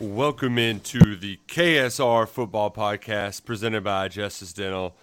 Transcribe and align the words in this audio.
Welcome 0.00 0.58
into 0.58 1.16
the 1.16 1.40
KSR 1.48 2.28
Football 2.28 2.70
Podcast 2.70 3.44
presented 3.44 3.82
by 3.82 4.06
Justice 4.06 4.52
Dental. 4.52 4.94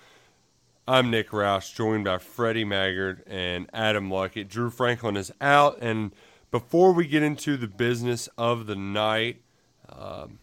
I'm 0.88 1.12
Nick 1.12 1.32
Roush, 1.32 1.76
joined 1.76 2.06
by 2.06 2.18
Freddie 2.18 2.64
Maggard 2.64 3.22
and 3.28 3.70
Adam 3.74 4.10
Luckett. 4.10 4.48
Drew 4.48 4.70
Franklin 4.70 5.18
is 5.18 5.34
out, 5.42 5.80
and 5.82 6.14
before 6.50 6.94
we 6.94 7.08
get 7.08 7.24
into 7.24 7.58
the 7.58 7.68
business 7.68 8.30
of 8.38 8.68
the 8.68 8.76
night, 8.78 9.42
um, 9.90 10.40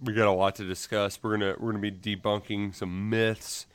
we 0.00 0.12
got 0.12 0.26
a 0.26 0.32
lot 0.32 0.56
to 0.56 0.64
discuss. 0.64 1.16
We're 1.22 1.38
gonna 1.38 1.54
we're 1.60 1.70
gonna 1.70 1.88
be 1.88 1.92
debunking 1.92 2.74
some 2.74 3.08
myths. 3.08 3.66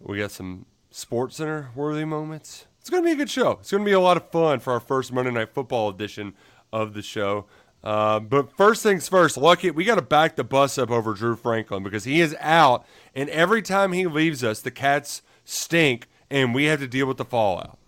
We 0.00 0.16
got 0.16 0.30
some 0.30 0.64
Sports 0.90 1.36
Center 1.36 1.72
worthy 1.74 2.06
moments. 2.06 2.64
It's 2.80 2.88
gonna 2.88 3.02
be 3.02 3.12
a 3.12 3.16
good 3.16 3.28
show. 3.28 3.58
It's 3.60 3.70
gonna 3.70 3.84
be 3.84 3.92
a 3.92 4.00
lot 4.00 4.16
of 4.16 4.30
fun 4.30 4.60
for 4.60 4.72
our 4.72 4.80
first 4.80 5.12
Monday 5.12 5.30
Night 5.30 5.52
Football 5.52 5.90
edition 5.90 6.32
of 6.72 6.94
the 6.94 7.02
show. 7.02 7.44
Uh, 7.86 8.18
but 8.18 8.50
first 8.56 8.82
things 8.82 9.08
first, 9.08 9.36
Lucky, 9.36 9.70
we 9.70 9.84
got 9.84 9.94
to 9.94 10.02
back 10.02 10.34
the 10.34 10.42
bus 10.42 10.76
up 10.76 10.90
over 10.90 11.14
Drew 11.14 11.36
Franklin 11.36 11.84
because 11.84 12.02
he 12.02 12.20
is 12.20 12.34
out, 12.40 12.84
and 13.14 13.30
every 13.30 13.62
time 13.62 13.92
he 13.92 14.08
leaves 14.08 14.42
us, 14.42 14.60
the 14.60 14.72
Cats 14.72 15.22
stink, 15.44 16.08
and 16.28 16.52
we 16.52 16.64
have 16.64 16.80
to 16.80 16.88
deal 16.88 17.06
with 17.06 17.16
the 17.16 17.24
fallout. 17.24 17.78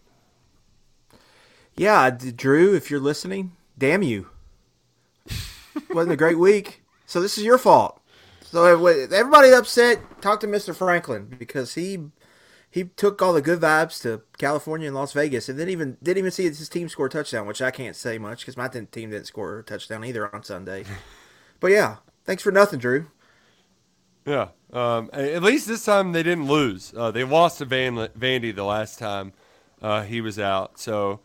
Yeah, 1.76 2.10
Drew, 2.10 2.76
if 2.76 2.92
you're 2.92 3.00
listening, 3.00 3.56
damn 3.76 4.04
you. 4.04 4.28
Wasn't 5.90 6.12
a 6.12 6.16
great 6.16 6.38
week, 6.38 6.84
so 7.04 7.20
this 7.20 7.36
is 7.36 7.42
your 7.42 7.58
fault. 7.58 8.00
So 8.42 8.66
everybody 8.86 9.50
upset, 9.50 9.98
talk 10.22 10.38
to 10.40 10.46
Mr. 10.46 10.76
Franklin 10.76 11.26
because 11.36 11.74
he 11.74 11.98
he 12.78 12.84
took 12.84 13.20
all 13.20 13.32
the 13.32 13.42
good 13.42 13.60
vibes 13.60 14.00
to 14.02 14.22
California 14.38 14.86
and 14.86 14.94
Las 14.94 15.12
Vegas, 15.12 15.48
and 15.48 15.58
didn't 15.58 15.72
even 15.72 15.96
didn't 16.00 16.18
even 16.18 16.30
see 16.30 16.44
his 16.44 16.68
team 16.68 16.88
score 16.88 17.06
a 17.06 17.10
touchdown, 17.10 17.46
which 17.46 17.60
I 17.60 17.72
can't 17.72 17.96
say 17.96 18.18
much 18.18 18.40
because 18.40 18.56
my 18.56 18.68
team 18.68 19.10
didn't 19.10 19.24
score 19.24 19.58
a 19.58 19.62
touchdown 19.64 20.04
either 20.04 20.32
on 20.32 20.44
Sunday. 20.44 20.84
but 21.60 21.72
yeah, 21.72 21.96
thanks 22.24 22.42
for 22.42 22.52
nothing, 22.52 22.78
Drew. 22.78 23.08
Yeah, 24.24 24.48
um, 24.72 25.10
at 25.12 25.42
least 25.42 25.66
this 25.66 25.84
time 25.84 26.12
they 26.12 26.22
didn't 26.22 26.46
lose. 26.46 26.94
Uh, 26.96 27.10
they 27.10 27.24
lost 27.24 27.58
to 27.58 27.64
Van 27.64 27.96
Vandy 27.96 28.54
the 28.54 28.64
last 28.64 28.98
time 28.98 29.32
uh, 29.82 30.02
he 30.02 30.20
was 30.20 30.38
out, 30.38 30.78
so 30.78 31.18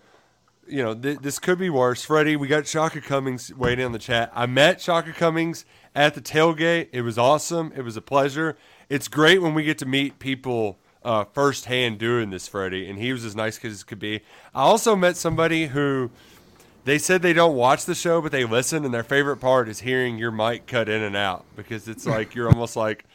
you 0.67 0.81
know 0.81 0.95
th- 0.95 1.19
this 1.19 1.37
could 1.37 1.59
be 1.59 1.69
worse. 1.69 2.03
Freddie, 2.03 2.35
we 2.35 2.47
got 2.47 2.65
Shaka 2.65 2.99
Cummings 2.99 3.53
waiting 3.53 3.85
on 3.85 3.91
the 3.91 3.99
chat. 3.99 4.31
I 4.33 4.47
met 4.47 4.81
Shaka 4.81 5.13
Cummings 5.13 5.65
at 5.93 6.15
the 6.15 6.21
tailgate. 6.21 6.87
It 6.91 7.03
was 7.03 7.19
awesome. 7.19 7.71
It 7.75 7.83
was 7.83 7.95
a 7.95 8.01
pleasure. 8.01 8.57
It's 8.89 9.07
great 9.07 9.39
when 9.39 9.53
we 9.53 9.63
get 9.63 9.77
to 9.79 9.85
meet 9.85 10.17
people 10.17 10.79
uh, 11.03 11.25
firsthand 11.25 11.97
doing 11.99 12.29
this, 12.29 12.47
Freddie, 12.47 12.89
and 12.89 12.99
he 12.99 13.11
was 13.11 13.25
as 13.25 13.35
nice 13.35 13.63
as 13.63 13.83
could 13.83 13.99
be. 13.99 14.21
I 14.53 14.61
also 14.61 14.95
met 14.95 15.17
somebody 15.17 15.67
who 15.67 16.11
they 16.85 16.97
said 16.97 17.21
they 17.21 17.33
don't 17.33 17.55
watch 17.55 17.85
the 17.85 17.95
show, 17.95 18.21
but 18.21 18.31
they 18.31 18.45
listen, 18.45 18.85
and 18.85 18.93
their 18.93 19.03
favorite 19.03 19.37
part 19.37 19.69
is 19.69 19.79
hearing 19.79 20.17
your 20.17 20.31
mic 20.31 20.67
cut 20.67 20.89
in 20.89 21.01
and 21.01 21.15
out 21.15 21.45
because 21.55 21.87
it's 21.87 22.05
like 22.05 22.35
you're 22.35 22.49
almost 22.49 22.75
like, 22.75 23.05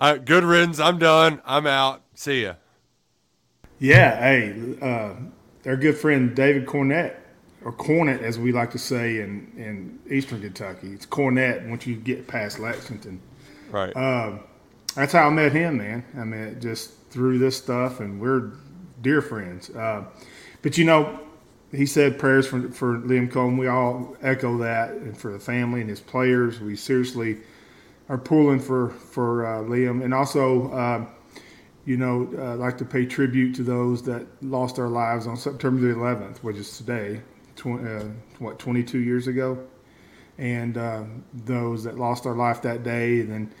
uh, 0.00 0.16
"Good 0.16 0.44
riddance, 0.44 0.78
I'm 0.78 0.98
done, 0.98 1.42
I'm 1.44 1.66
out, 1.66 2.02
see 2.14 2.44
ya." 2.44 2.54
Yeah, 3.78 4.18
hey, 4.18 4.76
uh, 4.80 5.14
our 5.68 5.76
good 5.76 5.96
friend 5.96 6.34
David 6.34 6.66
Cornett, 6.66 7.16
or 7.64 7.72
Cornet 7.72 8.22
as 8.22 8.38
we 8.38 8.52
like 8.52 8.70
to 8.72 8.78
say 8.78 9.20
in 9.20 9.52
in 9.56 9.98
Eastern 10.10 10.40
Kentucky, 10.40 10.88
it's 10.88 11.06
Cornett 11.06 11.68
once 11.68 11.86
you 11.86 11.96
get 11.96 12.26
past 12.26 12.58
Lexington. 12.58 13.20
Right. 13.70 13.94
Um, 13.94 14.40
that's 14.94 15.12
how 15.12 15.26
I 15.26 15.30
met 15.30 15.52
him, 15.52 15.78
man. 15.78 16.04
I 16.16 16.24
mean, 16.24 16.60
just 16.60 16.92
through 17.10 17.38
this 17.38 17.56
stuff, 17.56 18.00
and 18.00 18.20
we're 18.20 18.52
dear 19.02 19.22
friends. 19.22 19.70
Uh, 19.70 20.04
but 20.62 20.76
you 20.76 20.84
know, 20.84 21.20
he 21.72 21.86
said 21.86 22.18
prayers 22.18 22.46
for 22.46 22.70
for 22.70 22.98
Liam 22.98 23.30
Coen. 23.30 23.58
We 23.58 23.66
all 23.68 24.16
echo 24.22 24.58
that, 24.58 24.90
and 24.90 25.16
for 25.16 25.32
the 25.32 25.38
family 25.38 25.80
and 25.80 25.90
his 25.90 26.00
players. 26.00 26.60
We 26.60 26.76
seriously 26.76 27.38
are 28.08 28.18
pulling 28.18 28.60
for 28.60 28.90
for 28.90 29.46
uh, 29.46 29.62
Liam, 29.62 30.02
and 30.02 30.14
also, 30.14 30.72
uh, 30.72 31.06
you 31.84 31.96
know, 31.96 32.28
uh, 32.38 32.56
like 32.56 32.78
to 32.78 32.84
pay 32.84 33.06
tribute 33.06 33.54
to 33.56 33.62
those 33.62 34.02
that 34.04 34.26
lost 34.42 34.76
their 34.76 34.88
lives 34.88 35.26
on 35.26 35.36
September 35.36 35.80
the 35.80 35.94
11th, 35.94 36.38
which 36.38 36.56
is 36.56 36.76
today, 36.76 37.20
tw- 37.56 37.66
uh, 37.66 38.04
what 38.38 38.58
22 38.58 38.98
years 38.98 39.26
ago, 39.26 39.58
and 40.38 40.76
uh, 40.76 41.04
those 41.32 41.84
that 41.84 41.98
lost 41.98 42.24
their 42.24 42.34
life 42.34 42.62
that 42.62 42.82
day, 42.82 43.20
and 43.20 43.30
then 43.30 43.54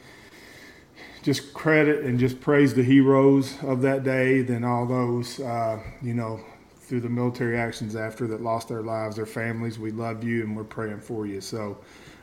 just 1.22 1.52
credit 1.54 2.04
and 2.04 2.18
just 2.18 2.40
praise 2.40 2.74
the 2.74 2.82
heroes 2.82 3.56
of 3.62 3.82
that 3.82 4.04
day 4.04 4.42
than 4.42 4.64
all 4.64 4.86
those, 4.86 5.40
uh, 5.40 5.80
you 6.02 6.14
know, 6.14 6.40
through 6.80 7.00
the 7.00 7.08
military 7.08 7.58
actions 7.58 7.94
after 7.94 8.26
that 8.26 8.40
lost 8.40 8.68
their 8.68 8.82
lives, 8.82 9.16
their 9.16 9.26
families. 9.26 9.78
We 9.78 9.90
love 9.90 10.24
you 10.24 10.42
and 10.42 10.56
we're 10.56 10.64
praying 10.64 11.00
for 11.00 11.26
you. 11.26 11.40
So 11.40 11.78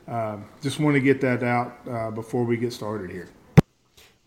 um, 0.07 0.45
just 0.61 0.79
want 0.79 0.95
to 0.95 0.99
get 0.99 1.21
that 1.21 1.43
out 1.43 1.77
uh, 1.89 2.11
before 2.11 2.43
we 2.43 2.57
get 2.57 2.73
started 2.73 3.11
here. 3.11 3.29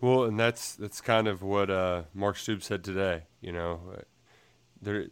Well, 0.01 0.23
and 0.23 0.39
that's 0.39 0.75
that's 0.75 1.01
kind 1.01 1.27
of 1.27 1.41
what 1.41 1.69
uh, 1.69 2.03
Mark 2.13 2.37
Stoops 2.37 2.67
said 2.67 2.85
today. 2.85 3.23
You 3.41 3.51
know, 3.51 3.81
there 4.81 5.07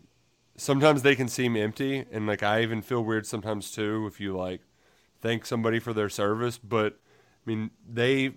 sometimes 0.55 1.01
they 1.01 1.15
can 1.15 1.27
seem 1.27 1.55
empty, 1.55 2.05
and 2.11 2.25
like 2.25 2.41
I 2.41 2.61
even 2.61 2.81
feel 2.81 3.03
weird 3.03 3.25
sometimes 3.25 3.71
too 3.71 4.07
if 4.07 4.19
you 4.19 4.35
like 4.35 4.61
thank 5.21 5.45
somebody 5.45 5.79
for 5.79 5.93
their 5.93 6.09
service, 6.09 6.57
but 6.57 6.99
I 7.45 7.49
mean 7.49 7.71
they 7.87 8.31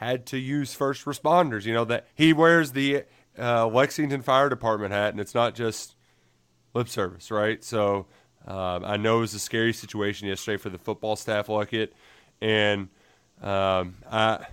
had 0.00 0.24
to 0.24 0.38
use 0.38 0.72
first 0.72 1.04
responders. 1.04 1.66
You 1.66 1.74
know 1.74 1.84
that 1.84 2.06
he 2.14 2.32
wears 2.32 2.72
the 2.72 3.04
uh, 3.38 3.66
Lexington 3.66 4.22
Fire 4.22 4.48
Department 4.48 4.94
hat, 4.94 5.12
and 5.12 5.20
it's 5.20 5.34
not 5.34 5.54
just 5.54 5.94
lip 6.72 6.88
service, 6.88 7.30
right? 7.30 7.62
So 7.62 8.06
um, 8.46 8.82
I 8.86 8.96
know 8.96 9.18
it 9.18 9.20
was 9.20 9.34
a 9.34 9.38
scary 9.38 9.74
situation 9.74 10.26
yesterday 10.26 10.56
for 10.56 10.70
the 10.70 10.78
football 10.78 11.16
staff, 11.16 11.50
like 11.50 11.74
it, 11.74 11.92
and 12.40 12.88
um, 13.42 13.96
I 14.10 14.46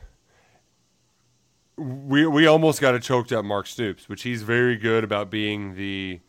we 1.78 2.28
we 2.28 2.46
almost 2.46 2.82
got 2.82 2.94
a 2.94 3.00
choked 3.00 3.32
up 3.32 3.46
Mark 3.46 3.68
Stoops, 3.68 4.10
which 4.10 4.24
he's 4.24 4.42
very 4.42 4.76
good 4.76 5.06
about 5.06 5.30
being 5.30 5.76
the 5.76 6.20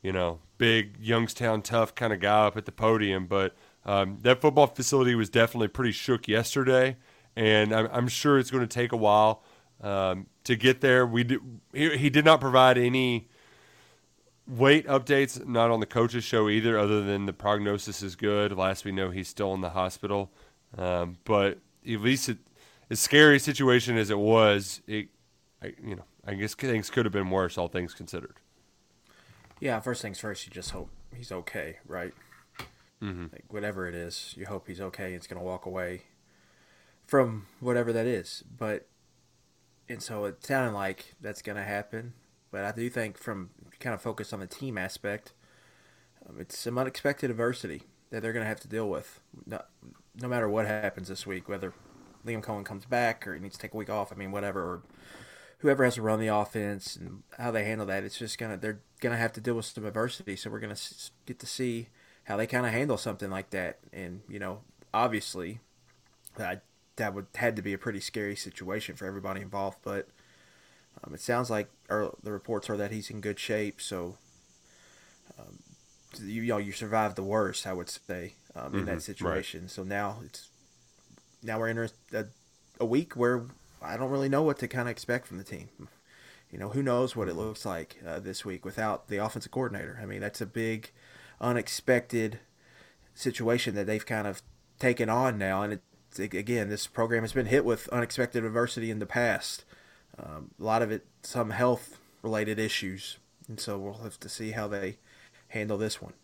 you 0.00 0.12
know 0.12 0.38
big 0.56 0.96
Youngstown 0.98 1.60
tough 1.60 1.94
kind 1.94 2.14
of 2.14 2.20
guy 2.20 2.46
up 2.46 2.56
at 2.56 2.64
the 2.64 2.72
podium, 2.72 3.26
but. 3.26 3.54
Um, 3.86 4.16
that 4.22 4.40
football 4.40 4.66
facility 4.66 5.14
was 5.14 5.28
definitely 5.28 5.68
pretty 5.68 5.92
shook 5.92 6.26
yesterday, 6.26 6.96
and 7.36 7.74
I'm, 7.74 7.88
I'm 7.92 8.08
sure 8.08 8.38
it's 8.38 8.50
going 8.50 8.66
to 8.66 8.72
take 8.72 8.92
a 8.92 8.96
while 8.96 9.42
um, 9.80 10.26
to 10.44 10.56
get 10.56 10.80
there. 10.80 11.06
We 11.06 11.38
he, 11.72 11.96
he 11.96 12.10
did 12.10 12.24
not 12.24 12.40
provide 12.40 12.78
any 12.78 13.28
weight 14.46 14.86
updates, 14.86 15.44
not 15.46 15.70
on 15.70 15.80
the 15.80 15.86
coaches 15.86 16.24
show 16.24 16.48
either, 16.48 16.78
other 16.78 17.02
than 17.02 17.26
the 17.26 17.32
prognosis 17.32 18.02
is 18.02 18.16
good. 18.16 18.52
Last 18.52 18.84
we 18.84 18.92
know, 18.92 19.10
he's 19.10 19.28
still 19.28 19.54
in 19.54 19.60
the 19.60 19.70
hospital. 19.70 20.30
Um, 20.76 21.18
but 21.24 21.58
at 21.88 22.00
least 22.00 22.28
it, 22.28 22.38
as 22.90 23.00
scary 23.00 23.36
a 23.36 23.40
situation 23.40 23.96
as 23.96 24.10
it 24.10 24.18
was, 24.18 24.82
it, 24.86 25.08
I, 25.62 25.72
you 25.82 25.96
know, 25.96 26.04
I 26.26 26.34
guess 26.34 26.54
things 26.54 26.90
could 26.90 27.04
have 27.04 27.12
been 27.12 27.30
worse, 27.30 27.56
all 27.58 27.68
things 27.68 27.94
considered. 27.94 28.36
Yeah, 29.60 29.80
first 29.80 30.02
things 30.02 30.18
first, 30.18 30.46
you 30.46 30.52
just 30.52 30.70
hope 30.70 30.90
he's 31.14 31.32
okay, 31.32 31.78
right? 31.86 32.12
Mm-hmm. 33.02 33.26
Like 33.32 33.44
whatever 33.48 33.86
it 33.88 33.94
is, 33.94 34.34
you 34.36 34.46
hope 34.46 34.66
he's 34.66 34.80
okay. 34.80 35.14
It's 35.14 35.26
gonna 35.26 35.42
walk 35.42 35.66
away 35.66 36.02
from 37.06 37.46
whatever 37.60 37.92
that 37.92 38.06
is. 38.06 38.44
But 38.56 38.86
and 39.88 40.02
so 40.02 40.24
it 40.24 40.44
sounded 40.44 40.72
like 40.72 41.14
that's 41.20 41.42
going 41.42 41.56
to 41.56 41.64
happen. 41.64 42.14
But 42.50 42.64
I 42.64 42.72
do 42.72 42.88
think 42.88 43.18
from 43.18 43.50
kind 43.80 43.94
of 43.94 44.00
focus 44.00 44.32
on 44.32 44.40
the 44.40 44.46
team 44.46 44.78
aspect, 44.78 45.32
um, 46.28 46.36
it's 46.40 46.58
some 46.58 46.78
unexpected 46.78 47.30
adversity 47.30 47.82
that 48.10 48.22
they're 48.22 48.32
going 48.32 48.44
to 48.44 48.48
have 48.48 48.60
to 48.60 48.68
deal 48.68 48.88
with. 48.88 49.20
No, 49.46 49.60
no 50.20 50.28
matter 50.28 50.48
what 50.48 50.66
happens 50.66 51.08
this 51.08 51.26
week, 51.26 51.48
whether 51.48 51.74
Liam 52.24 52.42
Coen 52.42 52.64
comes 52.64 52.84
back 52.86 53.26
or 53.26 53.34
he 53.34 53.40
needs 53.40 53.56
to 53.56 53.60
take 53.60 53.74
a 53.74 53.76
week 53.76 53.90
off. 53.90 54.12
I 54.12 54.14
mean, 54.14 54.30
whatever. 54.30 54.62
Or 54.62 54.82
whoever 55.58 55.84
has 55.84 55.96
to 55.96 56.02
run 56.02 56.20
the 56.20 56.28
offense 56.28 56.96
and 56.96 57.22
how 57.38 57.50
they 57.50 57.64
handle 57.64 57.86
that, 57.86 58.04
it's 58.04 58.18
just 58.18 58.38
gonna 58.38 58.56
they're 58.56 58.80
gonna 59.00 59.16
have 59.16 59.32
to 59.32 59.40
deal 59.40 59.54
with 59.54 59.66
some 59.66 59.84
adversity. 59.84 60.36
So 60.36 60.50
we're 60.50 60.60
gonna 60.60 60.76
get 61.26 61.38
to 61.40 61.46
see 61.46 61.88
how 62.24 62.36
they 62.36 62.46
kind 62.46 62.66
of 62.66 62.72
handle 62.72 62.96
something 62.96 63.30
like 63.30 63.50
that. 63.50 63.78
And 63.92 64.20
you 64.28 64.38
know, 64.38 64.60
obviously, 64.92 65.60
I 66.38 66.60
that 66.96 67.14
would 67.14 67.26
had 67.34 67.56
to 67.56 67.62
be 67.62 67.72
a 67.72 67.78
pretty 67.78 68.00
scary 68.00 68.36
situation 68.36 68.96
for 68.96 69.06
everybody 69.06 69.40
involved. 69.40 69.78
But 69.82 70.08
um, 71.02 71.14
it 71.14 71.20
sounds 71.20 71.50
like 71.50 71.68
or 71.90 72.16
the 72.22 72.32
reports 72.32 72.70
are 72.70 72.76
that 72.76 72.90
he's 72.90 73.10
in 73.10 73.20
good 73.20 73.38
shape. 73.38 73.80
So 73.80 74.16
um, 75.38 75.58
you, 76.20 76.42
you 76.42 76.48
know 76.48 76.58
you 76.58 76.72
survived 76.72 77.16
the 77.16 77.22
worst, 77.22 77.66
I 77.66 77.72
would 77.72 77.88
say, 77.88 78.34
um, 78.54 78.74
in 78.74 78.84
that 78.86 79.02
situation. 79.02 79.68
So 79.68 79.82
now 79.82 80.18
it's 80.24 80.48
now 81.42 81.58
we're 81.58 81.68
in 81.68 81.88
a, 82.12 82.24
a, 82.80 82.86
week 82.86 83.14
where 83.14 83.44
I 83.82 83.96
don't 83.96 84.10
really 84.10 84.30
know 84.30 84.42
what 84.42 84.58
to 84.60 84.68
kind 84.68 84.88
of 84.88 84.92
expect 84.92 85.26
from 85.26 85.38
the 85.38 85.44
team. 85.44 85.68
You 86.50 86.58
know, 86.58 86.70
who 86.70 86.82
knows 86.82 87.16
what 87.16 87.28
it 87.28 87.34
looks 87.34 87.66
like 87.66 88.00
uh, 88.06 88.20
this 88.20 88.44
week 88.44 88.64
without 88.64 89.08
the 89.08 89.18
offensive 89.18 89.52
coordinator. 89.52 89.98
I 90.00 90.06
mean, 90.06 90.20
that's 90.20 90.40
a 90.40 90.46
big, 90.46 90.90
unexpected 91.40 92.38
situation 93.14 93.74
that 93.74 93.86
they've 93.86 94.06
kind 94.06 94.26
of 94.26 94.40
taken 94.78 95.08
on 95.08 95.36
now. 95.36 95.62
And 95.62 95.74
it's, 95.74 95.82
again, 96.18 96.68
this 96.68 96.86
program 96.86 97.22
has 97.22 97.32
been 97.32 97.46
hit 97.46 97.64
with 97.64 97.88
unexpected 97.88 98.44
adversity 98.44 98.90
in 98.90 98.98
the 98.98 99.06
past. 99.06 99.64
Um, 100.18 100.50
a 100.60 100.64
lot 100.64 100.82
of 100.82 100.90
it, 100.90 101.06
some 101.22 101.50
health 101.50 101.98
related 102.22 102.58
issues. 102.58 103.18
And 103.48 103.60
so 103.60 103.78
we'll 103.78 103.94
have 103.94 104.18
to 104.20 104.28
see 104.28 104.52
how 104.52 104.68
they 104.68 104.98
handle 105.48 105.78
this 105.78 106.00
one. 106.00 106.14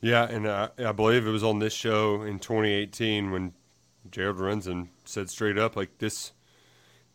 Yeah, 0.00 0.24
and 0.24 0.46
uh, 0.46 0.70
I 0.78 0.92
believe 0.92 1.26
it 1.26 1.30
was 1.30 1.42
on 1.42 1.58
this 1.58 1.72
show 1.72 2.22
in 2.22 2.38
2018 2.38 3.30
when 3.30 3.52
Jared 4.10 4.36
Lorenzen 4.36 4.88
said 5.04 5.28
straight 5.28 5.58
up, 5.58 5.74
like 5.74 5.98
this, 5.98 6.32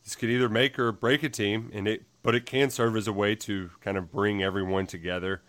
this 0.03 0.15
could 0.15 0.29
either 0.29 0.49
make 0.49 0.77
or 0.77 0.91
break 0.91 1.23
a 1.23 1.29
team, 1.29 1.71
and 1.73 1.87
it, 1.87 2.03
but 2.23 2.35
it 2.35 2.45
can 2.45 2.69
serve 2.69 2.97
as 2.97 3.07
a 3.07 3.13
way 3.13 3.35
to 3.35 3.71
kind 3.79 3.97
of 3.97 4.11
bring 4.11 4.43
everyone 4.43 4.85
together. 4.85 5.41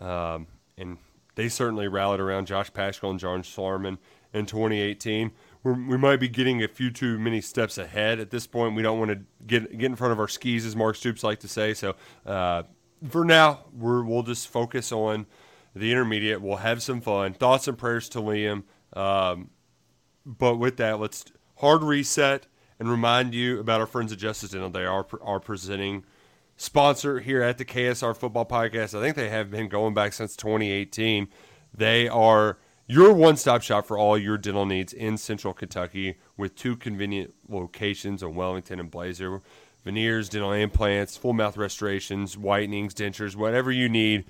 Um, 0.00 0.46
and 0.78 0.96
they 1.34 1.48
certainly 1.48 1.88
rallied 1.88 2.20
around 2.20 2.46
Josh 2.46 2.72
Paschal 2.72 3.10
and 3.10 3.20
John 3.20 3.42
Schlarman 3.42 3.98
in 4.32 4.46
2018. 4.46 5.30
We 5.64 5.96
might 5.96 6.20
be 6.20 6.28
getting 6.28 6.62
a 6.62 6.68
few 6.68 6.90
too 6.90 7.18
many 7.18 7.40
steps 7.40 7.78
ahead 7.78 8.20
at 8.20 8.30
this 8.30 8.46
point. 8.46 8.76
We 8.76 8.82
don't 8.82 8.98
want 8.98 9.10
to 9.10 9.20
get 9.46 9.76
get 9.76 9.86
in 9.86 9.96
front 9.96 10.12
of 10.12 10.20
our 10.20 10.28
skis, 10.28 10.64
as 10.64 10.76
Mark 10.76 10.96
Stoops 10.96 11.24
like 11.24 11.40
to 11.40 11.48
say. 11.48 11.74
So 11.74 11.96
uh, 12.24 12.62
for 13.08 13.24
now, 13.24 13.64
we're, 13.72 14.02
we'll 14.02 14.22
just 14.22 14.48
focus 14.48 14.92
on 14.92 15.26
the 15.74 15.90
intermediate. 15.90 16.40
We'll 16.40 16.58
have 16.58 16.82
some 16.82 17.00
fun. 17.00 17.34
Thoughts 17.34 17.68
and 17.68 17.76
prayers 17.76 18.08
to 18.10 18.20
Liam. 18.20 18.64
Um, 18.94 19.50
but 20.24 20.56
with 20.56 20.76
that, 20.78 21.00
let's 21.00 21.24
hard 21.56 21.82
reset 21.82 22.46
and 22.78 22.88
remind 22.88 23.34
you 23.34 23.58
about 23.58 23.80
our 23.80 23.86
friends 23.86 24.12
at 24.12 24.18
Justice 24.18 24.50
Dental. 24.50 24.70
They 24.70 24.84
are 24.84 25.06
are 25.22 25.40
presenting 25.40 26.04
sponsor 26.56 27.20
here 27.20 27.42
at 27.42 27.58
the 27.58 27.64
KSR 27.64 28.16
Football 28.16 28.46
Podcast. 28.46 28.98
I 28.98 29.02
think 29.02 29.16
they 29.16 29.28
have 29.28 29.50
been 29.50 29.68
going 29.68 29.94
back 29.94 30.12
since 30.12 30.36
2018. 30.36 31.28
They 31.74 32.08
are 32.08 32.58
your 32.88 33.12
one-stop 33.12 33.62
shop 33.62 33.86
for 33.86 33.98
all 33.98 34.16
your 34.18 34.38
dental 34.38 34.66
needs 34.66 34.92
in 34.92 35.18
Central 35.18 35.52
Kentucky 35.54 36.16
with 36.36 36.56
two 36.56 36.74
convenient 36.74 37.34
locations 37.48 38.22
in 38.22 38.34
Wellington 38.34 38.80
and 38.80 38.90
Blazer. 38.90 39.42
Veneers, 39.84 40.28
dental 40.28 40.52
implants, 40.52 41.16
full 41.16 41.34
mouth 41.34 41.56
restorations, 41.56 42.34
whitenings, 42.34 42.94
dentures, 42.94 43.36
whatever 43.36 43.70
you 43.70 43.88
need. 43.88 44.24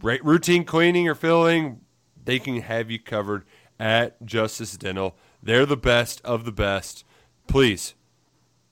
Routine 0.00 0.64
cleaning 0.64 1.08
or 1.08 1.14
filling, 1.14 1.80
they 2.24 2.38
can 2.38 2.60
have 2.62 2.90
you 2.90 2.98
covered 2.98 3.44
at 3.78 4.24
Justice 4.24 4.76
Dental. 4.76 5.16
They're 5.42 5.66
the 5.66 5.76
best 5.76 6.20
of 6.24 6.44
the 6.44 6.52
best. 6.52 7.04
Please 7.48 7.94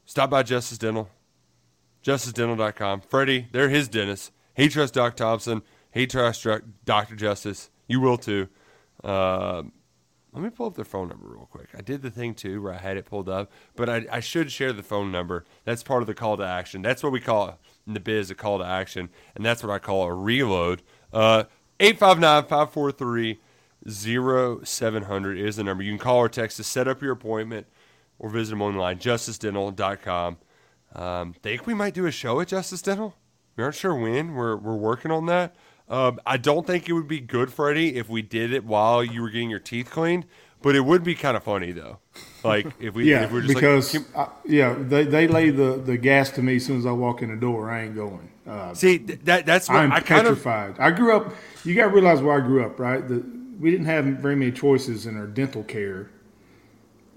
stop 0.04 0.30
by 0.30 0.42
Justice 0.44 0.78
Dental, 0.78 1.10
justicedental.com. 2.02 3.00
Freddie, 3.02 3.48
they're 3.52 3.68
his 3.68 3.88
dentist. 3.88 4.30
He 4.56 4.68
trusts 4.68 4.94
Doc 4.94 5.16
Thompson. 5.16 5.62
He 5.90 6.06
trusts 6.06 6.46
Dr. 6.84 7.16
Justice. 7.16 7.70
You 7.88 8.00
will 8.00 8.18
too. 8.18 8.48
Uh, 9.04 9.62
let 10.32 10.42
me 10.42 10.50
pull 10.50 10.66
up 10.66 10.74
their 10.74 10.84
phone 10.84 11.08
number 11.08 11.28
real 11.28 11.48
quick. 11.50 11.68
I 11.78 11.80
did 11.80 12.02
the 12.02 12.10
thing 12.10 12.34
too 12.34 12.60
where 12.60 12.74
I 12.74 12.78
had 12.78 12.96
it 12.96 13.04
pulled 13.04 13.28
up, 13.28 13.52
but 13.76 13.88
I, 13.88 14.04
I 14.10 14.20
should 14.20 14.50
share 14.50 14.72
the 14.72 14.82
phone 14.82 15.12
number. 15.12 15.44
That's 15.64 15.84
part 15.84 16.02
of 16.02 16.08
the 16.08 16.14
call 16.14 16.36
to 16.38 16.44
action. 16.44 16.82
That's 16.82 17.04
what 17.04 17.12
we 17.12 17.20
call 17.20 17.58
in 17.86 17.94
the 17.94 18.00
biz 18.00 18.30
a 18.30 18.34
call 18.34 18.58
to 18.58 18.64
action, 18.64 19.10
and 19.36 19.46
that's 19.46 19.62
what 19.62 19.72
I 19.72 19.78
call 19.78 20.02
a 20.04 20.12
reload. 20.12 20.82
Uh, 21.12 21.44
859 21.78 22.44
543 22.44 23.40
0700 23.86 25.38
is 25.38 25.56
the 25.56 25.64
number. 25.64 25.84
You 25.84 25.92
can 25.92 25.98
call 25.98 26.18
or 26.18 26.28
text 26.28 26.56
to 26.56 26.64
set 26.64 26.88
up 26.88 27.02
your 27.02 27.12
appointment 27.12 27.66
or 28.18 28.30
visit 28.30 28.50
them 28.50 28.62
online, 28.62 28.98
justicedental.com. 28.98 30.38
Um, 30.94 31.32
think 31.34 31.66
we 31.66 31.74
might 31.74 31.94
do 31.94 32.06
a 32.06 32.10
show 32.10 32.40
at 32.40 32.48
Justice 32.48 32.82
Dental. 32.82 33.14
We 33.56 33.62
aren't 33.62 33.76
sure 33.76 33.94
when. 33.94 34.34
We're, 34.34 34.56
we're 34.56 34.76
working 34.76 35.10
on 35.10 35.26
that. 35.26 35.54
Um, 35.88 36.18
I 36.24 36.38
don't 36.38 36.66
think 36.66 36.88
it 36.88 36.92
would 36.94 37.08
be 37.08 37.20
good, 37.20 37.52
Freddie, 37.52 37.96
if 37.96 38.08
we 38.08 38.22
did 38.22 38.52
it 38.52 38.64
while 38.64 39.04
you 39.04 39.20
were 39.20 39.30
getting 39.30 39.50
your 39.50 39.58
teeth 39.60 39.90
cleaned, 39.90 40.24
but 40.62 40.74
it 40.74 40.80
would 40.80 41.04
be 41.04 41.14
kind 41.14 41.36
of 41.36 41.44
funny, 41.44 41.72
though. 41.72 41.98
Like, 42.42 42.66
if 42.80 42.94
we, 42.94 43.10
yeah, 43.10 43.24
if 43.24 43.32
we're 43.32 43.42
just 43.42 43.54
because, 43.54 43.94
like, 43.94 44.16
I, 44.16 44.28
yeah, 44.46 44.74
they, 44.78 45.04
they 45.04 45.28
lay 45.28 45.50
the, 45.50 45.76
the 45.76 45.98
gas 45.98 46.30
to 46.30 46.42
me 46.42 46.56
as 46.56 46.64
soon 46.64 46.78
as 46.78 46.86
I 46.86 46.92
walk 46.92 47.20
in 47.20 47.30
the 47.30 47.36
door. 47.36 47.70
I 47.70 47.82
ain't 47.82 47.94
going. 47.94 48.30
Uh, 48.46 48.72
see, 48.74 48.98
that, 48.98 49.44
that's 49.44 49.68
what 49.68 49.76
I'm 49.76 49.92
I 49.92 50.00
kind 50.00 50.26
of, 50.26 50.36
petrified. 50.36 50.76
I 50.78 50.90
grew 50.90 51.14
up, 51.14 51.34
you 51.64 51.74
got 51.74 51.84
to 51.84 51.90
realize 51.90 52.22
where 52.22 52.36
I 52.36 52.46
grew 52.46 52.64
up, 52.64 52.78
right? 52.78 53.06
The, 53.06 53.24
we 53.60 53.70
didn't 53.70 53.86
have 53.86 54.04
very 54.04 54.36
many 54.36 54.52
choices 54.52 55.06
in 55.06 55.16
our 55.16 55.26
dental 55.26 55.62
care. 55.64 56.10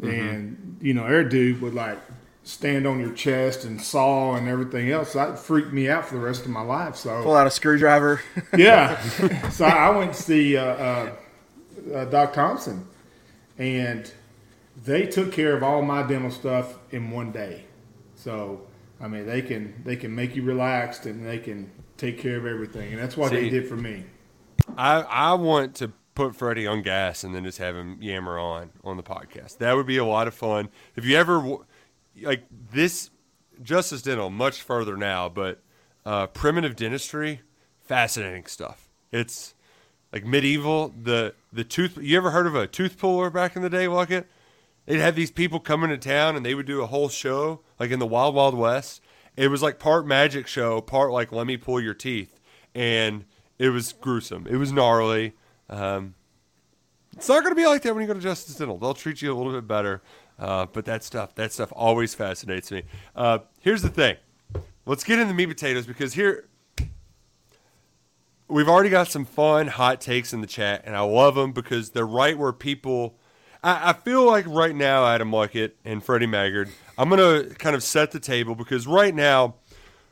Mm-hmm. 0.02 0.10
And, 0.10 0.78
you 0.82 0.94
know, 0.94 1.04
our 1.04 1.24
dude 1.24 1.62
would 1.62 1.74
like 1.74 2.00
stand 2.48 2.88
on 2.88 2.98
your 2.98 3.12
chest 3.12 3.66
and 3.66 3.82
saw 3.82 4.36
and 4.36 4.48
everything 4.48 4.90
else. 4.90 5.14
That 5.14 5.38
freaked 5.38 5.74
me 5.74 5.90
out 5.90 6.06
for 6.06 6.16
the 6.16 6.22
rest 6.22 6.46
of 6.46 6.50
my 6.50 6.62
life. 6.62 6.96
So, 6.96 7.22
Pull 7.24 7.36
out 7.36 7.46
a 7.46 7.52
screwdriver. 7.52 8.22
yeah. 8.58 9.02
so 9.50 9.66
I 9.66 9.90
went 9.90 10.14
to 10.14 10.22
see 10.22 10.56
uh, 10.56 10.64
uh, 10.64 11.16
uh, 11.94 12.06
Doc 12.06 12.32
Thompson, 12.34 12.88
and 13.58 14.10
they 14.86 15.06
took 15.06 15.34
care 15.34 15.56
of 15.58 15.62
all 15.62 15.82
my 15.82 16.04
dental 16.04 16.32
stuff 16.32 16.76
in 16.92 17.12
one 17.12 17.32
day. 17.32 17.66
So, 18.16 18.62
I 19.02 19.10
mean, 19.10 19.26
they 19.26 19.42
can 19.42 19.82
they 19.84 19.98
can 19.98 20.16
make 20.16 20.36
you 20.36 20.44
relaxed 20.44 21.06
and 21.06 21.28
they 21.28 21.40
can 21.40 21.70
take 21.98 22.18
care 22.18 22.38
of 22.38 22.46
everything, 22.46 22.94
and 22.94 23.02
that's 23.02 23.18
what 23.18 23.32
See, 23.32 23.42
they 23.42 23.50
did 23.50 23.68
for 23.68 23.76
me. 23.76 24.06
I, 24.78 25.02
I 25.02 25.34
want 25.34 25.76
to 25.76 25.92
put 26.16 26.36
Freddie 26.36 26.66
on 26.66 26.82
gas 26.82 27.24
and 27.24 27.36
then 27.36 27.44
just 27.44 27.58
have 27.58 27.76
him 27.76 27.98
yammer 28.02 28.40
on 28.40 28.70
on 28.86 28.96
the 28.96 29.04
podcast. 29.04 29.58
That 29.58 29.76
would 29.76 29.86
be 29.86 29.98
a 29.98 30.06
lot 30.06 30.28
of 30.28 30.34
fun. 30.34 30.70
If 30.96 31.06
you 31.06 31.18
ever 31.18 31.36
w- 31.38 31.66
like 32.22 32.44
this, 32.72 33.10
Justice 33.62 34.02
Dental 34.02 34.30
much 34.30 34.62
further 34.62 34.98
now, 34.98 35.30
but 35.30 35.62
uh, 36.06 36.28
primitive 36.28 36.76
dentistry, 36.76 37.42
fascinating 37.82 38.46
stuff. 38.46 38.90
It's 39.12 39.54
like 40.12 40.26
medieval. 40.26 40.94
The 41.02 41.34
the 41.52 41.64
tooth. 41.64 41.98
You 42.02 42.18
ever 42.18 42.32
heard 42.32 42.48
of 42.48 42.56
a 42.56 42.68
tooth 42.68 42.98
puller 42.98 43.30
back 43.30 43.56
in 43.56 43.62
the 43.62 43.70
day, 43.70 43.86
Luckett? 43.86 44.26
They'd 44.86 45.00
have 45.00 45.16
these 45.16 45.32
people 45.32 45.60
come 45.60 45.84
into 45.84 45.98
town 45.98 46.38
and 46.38 46.46
they 46.46 46.56
would 46.56 46.66
do 46.66 46.82
a 46.82 46.88
whole 46.88 47.10
show, 47.10 47.60
like 47.78 47.92
in 47.92 48.00
the 48.00 48.08
Wild 48.08 48.36
Wild 48.36 48.56
West. 48.56 49.02
It 49.36 49.50
was 49.50 49.62
like 49.62 49.80
part 49.80 50.08
magic 50.08 50.48
show, 50.48 50.82
part 50.82 51.12
like 51.12 51.32
let 51.32 51.46
me 51.46 51.58
pull 51.58 51.82
your 51.82 51.94
teeth, 51.94 52.40
and 52.74 53.26
it 53.60 53.70
was 53.70 53.94
gruesome. 53.94 54.48
It 54.50 54.56
was 54.56 54.72
gnarly. 54.72 55.34
Um, 55.70 56.16
it's 57.16 57.28
not 57.28 57.42
going 57.42 57.52
to 57.52 57.60
be 57.60 57.66
like 57.66 57.82
that 57.82 57.94
when 57.94 58.02
you 58.02 58.08
go 58.08 58.14
to 58.14 58.20
Justice 58.20 58.56
Dental. 58.56 58.78
They'll 58.78 58.94
treat 58.94 59.22
you 59.22 59.34
a 59.34 59.36
little 59.36 59.52
bit 59.52 59.68
better. 59.68 60.02
Uh, 60.40 60.68
but 60.72 60.86
that 60.86 61.04
stuff, 61.04 61.34
that 61.36 61.52
stuff 61.52 61.72
always 61.76 62.14
fascinates 62.14 62.72
me. 62.72 62.84
Uh, 63.16 63.40
here's 63.60 63.82
the 63.82 63.90
thing. 63.90 64.18
Let's 64.86 65.04
get 65.04 65.20
into 65.20 65.30
the 65.30 65.34
meat 65.34 65.48
potatoes 65.48 65.86
because 65.86 66.14
here 66.14 66.48
we've 68.48 68.70
already 68.70 68.90
got 68.90 69.08
some 69.08 69.26
fun 69.26 69.68
hot 69.68 70.00
takes 70.00 70.34
in 70.34 70.42
the 70.42 70.48
chat, 70.48 70.84
and 70.86 70.96
I 70.96 71.02
love 71.02 71.36
them 71.36 71.52
because 71.52 71.92
they're 71.92 72.06
right 72.06 72.38
where 72.38 72.54
people. 72.54 73.18
I, 73.64 73.90
I 73.90 73.94
feel 73.94 74.26
like 74.26 74.46
right 74.48 74.76
now, 74.76 75.06
Adam 75.06 75.32
Luckett 75.32 75.72
and 75.84 76.04
Freddie 76.04 76.28
Maggard, 76.28 76.70
I'm 76.98 77.10
to 77.10 77.54
kind 77.58 77.76
of 77.76 77.84
set 77.84 78.12
the 78.12 78.20
table 78.20 78.56
because 78.56 78.88
right 78.88 79.14
now 79.14 79.56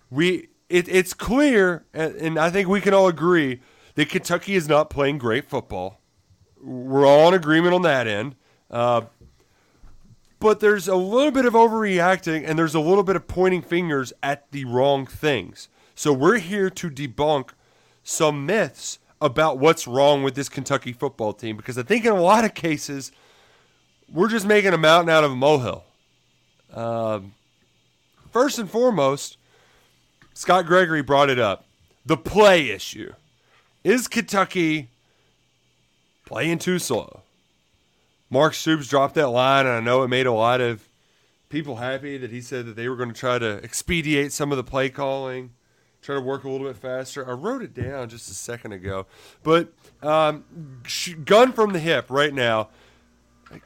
we 0.09 0.49
it, 0.69 0.87
it's 0.87 1.13
clear, 1.13 1.85
and, 1.93 2.15
and 2.15 2.39
I 2.39 2.49
think 2.49 2.67
we 2.67 2.81
can 2.81 2.93
all 2.93 3.07
agree 3.07 3.61
that 3.95 4.09
Kentucky 4.09 4.55
is 4.55 4.67
not 4.67 4.89
playing 4.89 5.17
great 5.17 5.49
football. 5.49 6.01
We're 6.61 7.05
all 7.05 7.27
in 7.29 7.33
agreement 7.33 7.73
on 7.73 7.83
that 7.83 8.07
end. 8.07 8.35
Uh, 8.69 9.01
but 10.45 10.59
there's 10.59 10.87
a 10.87 10.95
little 10.95 11.31
bit 11.31 11.47
of 11.47 11.53
overreacting 11.53 12.47
and 12.47 12.59
there's 12.59 12.75
a 12.75 12.79
little 12.79 13.01
bit 13.01 13.15
of 13.15 13.27
pointing 13.27 13.63
fingers 13.63 14.13
at 14.21 14.51
the 14.51 14.63
wrong 14.63 15.07
things. 15.07 15.69
So 15.95 16.13
we're 16.13 16.37
here 16.37 16.69
to 16.69 16.87
debunk 16.91 17.49
some 18.03 18.45
myths 18.45 18.99
about 19.19 19.57
what's 19.57 19.87
wrong 19.87 20.21
with 20.21 20.35
this 20.35 20.47
Kentucky 20.47 20.93
football 20.93 21.33
team 21.33 21.57
because 21.57 21.79
I 21.79 21.81
think 21.81 22.05
in 22.05 22.11
a 22.11 22.21
lot 22.21 22.45
of 22.45 22.53
cases 22.53 23.11
we're 24.07 24.29
just 24.29 24.45
making 24.45 24.71
a 24.71 24.77
mountain 24.77 25.09
out 25.09 25.23
of 25.23 25.31
a 25.31 25.35
molehill. 25.35 25.83
Um, 26.71 27.33
first 28.29 28.59
and 28.59 28.69
foremost, 28.69 29.37
Scott 30.35 30.67
Gregory 30.67 31.01
brought 31.01 31.31
it 31.31 31.39
up. 31.39 31.65
The 32.05 32.17
play 32.17 32.69
issue. 32.69 33.13
Is 33.83 34.07
Kentucky 34.07 34.89
playing 36.23 36.59
too 36.59 36.77
slow? 36.77 37.23
Mark 38.29 38.53
Stoops 38.53 38.87
dropped 38.87 39.15
that 39.15 39.29
line, 39.29 39.65
and 39.65 39.75
I 39.75 39.79
know 39.79 40.03
it 40.03 40.07
made 40.07 40.25
a 40.25 40.31
lot 40.31 40.61
of 40.61 40.87
people 41.49 41.77
happy 41.77 42.17
that 42.17 42.31
he 42.31 42.41
said 42.41 42.65
that 42.65 42.75
they 42.75 42.89
were 42.89 42.95
going 42.95 43.09
to 43.11 43.19
try 43.19 43.37
to 43.39 43.59
expedite 43.63 44.31
some 44.31 44.51
of 44.51 44.57
the 44.57 44.63
play 44.63 44.89
calling, 44.89 45.51
try 46.01 46.15
to 46.15 46.21
work 46.21 46.43
a 46.43 46.49
little 46.49 46.67
bit 46.67 46.75
faster. 46.77 47.27
I 47.29 47.33
wrote 47.33 47.61
it 47.61 47.73
down 47.73 48.09
just 48.09 48.29
a 48.29 48.33
second 48.33 48.73
ago. 48.73 49.05
But 49.43 49.71
um, 50.01 50.43
gun 51.23 51.53
from 51.53 51.73
the 51.73 51.79
hip 51.79 52.07
right 52.09 52.33
now. 52.33 52.69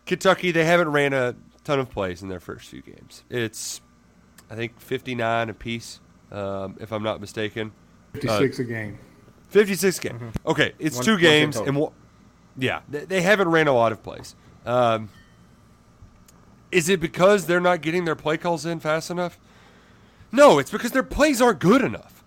Kentucky, 0.05 0.51
they 0.51 0.65
haven't 0.65 0.89
ran 0.89 1.13
a 1.13 1.35
ton 1.63 1.79
of 1.79 1.89
plays 1.89 2.21
in 2.21 2.27
their 2.29 2.41
first 2.41 2.67
few 2.69 2.81
games. 2.81 3.23
It's, 3.29 3.79
I 4.49 4.55
think, 4.55 4.79
59 4.79 5.49
apiece, 5.49 6.01
um, 6.31 6.77
if 6.81 6.91
I'm 6.91 7.01
not 7.01 7.21
mistaken. 7.21 7.71
56 8.13 8.59
a 8.59 8.63
game. 8.65 8.99
56 9.47 9.99
game. 9.99 10.31
Okay, 10.45 10.73
it's 10.79 10.97
One- 10.97 11.05
two 11.05 11.17
games, 11.17 11.55
and 11.57 11.77
one, 11.77 11.93
yeah, 12.57 12.81
they, 12.89 13.05
they 13.05 13.21
haven't 13.21 13.47
ran 13.47 13.67
a 13.67 13.73
lot 13.73 13.91
of 13.91 14.03
plays. 14.03 14.35
Um, 14.69 15.09
is 16.71 16.89
it 16.89 16.99
because 16.99 17.47
they're 17.47 17.59
not 17.59 17.81
getting 17.81 18.05
their 18.05 18.15
play 18.15 18.37
calls 18.37 18.67
in 18.67 18.79
fast 18.79 19.09
enough? 19.09 19.39
No, 20.31 20.59
it's 20.59 20.69
because 20.69 20.91
their 20.91 21.01
plays 21.01 21.41
aren't 21.41 21.57
good 21.57 21.81
enough. 21.81 22.23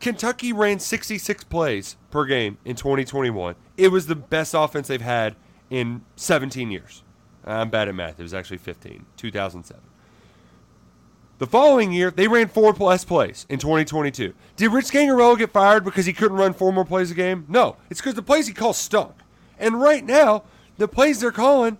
Kentucky 0.00 0.52
ran 0.52 0.80
66 0.80 1.44
plays 1.44 1.96
per 2.10 2.24
game 2.24 2.58
in 2.64 2.74
2021. 2.74 3.54
It 3.76 3.92
was 3.92 4.08
the 4.08 4.16
best 4.16 4.54
offense 4.54 4.88
they've 4.88 5.00
had 5.00 5.36
in 5.70 6.02
17 6.16 6.72
years. 6.72 7.04
I'm 7.44 7.70
bad 7.70 7.86
at 7.88 7.94
math. 7.94 8.18
It 8.18 8.24
was 8.24 8.34
actually 8.34 8.58
15, 8.58 9.06
2007. 9.16 9.82
The 11.38 11.46
following 11.46 11.92
year, 11.92 12.10
they 12.10 12.26
ran 12.26 12.48
four 12.48 12.74
plus 12.74 13.04
plays 13.04 13.46
in 13.48 13.60
2022. 13.60 14.34
Did 14.56 14.72
Rich 14.72 14.86
Scangarello 14.86 15.38
get 15.38 15.52
fired 15.52 15.84
because 15.84 16.06
he 16.06 16.12
couldn't 16.12 16.36
run 16.36 16.52
four 16.52 16.72
more 16.72 16.84
plays 16.84 17.12
a 17.12 17.14
game? 17.14 17.44
No. 17.46 17.76
It's 17.88 18.00
because 18.00 18.14
the 18.14 18.22
plays 18.22 18.48
he 18.48 18.52
called 18.52 18.74
stunk. 18.74 19.14
And 19.60 19.80
right 19.80 20.04
now, 20.04 20.42
the 20.78 20.88
plays 20.88 21.20
they're 21.20 21.30
calling, 21.30 21.78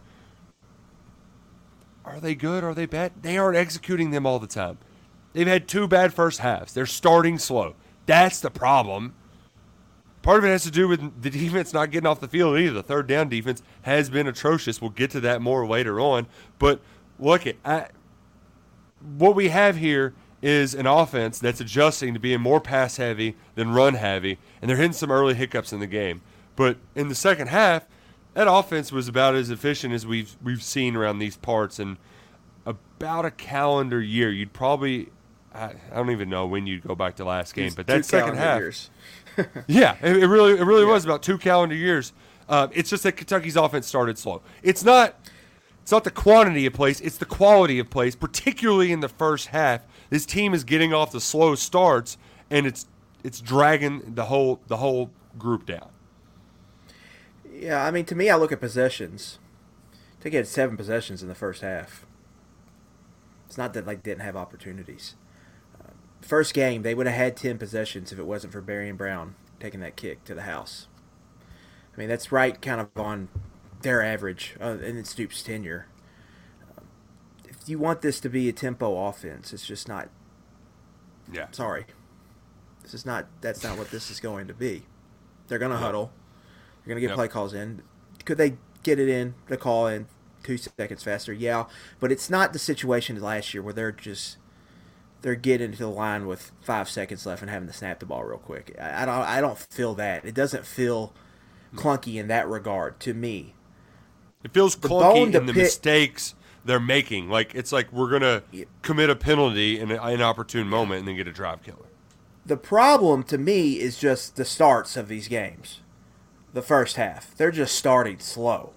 are 2.04 2.20
they 2.20 2.34
good? 2.34 2.64
Are 2.64 2.74
they 2.74 2.86
bad? 2.86 3.12
They 3.22 3.38
aren't 3.38 3.56
executing 3.56 4.10
them 4.10 4.26
all 4.26 4.38
the 4.38 4.46
time. 4.46 4.78
They've 5.32 5.46
had 5.46 5.68
two 5.68 5.86
bad 5.86 6.12
first 6.12 6.40
halves. 6.40 6.72
They're 6.72 6.86
starting 6.86 7.38
slow. 7.38 7.74
That's 8.06 8.40
the 8.40 8.50
problem. 8.50 9.14
Part 10.22 10.38
of 10.38 10.44
it 10.44 10.48
has 10.48 10.64
to 10.64 10.70
do 10.70 10.88
with 10.88 11.22
the 11.22 11.30
defense 11.30 11.72
not 11.72 11.90
getting 11.90 12.06
off 12.06 12.20
the 12.20 12.28
field 12.28 12.58
either. 12.58 12.74
The 12.74 12.82
third 12.82 13.06
down 13.06 13.28
defense 13.28 13.62
has 13.82 14.10
been 14.10 14.26
atrocious. 14.26 14.80
We'll 14.80 14.90
get 14.90 15.10
to 15.12 15.20
that 15.20 15.40
more 15.40 15.66
later 15.66 16.00
on. 16.00 16.26
But 16.58 16.80
look 17.18 17.46
at 17.46 17.56
I, 17.64 17.88
what 19.16 19.34
we 19.34 19.48
have 19.48 19.76
here 19.76 20.14
is 20.40 20.74
an 20.74 20.86
offense 20.86 21.38
that's 21.38 21.60
adjusting 21.60 22.14
to 22.14 22.20
being 22.20 22.40
more 22.40 22.60
pass 22.60 22.96
heavy 22.96 23.36
than 23.54 23.72
run 23.72 23.94
heavy, 23.94 24.38
and 24.62 24.68
they're 24.68 24.76
hitting 24.76 24.92
some 24.92 25.10
early 25.10 25.34
hiccups 25.34 25.72
in 25.72 25.80
the 25.80 25.86
game. 25.86 26.22
But 26.56 26.78
in 26.94 27.08
the 27.08 27.14
second 27.14 27.48
half, 27.48 27.86
that 28.38 28.46
offense 28.48 28.92
was 28.92 29.08
about 29.08 29.34
as 29.34 29.50
efficient 29.50 29.92
as 29.92 30.06
we've 30.06 30.36
we've 30.40 30.62
seen 30.62 30.94
around 30.94 31.18
these 31.18 31.36
parts 31.36 31.80
in 31.80 31.98
about 32.64 33.24
a 33.24 33.32
calendar 33.32 34.00
year. 34.00 34.30
You'd 34.30 34.52
probably 34.52 35.08
I, 35.52 35.72
I 35.90 35.96
don't 35.96 36.12
even 36.12 36.30
know 36.30 36.46
when 36.46 36.64
you'd 36.64 36.84
go 36.86 36.94
back 36.94 37.16
to 37.16 37.24
last 37.24 37.52
game, 37.52 37.72
but 37.74 37.88
that 37.88 38.04
second 38.04 38.36
half, 38.36 38.60
years. 38.60 38.90
yeah, 39.66 39.96
it, 40.00 40.18
it 40.18 40.26
really 40.28 40.52
it 40.52 40.62
really 40.62 40.84
was 40.84 41.04
about 41.04 41.24
two 41.24 41.36
calendar 41.36 41.74
years. 41.74 42.12
Uh, 42.48 42.68
it's 42.72 42.88
just 42.88 43.02
that 43.02 43.16
Kentucky's 43.16 43.56
offense 43.56 43.88
started 43.88 44.16
slow. 44.16 44.40
It's 44.62 44.84
not 44.84 45.16
it's 45.82 45.90
not 45.90 46.04
the 46.04 46.12
quantity 46.12 46.64
of 46.64 46.74
plays, 46.74 47.00
it's 47.00 47.18
the 47.18 47.26
quality 47.26 47.80
of 47.80 47.90
plays, 47.90 48.14
particularly 48.14 48.92
in 48.92 49.00
the 49.00 49.08
first 49.08 49.48
half. 49.48 49.82
This 50.10 50.24
team 50.24 50.54
is 50.54 50.62
getting 50.62 50.94
off 50.94 51.10
the 51.10 51.20
slow 51.20 51.56
starts 51.56 52.16
and 52.52 52.68
it's 52.68 52.86
it's 53.24 53.40
dragging 53.40 54.14
the 54.14 54.26
whole 54.26 54.60
the 54.68 54.76
whole 54.76 55.10
group 55.36 55.66
down. 55.66 55.88
Yeah, 57.60 57.84
I 57.84 57.90
mean, 57.90 58.04
to 58.04 58.14
me, 58.14 58.30
I 58.30 58.36
look 58.36 58.52
at 58.52 58.60
possessions. 58.60 59.38
I 59.92 60.22
think 60.22 60.32
he 60.32 60.36
had 60.36 60.46
seven 60.46 60.76
possessions 60.76 61.22
in 61.22 61.28
the 61.28 61.34
first 61.34 61.60
half. 61.62 62.06
It's 63.46 63.58
not 63.58 63.72
that 63.74 63.86
like 63.86 64.02
didn't 64.02 64.22
have 64.22 64.36
opportunities. 64.36 65.16
Uh, 65.80 65.90
first 66.20 66.54
game, 66.54 66.82
they 66.82 66.94
would 66.94 67.06
have 67.06 67.16
had 67.16 67.36
ten 67.36 67.58
possessions 67.58 68.12
if 68.12 68.18
it 68.18 68.26
wasn't 68.26 68.52
for 68.52 68.62
Barion 68.62 68.96
Brown 68.96 69.34
taking 69.58 69.80
that 69.80 69.96
kick 69.96 70.24
to 70.24 70.34
the 70.34 70.42
house. 70.42 70.86
I 71.92 71.98
mean, 71.98 72.08
that's 72.08 72.30
right, 72.30 72.60
kind 72.62 72.80
of 72.80 72.90
on 72.96 73.28
their 73.82 74.02
average 74.02 74.54
uh, 74.60 74.78
in 74.78 75.04
Stoops' 75.04 75.42
tenure. 75.42 75.86
Uh, 76.76 76.82
if 77.44 77.68
you 77.68 77.80
want 77.80 78.02
this 78.02 78.20
to 78.20 78.28
be 78.28 78.48
a 78.48 78.52
tempo 78.52 79.06
offense, 79.06 79.52
it's 79.52 79.66
just 79.66 79.88
not. 79.88 80.10
Yeah. 81.32 81.48
Sorry, 81.50 81.86
this 82.84 82.94
is 82.94 83.04
not. 83.04 83.26
That's 83.40 83.64
not 83.64 83.76
what 83.76 83.90
this 83.90 84.12
is 84.12 84.20
going 84.20 84.46
to 84.46 84.54
be. 84.54 84.84
They're 85.48 85.58
going 85.58 85.72
to 85.72 85.78
huddle. 85.78 86.12
They're 86.84 86.94
going 86.94 86.96
to 86.96 87.00
get 87.00 87.08
Yep. 87.10 87.16
play 87.16 87.28
calls 87.28 87.54
in. 87.54 87.82
Could 88.24 88.38
they 88.38 88.56
get 88.82 88.98
it 88.98 89.08
in 89.08 89.34
the 89.48 89.56
call 89.56 89.86
in 89.86 90.06
two 90.42 90.56
seconds 90.56 91.02
faster? 91.02 91.32
Yeah, 91.32 91.64
but 92.00 92.10
it's 92.12 92.30
not 92.30 92.52
the 92.52 92.58
situation 92.58 93.20
last 93.20 93.52
year 93.54 93.62
where 93.62 93.72
they're 93.74 93.92
just 93.92 94.36
they're 95.20 95.34
getting 95.34 95.72
to 95.72 95.78
the 95.78 95.88
line 95.88 96.26
with 96.26 96.52
five 96.60 96.88
seconds 96.88 97.26
left 97.26 97.42
and 97.42 97.50
having 97.50 97.66
to 97.66 97.74
snap 97.74 97.98
the 97.98 98.06
ball 98.06 98.22
real 98.22 98.38
quick. 98.38 98.76
I, 98.80 99.02
I 99.02 99.06
don't. 99.06 99.14
I 99.16 99.40
don't 99.40 99.58
feel 99.58 99.94
that. 99.94 100.24
It 100.24 100.34
doesn't 100.34 100.64
feel 100.64 101.12
clunky 101.74 102.14
in 102.16 102.28
that 102.28 102.48
regard 102.48 103.00
to 103.00 103.14
me. 103.14 103.54
It 104.44 104.52
feels 104.52 104.76
bone 104.76 104.90
clunky 105.26 105.34
in 105.34 105.46
the 105.46 105.52
pick- 105.52 105.62
mistakes 105.64 106.34
they're 106.64 106.78
making. 106.80 107.28
Like 107.28 107.54
it's 107.54 107.72
like 107.72 107.92
we're 107.92 108.10
gonna 108.10 108.42
Yep. 108.52 108.68
commit 108.82 109.10
a 109.10 109.16
penalty 109.16 109.80
in 109.80 109.90
an 109.90 109.98
inopportune 110.08 110.68
moment 110.68 111.00
and 111.00 111.08
then 111.08 111.16
get 111.16 111.26
a 111.26 111.32
drive 111.32 111.62
killer. 111.62 111.86
The 112.46 112.56
problem 112.56 113.24
to 113.24 113.36
me 113.38 113.78
is 113.80 113.98
just 113.98 114.36
the 114.36 114.44
starts 114.44 114.96
of 114.96 115.08
these 115.08 115.28
games. 115.28 115.80
The 116.52 116.62
first 116.62 116.96
half. 116.96 117.36
They're 117.36 117.50
just 117.50 117.74
starting 117.74 118.18
slow. 118.18 118.72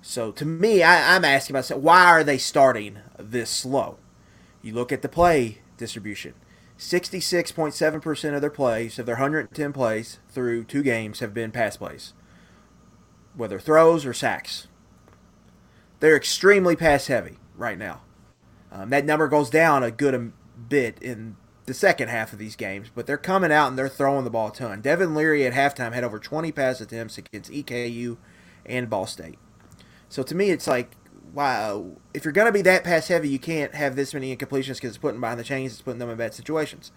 So 0.00 0.32
to 0.32 0.44
me, 0.44 0.82
I, 0.82 1.16
I'm 1.16 1.24
asking 1.24 1.54
myself, 1.54 1.82
why 1.82 2.04
are 2.04 2.22
they 2.22 2.38
starting 2.38 2.98
this 3.18 3.50
slow? 3.50 3.98
You 4.62 4.74
look 4.74 4.92
at 4.92 5.02
the 5.02 5.08
play 5.08 5.58
distribution. 5.76 6.34
66.7% 6.78 8.34
of 8.34 8.40
their 8.40 8.50
plays, 8.50 8.98
of 8.98 9.06
their 9.06 9.14
110 9.14 9.72
plays 9.72 10.18
through 10.28 10.64
two 10.64 10.82
games, 10.82 11.20
have 11.20 11.32
been 11.32 11.52
pass 11.52 11.76
plays, 11.76 12.12
whether 13.34 13.58
throws 13.60 14.04
or 14.04 14.12
sacks. 14.12 14.66
They're 16.00 16.16
extremely 16.16 16.76
pass 16.76 17.06
heavy 17.06 17.38
right 17.56 17.78
now. 17.78 18.02
Um, 18.72 18.90
that 18.90 19.04
number 19.04 19.28
goes 19.28 19.50
down 19.50 19.82
a 19.82 19.90
good 19.90 20.32
bit 20.68 20.98
in 21.00 21.36
the 21.66 21.74
second 21.74 22.08
half 22.08 22.32
of 22.32 22.38
these 22.38 22.56
games, 22.56 22.90
but 22.94 23.06
they're 23.06 23.16
coming 23.16 23.52
out 23.52 23.68
and 23.68 23.78
they're 23.78 23.88
throwing 23.88 24.24
the 24.24 24.30
ball 24.30 24.48
a 24.48 24.52
ton. 24.52 24.80
Devin 24.80 25.14
Leary 25.14 25.46
at 25.46 25.54
halftime 25.54 25.92
had 25.92 26.04
over 26.04 26.18
20 26.18 26.52
pass 26.52 26.80
attempts 26.80 27.16
against 27.18 27.50
EKU 27.50 28.16
and 28.66 28.90
Ball 28.90 29.06
State. 29.06 29.38
So 30.08 30.22
to 30.22 30.34
me, 30.34 30.50
it's 30.50 30.66
like, 30.66 30.92
wow, 31.32 31.96
if 32.12 32.24
you're 32.24 32.32
going 32.32 32.46
to 32.46 32.52
be 32.52 32.62
that 32.62 32.84
pass 32.84 33.08
heavy, 33.08 33.28
you 33.28 33.38
can't 33.38 33.74
have 33.74 33.96
this 33.96 34.12
many 34.12 34.34
incompletions 34.34 34.76
because 34.76 34.90
it's 34.90 34.98
putting 34.98 35.20
behind 35.20 35.40
the 35.40 35.44
chains, 35.44 35.72
it's 35.72 35.82
putting 35.82 35.98
them 35.98 36.10
in 36.10 36.18
bad 36.18 36.34
situations. 36.34 36.92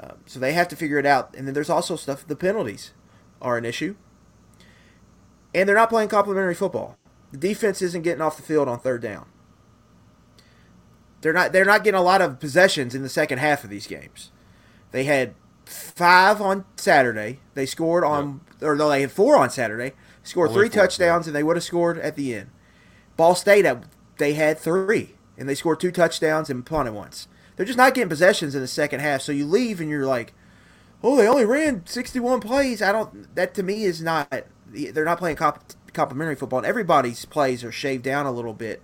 Uh, 0.00 0.12
so 0.24 0.38
they 0.38 0.52
have 0.52 0.68
to 0.68 0.76
figure 0.76 0.98
it 0.98 1.06
out. 1.06 1.34
And 1.36 1.46
then 1.46 1.54
there's 1.54 1.70
also 1.70 1.96
stuff, 1.96 2.26
the 2.26 2.36
penalties 2.36 2.92
are 3.42 3.58
an 3.58 3.64
issue. 3.64 3.96
And 5.54 5.68
they're 5.68 5.76
not 5.76 5.88
playing 5.88 6.10
complementary 6.10 6.54
football. 6.54 6.96
The 7.32 7.38
defense 7.38 7.82
isn't 7.82 8.02
getting 8.02 8.20
off 8.20 8.36
the 8.36 8.42
field 8.42 8.68
on 8.68 8.78
third 8.78 9.02
down. 9.02 9.26
They're 11.26 11.32
not 11.32 11.52
they're 11.52 11.64
not 11.64 11.82
getting 11.82 11.98
a 11.98 12.04
lot 12.04 12.22
of 12.22 12.38
possessions 12.38 12.94
in 12.94 13.02
the 13.02 13.08
second 13.08 13.38
half 13.38 13.64
of 13.64 13.70
these 13.70 13.88
games. 13.88 14.30
They 14.92 15.02
had 15.02 15.34
five 15.64 16.40
on 16.40 16.64
Saturday. 16.76 17.40
They 17.54 17.66
scored 17.66 18.04
on 18.04 18.42
or 18.62 18.76
no, 18.76 18.88
they 18.88 19.00
had 19.00 19.10
four 19.10 19.36
on 19.36 19.50
Saturday. 19.50 19.94
Scored 20.22 20.50
Only 20.50 20.60
three 20.60 20.68
four, 20.68 20.82
touchdowns 20.82 21.26
and 21.26 21.34
they 21.34 21.42
would 21.42 21.56
have 21.56 21.64
scored 21.64 21.98
at 21.98 22.14
the 22.14 22.32
end. 22.32 22.50
Ball 23.16 23.34
State 23.34 23.66
they 24.18 24.34
had 24.34 24.56
three 24.56 25.16
and 25.36 25.48
they 25.48 25.56
scored 25.56 25.80
two 25.80 25.90
touchdowns 25.90 26.48
and 26.48 26.64
punted 26.64 26.94
once. 26.94 27.26
They're 27.56 27.66
just 27.66 27.76
not 27.76 27.94
getting 27.94 28.08
possessions 28.08 28.54
in 28.54 28.60
the 28.60 28.68
second 28.68 29.00
half. 29.00 29.20
So 29.20 29.32
you 29.32 29.46
leave 29.46 29.80
and 29.80 29.90
you're 29.90 30.06
like, 30.06 30.32
oh, 31.02 31.16
they 31.16 31.26
only 31.26 31.44
ran 31.44 31.84
61 31.86 32.38
plays. 32.38 32.80
I 32.80 32.92
don't. 32.92 33.34
That 33.34 33.52
to 33.54 33.64
me 33.64 33.82
is 33.82 34.00
not. 34.00 34.32
They're 34.68 35.04
not 35.04 35.18
playing 35.18 35.38
comp, 35.38 35.58
complementary 35.92 36.36
football. 36.36 36.60
And 36.60 36.66
everybody's 36.68 37.24
plays 37.24 37.64
are 37.64 37.72
shaved 37.72 38.04
down 38.04 38.26
a 38.26 38.30
little 38.30 38.54
bit. 38.54 38.80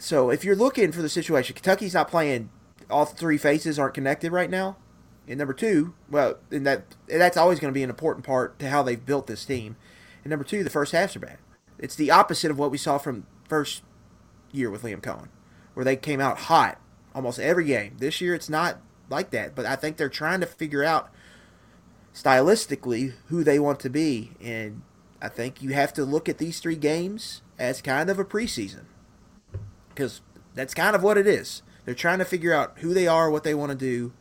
So 0.00 0.30
if 0.30 0.46
you're 0.46 0.56
looking 0.56 0.92
for 0.92 1.02
the 1.02 1.10
situation, 1.10 1.54
Kentucky's 1.54 1.92
not 1.92 2.08
playing. 2.08 2.48
All 2.88 3.04
three 3.04 3.36
faces 3.36 3.78
aren't 3.78 3.92
connected 3.92 4.32
right 4.32 4.48
now. 4.48 4.78
And 5.28 5.38
number 5.38 5.52
two, 5.52 5.92
well, 6.10 6.38
and 6.50 6.66
that 6.66 6.96
that's 7.06 7.36
always 7.36 7.60
going 7.60 7.70
to 7.70 7.78
be 7.78 7.82
an 7.82 7.90
important 7.90 8.24
part 8.24 8.58
to 8.60 8.70
how 8.70 8.82
they've 8.82 9.04
built 9.04 9.26
this 9.26 9.44
team. 9.44 9.76
And 10.24 10.30
number 10.30 10.44
two, 10.44 10.64
the 10.64 10.70
first 10.70 10.92
halves 10.92 11.16
are 11.16 11.20
bad. 11.20 11.36
It's 11.78 11.94
the 11.94 12.10
opposite 12.10 12.50
of 12.50 12.58
what 12.58 12.70
we 12.70 12.78
saw 12.78 12.96
from 12.96 13.26
first 13.46 13.82
year 14.50 14.70
with 14.70 14.82
Liam 14.82 15.02
Coen, 15.02 15.28
where 15.74 15.84
they 15.84 15.96
came 15.96 16.20
out 16.20 16.38
hot 16.38 16.80
almost 17.14 17.38
every 17.38 17.66
game. 17.66 17.96
This 17.98 18.22
year, 18.22 18.34
it's 18.34 18.48
not 18.48 18.78
like 19.10 19.30
that. 19.30 19.54
But 19.54 19.66
I 19.66 19.76
think 19.76 19.98
they're 19.98 20.08
trying 20.08 20.40
to 20.40 20.46
figure 20.46 20.82
out 20.82 21.10
stylistically 22.14 23.12
who 23.26 23.44
they 23.44 23.58
want 23.58 23.80
to 23.80 23.90
be, 23.90 24.32
and 24.42 24.80
I 25.20 25.28
think 25.28 25.62
you 25.62 25.74
have 25.74 25.92
to 25.92 26.06
look 26.06 26.26
at 26.26 26.38
these 26.38 26.58
three 26.58 26.76
games 26.76 27.42
as 27.58 27.82
kind 27.82 28.08
of 28.08 28.18
a 28.18 28.24
preseason 28.24 28.84
because 30.00 30.22
that's 30.54 30.72
kind 30.72 30.96
of 30.96 31.02
what 31.02 31.18
it 31.18 31.26
is. 31.26 31.62
They're 31.84 31.94
trying 31.94 32.20
to 32.20 32.24
figure 32.24 32.54
out 32.54 32.78
who 32.78 32.94
they 32.94 33.06
are, 33.06 33.30
what 33.30 33.44
they 33.44 33.54
want 33.54 33.70
to 33.70 33.76
do, 33.76 34.14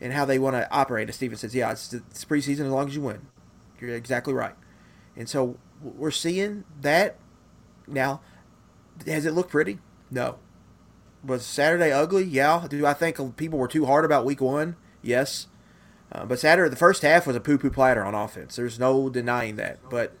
and 0.00 0.14
how 0.14 0.24
they 0.24 0.38
want 0.38 0.56
to 0.56 0.72
operate. 0.72 1.10
As 1.10 1.16
Steven 1.16 1.36
says, 1.36 1.54
yeah, 1.54 1.70
it's, 1.70 1.92
it's 1.92 2.24
preseason 2.24 2.60
as 2.60 2.72
long 2.72 2.88
as 2.88 2.96
you 2.96 3.02
win. 3.02 3.26
You're 3.78 3.94
exactly 3.94 4.32
right. 4.32 4.54
And 5.14 5.28
so 5.28 5.58
we're 5.82 6.10
seeing 6.10 6.64
that 6.80 7.16
now. 7.86 8.22
Has 9.06 9.26
it 9.26 9.34
looked 9.34 9.50
pretty? 9.50 9.80
No. 10.10 10.38
Was 11.22 11.44
Saturday 11.44 11.92
ugly? 11.92 12.24
Yeah. 12.24 12.66
Do 12.66 12.86
I 12.86 12.94
think 12.94 13.36
people 13.36 13.58
were 13.58 13.68
too 13.68 13.84
hard 13.84 14.06
about 14.06 14.24
week 14.24 14.40
one? 14.40 14.76
Yes. 15.02 15.48
Uh, 16.10 16.24
but 16.24 16.40
Saturday, 16.40 16.70
the 16.70 16.76
first 16.76 17.02
half 17.02 17.26
was 17.26 17.36
a 17.36 17.40
poo 17.40 17.58
poo 17.58 17.68
platter 17.68 18.02
on 18.02 18.14
offense. 18.14 18.56
There's 18.56 18.78
no 18.78 19.10
denying 19.10 19.56
that. 19.56 19.78
But 19.90 20.16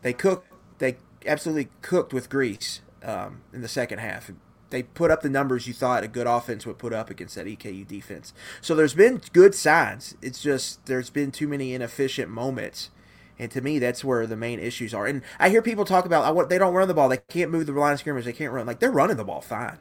they 0.00 0.14
cooked. 0.14 0.50
They 0.78 0.96
absolutely 1.26 1.68
cooked 1.82 2.14
with 2.14 2.30
grease 2.30 2.80
um, 3.06 3.42
in 3.54 3.62
the 3.62 3.68
second 3.68 4.00
half. 4.00 4.30
They 4.70 4.82
put 4.82 5.12
up 5.12 5.22
the 5.22 5.30
numbers 5.30 5.68
you 5.68 5.72
thought 5.72 6.02
a 6.02 6.08
good 6.08 6.26
offense 6.26 6.66
would 6.66 6.76
put 6.76 6.92
up 6.92 7.08
against 7.08 7.36
that 7.36 7.46
EKU 7.46 7.86
defense. 7.86 8.34
So 8.60 8.74
there's 8.74 8.94
been 8.94 9.22
good 9.32 9.54
signs. 9.54 10.16
It's 10.20 10.42
just 10.42 10.84
there's 10.86 11.08
been 11.08 11.30
too 11.30 11.46
many 11.46 11.72
inefficient 11.72 12.28
moments. 12.30 12.90
And 13.38 13.50
to 13.52 13.60
me, 13.60 13.78
that's 13.78 14.02
where 14.02 14.26
the 14.26 14.36
main 14.36 14.58
issues 14.58 14.92
are. 14.92 15.06
And 15.06 15.22
I 15.38 15.50
hear 15.50 15.62
people 15.62 15.84
talk 15.84 16.04
about 16.04 16.24
I 16.24 16.30
want, 16.32 16.48
they 16.48 16.58
don't 16.58 16.74
run 16.74 16.88
the 16.88 16.94
ball. 16.94 17.08
They 17.08 17.18
can't 17.28 17.50
move 17.50 17.66
the 17.66 17.72
line 17.72 17.92
of 17.92 18.00
scrimmage. 18.00 18.24
They 18.24 18.32
can't 18.32 18.52
run. 18.52 18.66
Like 18.66 18.80
they're 18.80 18.90
running 18.90 19.16
the 19.16 19.24
ball 19.24 19.40
fine. 19.40 19.78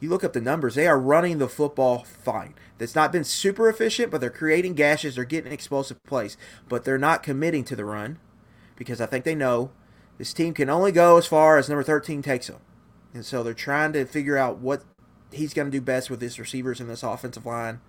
You 0.00 0.08
look 0.10 0.22
up 0.22 0.32
the 0.32 0.40
numbers; 0.40 0.76
they 0.76 0.86
are 0.86 0.98
running 0.98 1.38
the 1.38 1.48
football 1.48 2.04
fine. 2.04 2.54
That's 2.76 2.94
not 2.94 3.10
been 3.10 3.24
super 3.24 3.68
efficient, 3.68 4.12
but 4.12 4.20
they're 4.20 4.30
creating 4.30 4.74
gashes. 4.74 5.16
They're 5.16 5.24
getting 5.24 5.50
explosive 5.50 6.00
plays, 6.04 6.36
but 6.68 6.84
they're 6.84 6.98
not 6.98 7.24
committing 7.24 7.64
to 7.64 7.74
the 7.74 7.84
run 7.84 8.20
because 8.76 9.00
I 9.00 9.06
think 9.06 9.24
they 9.24 9.34
know 9.34 9.72
this 10.18 10.32
team 10.32 10.52
can 10.54 10.68
only 10.68 10.92
go 10.92 11.16
as 11.16 11.26
far 11.26 11.56
as 11.58 11.68
number 11.68 11.82
13 11.82 12.22
takes 12.22 12.48
them. 12.48 12.58
And 13.14 13.24
so 13.24 13.42
they're 13.42 13.54
trying 13.54 13.92
to 13.94 14.04
figure 14.04 14.36
out 14.36 14.58
what 14.58 14.82
he's 15.32 15.54
going 15.54 15.66
to 15.66 15.72
do 15.72 15.80
best 15.80 16.10
with 16.10 16.20
his 16.20 16.38
receivers 16.38 16.80
in 16.80 16.88
this 16.88 17.02
offensive 17.02 17.46
line. 17.46 17.80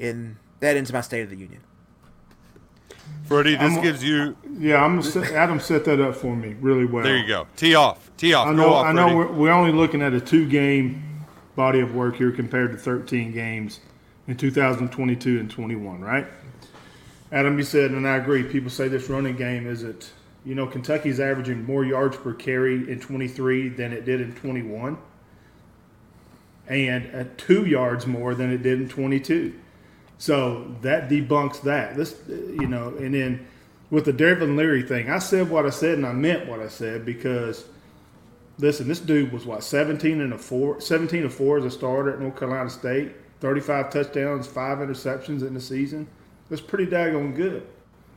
And 0.00 0.36
that 0.60 0.76
ends 0.76 0.92
my 0.92 1.00
State 1.00 1.22
of 1.22 1.30
the 1.30 1.36
Union. 1.36 1.62
Freddie, 3.24 3.56
this 3.56 3.72
I'm- 3.74 3.82
gives 3.82 4.02
you. 4.02 4.36
Yeah, 4.58 4.82
I'm 4.82 4.98
gonna 4.98 5.02
set, 5.02 5.32
Adam 5.32 5.60
set 5.60 5.84
that 5.84 6.00
up 6.00 6.14
for 6.16 6.34
me 6.34 6.56
really 6.60 6.84
well. 6.86 7.04
There 7.04 7.16
you 7.16 7.26
go. 7.26 7.46
Tee 7.56 7.74
off. 7.74 8.10
Tee 8.16 8.32
off. 8.32 8.46
I 8.48 8.50
Go 8.52 8.56
know. 8.56 8.72
off, 8.72 8.86
I 8.86 8.92
know. 8.92 9.14
We're, 9.16 9.32
we're 9.32 9.50
only 9.52 9.72
looking 9.72 10.02
at 10.02 10.14
a 10.14 10.20
two-game 10.20 11.02
body 11.54 11.80
of 11.80 11.94
work 11.94 12.16
here 12.16 12.30
compared 12.30 12.72
to 12.72 12.78
13 12.78 13.32
games 13.32 13.80
in 14.26 14.36
2022 14.36 15.40
and 15.40 15.50
21, 15.50 16.00
right? 16.00 16.26
Adam, 17.30 17.58
you 17.58 17.64
said, 17.64 17.90
and 17.90 18.06
I 18.08 18.16
agree. 18.16 18.42
People 18.44 18.70
say 18.70 18.88
this 18.88 19.08
running 19.10 19.36
game 19.36 19.66
isn't. 19.66 20.10
You 20.48 20.54
know, 20.54 20.66
Kentucky's 20.66 21.20
averaging 21.20 21.66
more 21.66 21.84
yards 21.84 22.16
per 22.16 22.32
carry 22.32 22.90
in 22.90 23.00
23 23.00 23.68
than 23.68 23.92
it 23.92 24.06
did 24.06 24.22
in 24.22 24.34
21, 24.34 24.96
and 26.66 27.04
at 27.08 27.36
two 27.36 27.66
yards 27.66 28.06
more 28.06 28.34
than 28.34 28.50
it 28.50 28.62
did 28.62 28.80
in 28.80 28.88
22. 28.88 29.54
So 30.16 30.74
that 30.80 31.10
debunks 31.10 31.60
that. 31.64 31.98
This, 31.98 32.16
you 32.26 32.66
know, 32.66 32.94
and 32.96 33.12
then 33.12 33.46
with 33.90 34.06
the 34.06 34.12
Devin 34.14 34.56
Leary 34.56 34.82
thing, 34.82 35.10
I 35.10 35.18
said 35.18 35.50
what 35.50 35.66
I 35.66 35.70
said 35.70 35.98
and 35.98 36.06
I 36.06 36.14
meant 36.14 36.48
what 36.48 36.60
I 36.60 36.68
said 36.68 37.04
because 37.04 37.66
listen, 38.58 38.88
this 38.88 39.00
dude 39.00 39.30
was 39.30 39.44
what 39.44 39.62
17 39.62 40.18
and 40.18 40.32
a 40.32 40.38
four, 40.38 40.80
17 40.80 41.24
and 41.24 41.32
four 41.32 41.58
as 41.58 41.66
a 41.66 41.70
starter 41.70 42.14
at 42.14 42.20
North 42.20 42.38
Carolina 42.38 42.70
State, 42.70 43.12
35 43.40 43.90
touchdowns, 43.90 44.46
five 44.46 44.78
interceptions 44.78 45.46
in 45.46 45.52
the 45.52 45.60
season. 45.60 46.08
That's 46.48 46.62
pretty 46.62 46.86
daggone 46.86 47.36
good. 47.36 47.66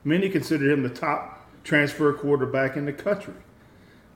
Many 0.05 0.29
consider 0.29 0.71
him 0.71 0.81
the 0.81 0.89
top 0.89 1.40
transfer 1.63 2.09
a 2.09 2.13
quarterback 2.13 2.75
in 2.75 2.85
the 2.85 2.93
country. 2.93 3.33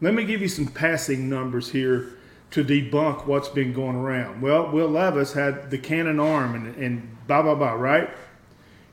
Let 0.01 0.13
me 0.13 0.23
give 0.23 0.41
you 0.41 0.47
some 0.47 0.67
passing 0.67 1.29
numbers 1.29 1.71
here 1.71 2.17
to 2.51 2.63
debunk 2.63 3.25
what's 3.25 3.49
been 3.49 3.73
going 3.73 3.95
around. 3.95 4.41
Well, 4.41 4.71
Will 4.71 4.87
Levis 4.87 5.33
had 5.33 5.71
the 5.71 5.77
cannon 5.77 6.19
arm 6.19 6.55
and, 6.55 6.75
and 6.75 7.17
blah, 7.27 7.41
blah, 7.41 7.55
blah, 7.55 7.71
right? 7.71 8.09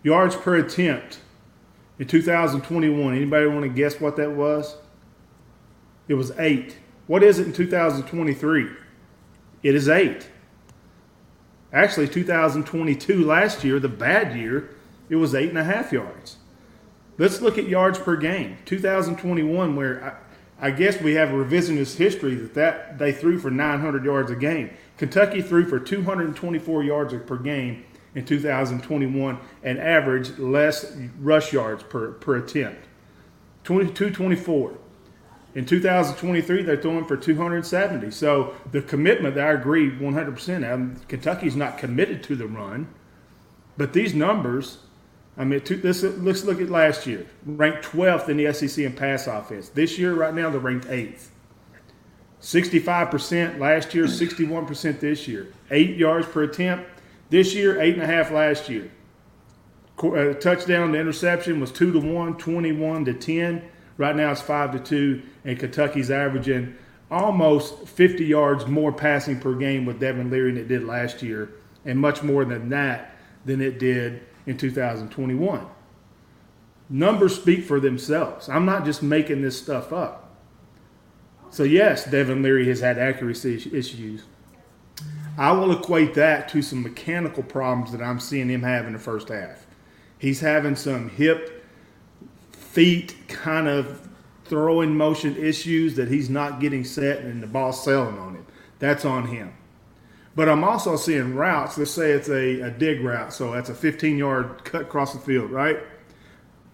Yards 0.02 0.37
per 0.37 0.56
attempt 0.56 1.21
in 1.99 2.06
2021. 2.06 3.14
Anybody 3.14 3.47
want 3.47 3.62
to 3.62 3.68
guess 3.68 4.00
what 4.00 4.16
that 4.16 4.32
was? 4.32 4.76
It 6.09 6.14
was 6.14 6.32
eight. 6.38 6.76
What 7.06 7.23
is 7.23 7.38
it 7.38 7.47
in 7.47 7.52
2023? 7.52 8.71
It 9.62 9.75
is 9.75 9.88
eight. 9.88 10.28
Actually, 11.73 12.09
2022, 12.09 13.25
last 13.25 13.64
year, 13.64 13.80
the 13.80 13.88
bad 13.88 14.37
year, 14.37 14.71
it 15.09 15.16
was 15.16 15.35
eight 15.35 15.49
and 15.49 15.59
a 15.59 15.64
half 15.64 15.92
yards. 15.92 16.37
Let's 17.19 17.40
look 17.40 17.59
at 17.59 17.69
yards 17.69 17.99
per 17.99 18.16
game. 18.16 18.57
2021, 18.64 19.76
where 19.76 20.21
I, 20.61 20.69
I 20.69 20.71
guess 20.71 21.00
we 21.00 21.14
have 21.14 21.31
a 21.31 21.35
revisionist 21.35 21.97
history 21.97 22.35
that, 22.37 22.54
that 22.54 22.99
they 22.99 23.12
threw 23.12 23.38
for 23.38 23.50
900 23.50 24.04
yards 24.04 24.31
a 24.31 24.37
game. 24.37 24.71
Kentucky 24.97 25.42
threw 25.42 25.66
for 25.66 25.78
224 25.78 26.84
yards 26.84 27.15
per 27.26 27.36
game 27.36 27.84
in 28.15 28.25
2021 28.25 29.39
and 29.63 29.78
averaged 29.78 30.39
less 30.39 30.97
rush 31.19 31.52
yards 31.52 31.82
per, 31.82 32.13
per 32.13 32.36
attempt. 32.36 32.86
2224. 33.65 34.78
In 35.54 35.67
2023, 35.67 36.63
they're 36.63 36.80
throwing 36.80 37.04
for 37.04 37.17
270. 37.17 38.10
So 38.10 38.54
the 38.71 38.80
commitment, 38.80 39.36
I 39.36 39.52
agree 39.52 39.91
100%. 39.91 40.73
Um, 40.73 40.97
Kentucky's 41.08 41.56
not 41.56 41.76
committed 41.76 42.23
to 42.25 42.36
the 42.36 42.47
run, 42.47 42.89
but 43.76 43.93
these 43.93 44.15
numbers, 44.15 44.78
I 45.36 45.45
mean, 45.45 45.62
this, 45.64 46.02
let's 46.02 46.45
look 46.45 46.60
at 46.60 46.68
last 46.68 47.06
year. 47.06 47.26
Ranked 47.47 47.84
12th 47.84 48.28
in 48.28 48.36
the 48.36 48.52
SEC 48.52 48.84
in 48.84 48.92
pass 48.92 49.26
offense. 49.26 49.71
This 49.71 49.99
year, 49.99 50.14
right 50.14 50.34
now, 50.34 50.50
they're 50.50 50.60
ranked 50.60 50.86
8th. 50.86 51.28
65% 52.42 53.58
last 53.58 53.95
year, 53.95 54.04
61% 54.04 55.00
this 55.00 55.28
year. 55.28 55.52
Eight 55.71 55.97
yards 55.97 56.26
per 56.26 56.42
attempt. 56.42 56.86
This 57.30 57.54
year, 57.54 57.80
eight 57.80 57.95
and 57.95 58.02
a 58.02 58.06
half 58.06 58.30
last 58.30 58.68
year. 58.68 58.90
Uh, 60.02 60.34
touchdown 60.34 60.92
to 60.92 60.99
interception 60.99 61.60
was 61.60 61.71
two 61.71 61.92
to 61.92 62.00
one, 62.00 62.36
21 62.36 63.04
to 63.04 63.14
10. 63.14 63.62
Right 63.97 64.16
now 64.16 64.32
it's 64.32 64.42
five 64.42 64.73
to 64.73 64.80
two, 64.80 65.23
and 65.45 65.58
Kentucky's 65.58 66.10
averaging 66.10 66.75
almost 67.10 67.86
50 67.86 68.25
yards 68.25 68.66
more 68.66 68.90
passing 68.90 69.38
per 69.38 69.54
game 69.54 69.86
with 69.86 70.00
Devin 70.00 70.30
Leary 70.30 70.52
than 70.52 70.62
it 70.62 70.68
did 70.68 70.82
last 70.84 71.23
year, 71.23 71.50
and 71.84 71.99
much 71.99 72.23
more 72.23 72.45
than 72.45 72.71
that 72.71 73.16
than 73.45 73.60
it 73.60 73.78
did 73.78 74.23
in 74.47 74.57
2021. 74.57 75.67
Numbers 76.89 77.35
speak 77.37 77.65
for 77.65 77.81
themselves. 77.81 78.49
I'm 78.49 78.67
not 78.67 78.85
just 78.85 79.02
making 79.02 79.43
this 79.43 79.59
stuff 79.59 79.93
up. 79.93 80.31
So 81.50 81.63
yes, 81.63 82.05
Devin 82.05 82.43
Leary 82.43 82.67
has 82.69 82.81
had 82.81 82.99
accuracy 82.99 83.71
issues. 83.73 84.25
I 85.39 85.52
will 85.52 85.73
equate 85.73 86.15
that 86.15 86.49
to 86.50 86.63
some 86.63 86.83
mechanical 86.83 87.43
problems 87.43 87.93
that 87.93 88.02
I'm 88.02 88.21
seeing 88.21 88.49
him 88.49 88.63
have 88.63 88.87
in 88.87 88.93
the 88.93 88.99
first 88.99 89.28
half. 89.28 89.67
He's 90.19 90.41
having 90.41 90.76
some 90.76 91.09
hip, 91.09 91.65
feet 92.52 93.17
kind 93.28 93.69
of 93.69 94.09
throwing 94.45 94.97
motion 94.97 95.37
issues 95.37 95.97
that 95.97 96.09
he's 96.09 96.28
not 96.28 96.61
getting 96.61 96.85
set 96.85 97.21
and 97.21 97.43
the 97.43 97.47
ball's 97.47 97.83
sailing 97.83 98.19
on 98.19 98.35
him. 98.35 98.47
That's 98.78 99.05
on 99.05 99.26
him. 99.26 99.55
But 100.34 100.49
I'm 100.49 100.64
also 100.64 100.97
seeing 100.97 101.34
routes. 101.34 101.76
Let's 101.76 101.90
say 101.90 102.12
it's 102.12 102.28
a, 102.28 102.60
a 102.62 102.71
dig 102.71 103.02
route, 103.02 103.32
so 103.32 103.52
that's 103.52 103.68
a 103.68 103.75
15 103.75 104.16
yard 104.16 104.64
cut 104.64 104.82
across 104.82 105.12
the 105.12 105.18
field, 105.18 105.50
right? 105.50 105.78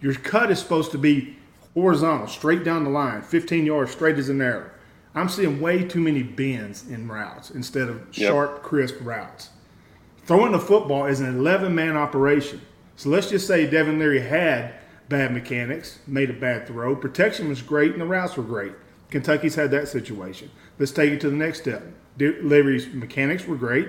Your 0.01 0.15
cut 0.15 0.51
is 0.51 0.59
supposed 0.61 0.93
to 0.93 0.99
be 0.99 1.37
horizontal, 1.75 2.29
straight 2.29 2.63
down 2.65 2.85
the 2.85 2.91
line, 2.91 3.23
15 3.23 3.67
yards 3.67 3.91
straight 3.91 4.17
as 4.17 4.29
an 4.29 4.41
arrow. 4.41 4.71
I'm 5.15 5.29
seeing 5.29 5.61
way 5.61 5.83
too 5.83 6.01
many 6.01 6.23
bends 6.23 6.89
in 6.89 7.09
routes 7.09 7.51
instead 7.51 7.89
of 7.89 8.07
Yep. 8.13 8.31
sharp, 8.31 8.63
crisp 8.63 8.97
routes. 9.01 9.51
Throwing 10.25 10.53
the 10.53 10.59
football 10.61 11.07
is 11.07 11.21
an 11.21 11.37
11 11.39 11.75
man 11.75 11.97
operation. 11.97 12.61
So 12.97 13.09
let's 13.09 13.31
just 13.31 13.47
say 13.47 13.69
Devin 13.69 13.99
Leary 13.99 14.21
had 14.21 14.75
bad 15.09 15.33
mechanics, 15.33 15.99
made 16.07 16.31
a 16.31 16.35
bad 16.35 16.67
throw. 16.67 16.95
Protection 16.95 17.49
was 17.49 17.63
great 17.63 17.93
and 17.93 18.01
the 18.01 18.05
routes 18.07 18.37
were 18.37 18.43
great. 18.43 18.73
Kentucky's 19.11 19.55
had 19.55 19.71
that 19.71 19.89
situation. 19.89 20.51
Let's 20.79 20.93
take 20.93 21.11
it 21.13 21.21
to 21.23 21.31
the 21.31 21.37
next 21.37 21.61
step. 21.61 21.83
Leary's 22.19 22.89
mechanics 22.93 23.47
were 23.47 23.57
great. 23.57 23.89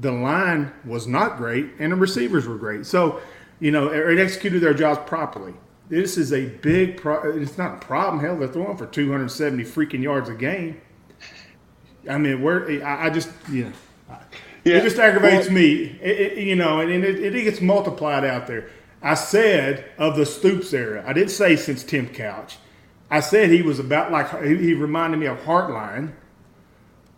The 0.00 0.10
line 0.12 0.72
was 0.84 1.06
not 1.06 1.36
great, 1.36 1.70
and 1.78 1.92
the 1.92 1.96
receivers 1.96 2.46
were 2.48 2.56
great. 2.56 2.84
So, 2.86 3.20
you 3.60 3.70
know, 3.70 3.88
it 3.88 4.18
executed 4.18 4.60
their 4.60 4.74
jobs 4.74 5.00
properly. 5.08 5.54
This 5.88 6.16
is 6.18 6.32
a 6.32 6.46
big. 6.46 6.96
Pro- 6.96 7.36
it's 7.36 7.56
not 7.58 7.74
a 7.74 7.86
problem. 7.86 8.22
Hell, 8.24 8.36
they're 8.36 8.48
throwing 8.48 8.76
for 8.76 8.86
270 8.86 9.62
freaking 9.64 10.02
yards 10.02 10.28
a 10.28 10.34
game. 10.34 10.80
I 12.08 12.18
mean, 12.18 12.42
we're. 12.42 12.82
I, 12.84 13.06
I 13.06 13.10
just, 13.10 13.30
you 13.50 13.64
know, 13.64 13.72
Yeah. 14.64 14.78
it 14.78 14.82
just 14.82 14.98
aggravates 14.98 15.50
me. 15.50 15.98
It, 16.02 16.20
it- 16.20 16.38
you 16.38 16.56
know, 16.56 16.80
and, 16.80 16.90
and 16.90 17.04
it, 17.04 17.22
it 17.34 17.44
gets 17.44 17.60
multiplied 17.60 18.24
out 18.24 18.46
there. 18.46 18.68
I 19.02 19.14
said 19.14 19.84
of 19.98 20.16
the 20.16 20.24
Stoops 20.26 20.72
era. 20.72 21.04
I 21.06 21.12
didn't 21.12 21.30
say 21.30 21.56
since 21.56 21.84
Tim 21.84 22.08
Couch. 22.08 22.56
I 23.10 23.20
said 23.20 23.50
he 23.50 23.60
was 23.62 23.78
about 23.78 24.10
like 24.10 24.42
he 24.42 24.56
he 24.56 24.74
reminded 24.74 25.18
me 25.20 25.26
of 25.26 25.38
Hartline, 25.40 26.12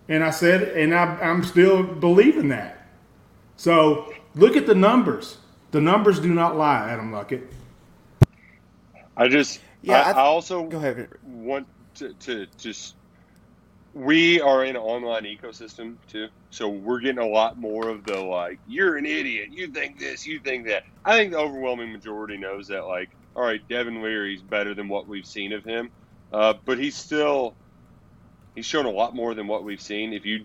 and 0.09 0.23
I 0.25 0.31
said, 0.31 0.63
and 0.77 0.95
I, 0.95 1.17
I'm 1.21 1.43
still 1.45 1.83
believing 1.83 2.49
that. 2.49 2.87
So 3.57 4.13
look 4.35 4.57
at 4.57 4.67
the 4.67 4.75
numbers. 4.75 5.39
The 5.73 5.81
numbers 5.81 6.21
do 6.21 6.33
not 6.33 6.57
lie, 6.57 6.89
Adam 6.91 7.11
Luckett. 7.13 7.47
I 9.17 9.29
just, 9.29 9.61
Yeah, 9.83 10.01
I, 10.03 10.11
I- 10.11 10.13
I 10.13 10.21
also 10.23 10.65
Go 10.67 10.79
ahead. 10.79 11.09
want 11.25 11.67
to, 11.97 12.13
to 12.15 12.47
just. 12.59 12.95
We 13.95 14.43
are 14.43 14.63
in 14.65 14.77
an 14.77 14.83
online 14.83 15.25
ecosystem 15.25 15.97
too, 16.07 16.29
so 16.51 16.69
we're 16.69 17.01
getting 17.01 17.17
a 17.23 17.27
lot 17.27 17.59
more 17.59 17.89
of 17.89 18.05
the 18.05 18.21
like, 18.21 18.59
"You're 18.69 18.99
an 18.99 19.07
idiot. 19.07 19.49
You 19.53 19.69
think 19.69 19.99
this. 19.99 20.27
You 20.27 20.39
think 20.39 20.67
that." 20.67 20.85
I 21.07 21.17
think 21.17 21.33
the 21.33 21.39
overwhelming 21.39 21.93
majority 21.93 22.37
knows 22.37 22.69
that, 22.69 22.87
like, 22.87 23.09
all 23.35 23.43
right, 23.43 23.67
Devin 23.71 24.03
Leary's 24.03 24.43
better 24.43 24.75
than 24.75 24.89
what 24.89 25.09
we've 25.09 25.25
seen 25.25 25.51
of 25.55 25.65
him, 25.65 25.89
uh, 26.31 26.53
but 26.67 26.77
he's 26.77 26.95
still 26.95 27.55
he's 28.57 28.67
shown 28.67 28.87
a 28.87 28.91
lot 28.91 29.15
more 29.15 29.35
than 29.35 29.47
what 29.47 29.63
we've 29.63 29.81
seen. 29.81 30.13
If 30.13 30.27
you 30.27 30.45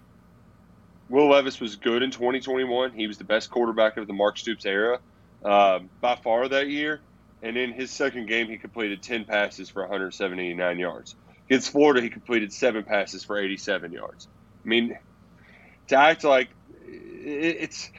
Will 1.10 1.30
Levis 1.30 1.60
was 1.60 1.76
good 1.76 2.04
in 2.04 2.12
2021. 2.12 2.92
He 2.94 3.06
was 3.08 3.18
the 3.18 3.26
best 3.26 3.50
quarterback 3.50 3.98
of 3.98 4.08
the 4.08 4.14
Mark 4.14 4.38
Stoops 4.38 4.66
era 4.66 5.00
uh, 5.44 5.80
by 6.00 6.16
far 6.16 6.48
that 6.48 6.70
year. 6.70 7.02
and 7.42 7.58
in 7.58 7.74
his 7.74 7.92
second 7.92 8.28
game, 8.28 8.48
he 8.48 8.56
completed 8.58 9.02
10 9.02 9.26
passes 9.26 9.70
for 9.70 9.82
179 9.82 10.80
yards. 10.80 11.16
Against 11.48 11.72
Florida, 11.72 12.02
he 12.02 12.10
completed 12.10 12.54
seven 12.54 12.84
passes 12.84 13.26
for 13.26 13.38
87 13.38 13.92
yards. 13.92 14.30
I 14.64 14.68
mean, 14.70 14.98
to 15.90 15.96
act 15.98 16.24
like 16.24 16.48
it's 16.88 17.90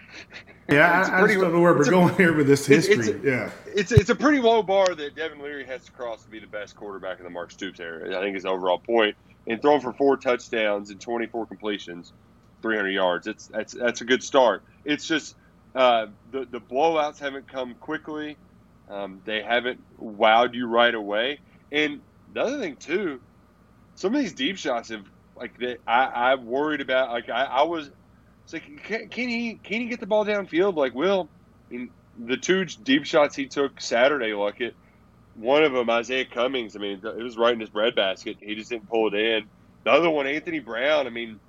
yeah, 0.70 1.01
it's 1.01 1.11
I, 1.11 1.18
pretty- 1.20 1.25
I 1.25 1.35
just 1.35 1.40
don't 1.40 1.53
know 1.53 1.61
where 1.61 1.75
we're 1.75 1.83
a- 1.87 1.90
going 1.90 2.14
here 2.14 2.33
with 2.33 2.46
this 2.46 2.66
it's- 2.70 2.87
history. 2.87 3.14
it's 3.16 3.25
yeah, 3.27 3.51
it's 3.66 3.92
it's 3.92 4.09
a 4.11 4.14
pretty 4.14 4.38
low 4.40 4.62
bar 4.62 4.94
that 4.94 5.14
Devin 5.16 5.40
Leary 5.42 5.66
has 5.66 5.85
to 5.85 5.92
cross 5.92 6.22
to 6.22 6.31
be 6.31 6.38
the 6.38 6.46
best 6.46 6.77
quarterback 6.77 7.18
in 7.18 7.25
the 7.25 7.31
Mark 7.31 7.51
Stoops 7.51 7.79
era. 7.79 8.16
I 8.18 8.22
think 8.22 8.35
his 8.37 8.46
overall 8.46 8.79
point 8.79 9.16
and 9.46 9.61
throwing 9.61 9.81
for 9.81 9.92
four 9.92 10.16
touchdowns 10.16 10.90
and 10.90 11.00
24 11.00 11.46
completions, 11.46 12.12
300 12.62 12.90
yards. 12.90 13.26
It's 13.26 13.48
that's 13.48 13.74
that's 13.74 14.00
a 14.00 14.05
good 14.05 14.22
start. 14.22 14.64
It's 14.85 15.07
just 15.07 15.35
uh, 15.74 16.07
the 16.31 16.46
the 16.50 16.61
blowouts 16.61 17.18
haven't 17.18 17.48
come 17.50 17.74
quickly. 17.74 18.38
Um, 18.88 19.22
they 19.24 19.42
haven't 19.42 19.81
wowed 20.00 20.55
you 20.55 20.66
right 20.66 20.94
away. 20.94 21.40
And 21.70 22.02
the 22.33 22.42
other 22.42 22.59
thing 22.59 22.76
too, 22.76 23.20
some 23.94 24.14
of 24.14 24.20
these 24.20 24.35
deep 24.35 24.59
shots 24.59 24.90
have 24.90 25.05
like 25.37 25.57
that. 25.59 25.78
I 25.87 26.05
I 26.05 26.35
worried 26.37 26.81
about. 26.81 27.11
Like 27.11 27.28
I, 27.28 27.44
I 27.44 27.62
was. 27.62 27.90
It's 28.44 28.52
like 28.52 28.64
can, 28.85 29.09
can 29.09 29.28
he 29.28 29.61
can 29.62 29.81
he 29.81 29.88
get 29.88 30.00
the 30.00 30.07
ball 30.07 30.24
downfield? 30.24 30.76
Like 30.76 30.94
Will, 30.94 31.31
I 31.70 31.74
mean, 31.74 31.90
the 32.16 32.37
two 32.37 32.64
deep 32.64 33.07
shots 33.07 33.37
he 33.37 33.46
took 33.46 33.81
Saturday, 33.81 34.35
like 34.35 34.61
it. 34.61 34.74
One 35.42 35.64
of 35.64 35.72
them, 35.72 35.90
Isaiah 35.90 36.24
Cummings. 36.24 36.76
I 36.76 36.78
mean, 36.78 37.00
it 37.05 37.22
was 37.22 37.37
right 37.37 37.52
in 37.52 37.59
his 37.59 37.68
breadbasket. 37.68 38.37
He 38.40 38.55
just 38.55 38.70
didn't 38.70 38.88
pull 38.88 39.09
it 39.09 39.14
in. 39.14 39.50
The 39.85 39.90
other 39.90 40.09
one, 40.09 40.28
Anthony 40.28 40.61
Brown. 40.61 41.09
I 41.09 41.11
mean, 41.11 41.40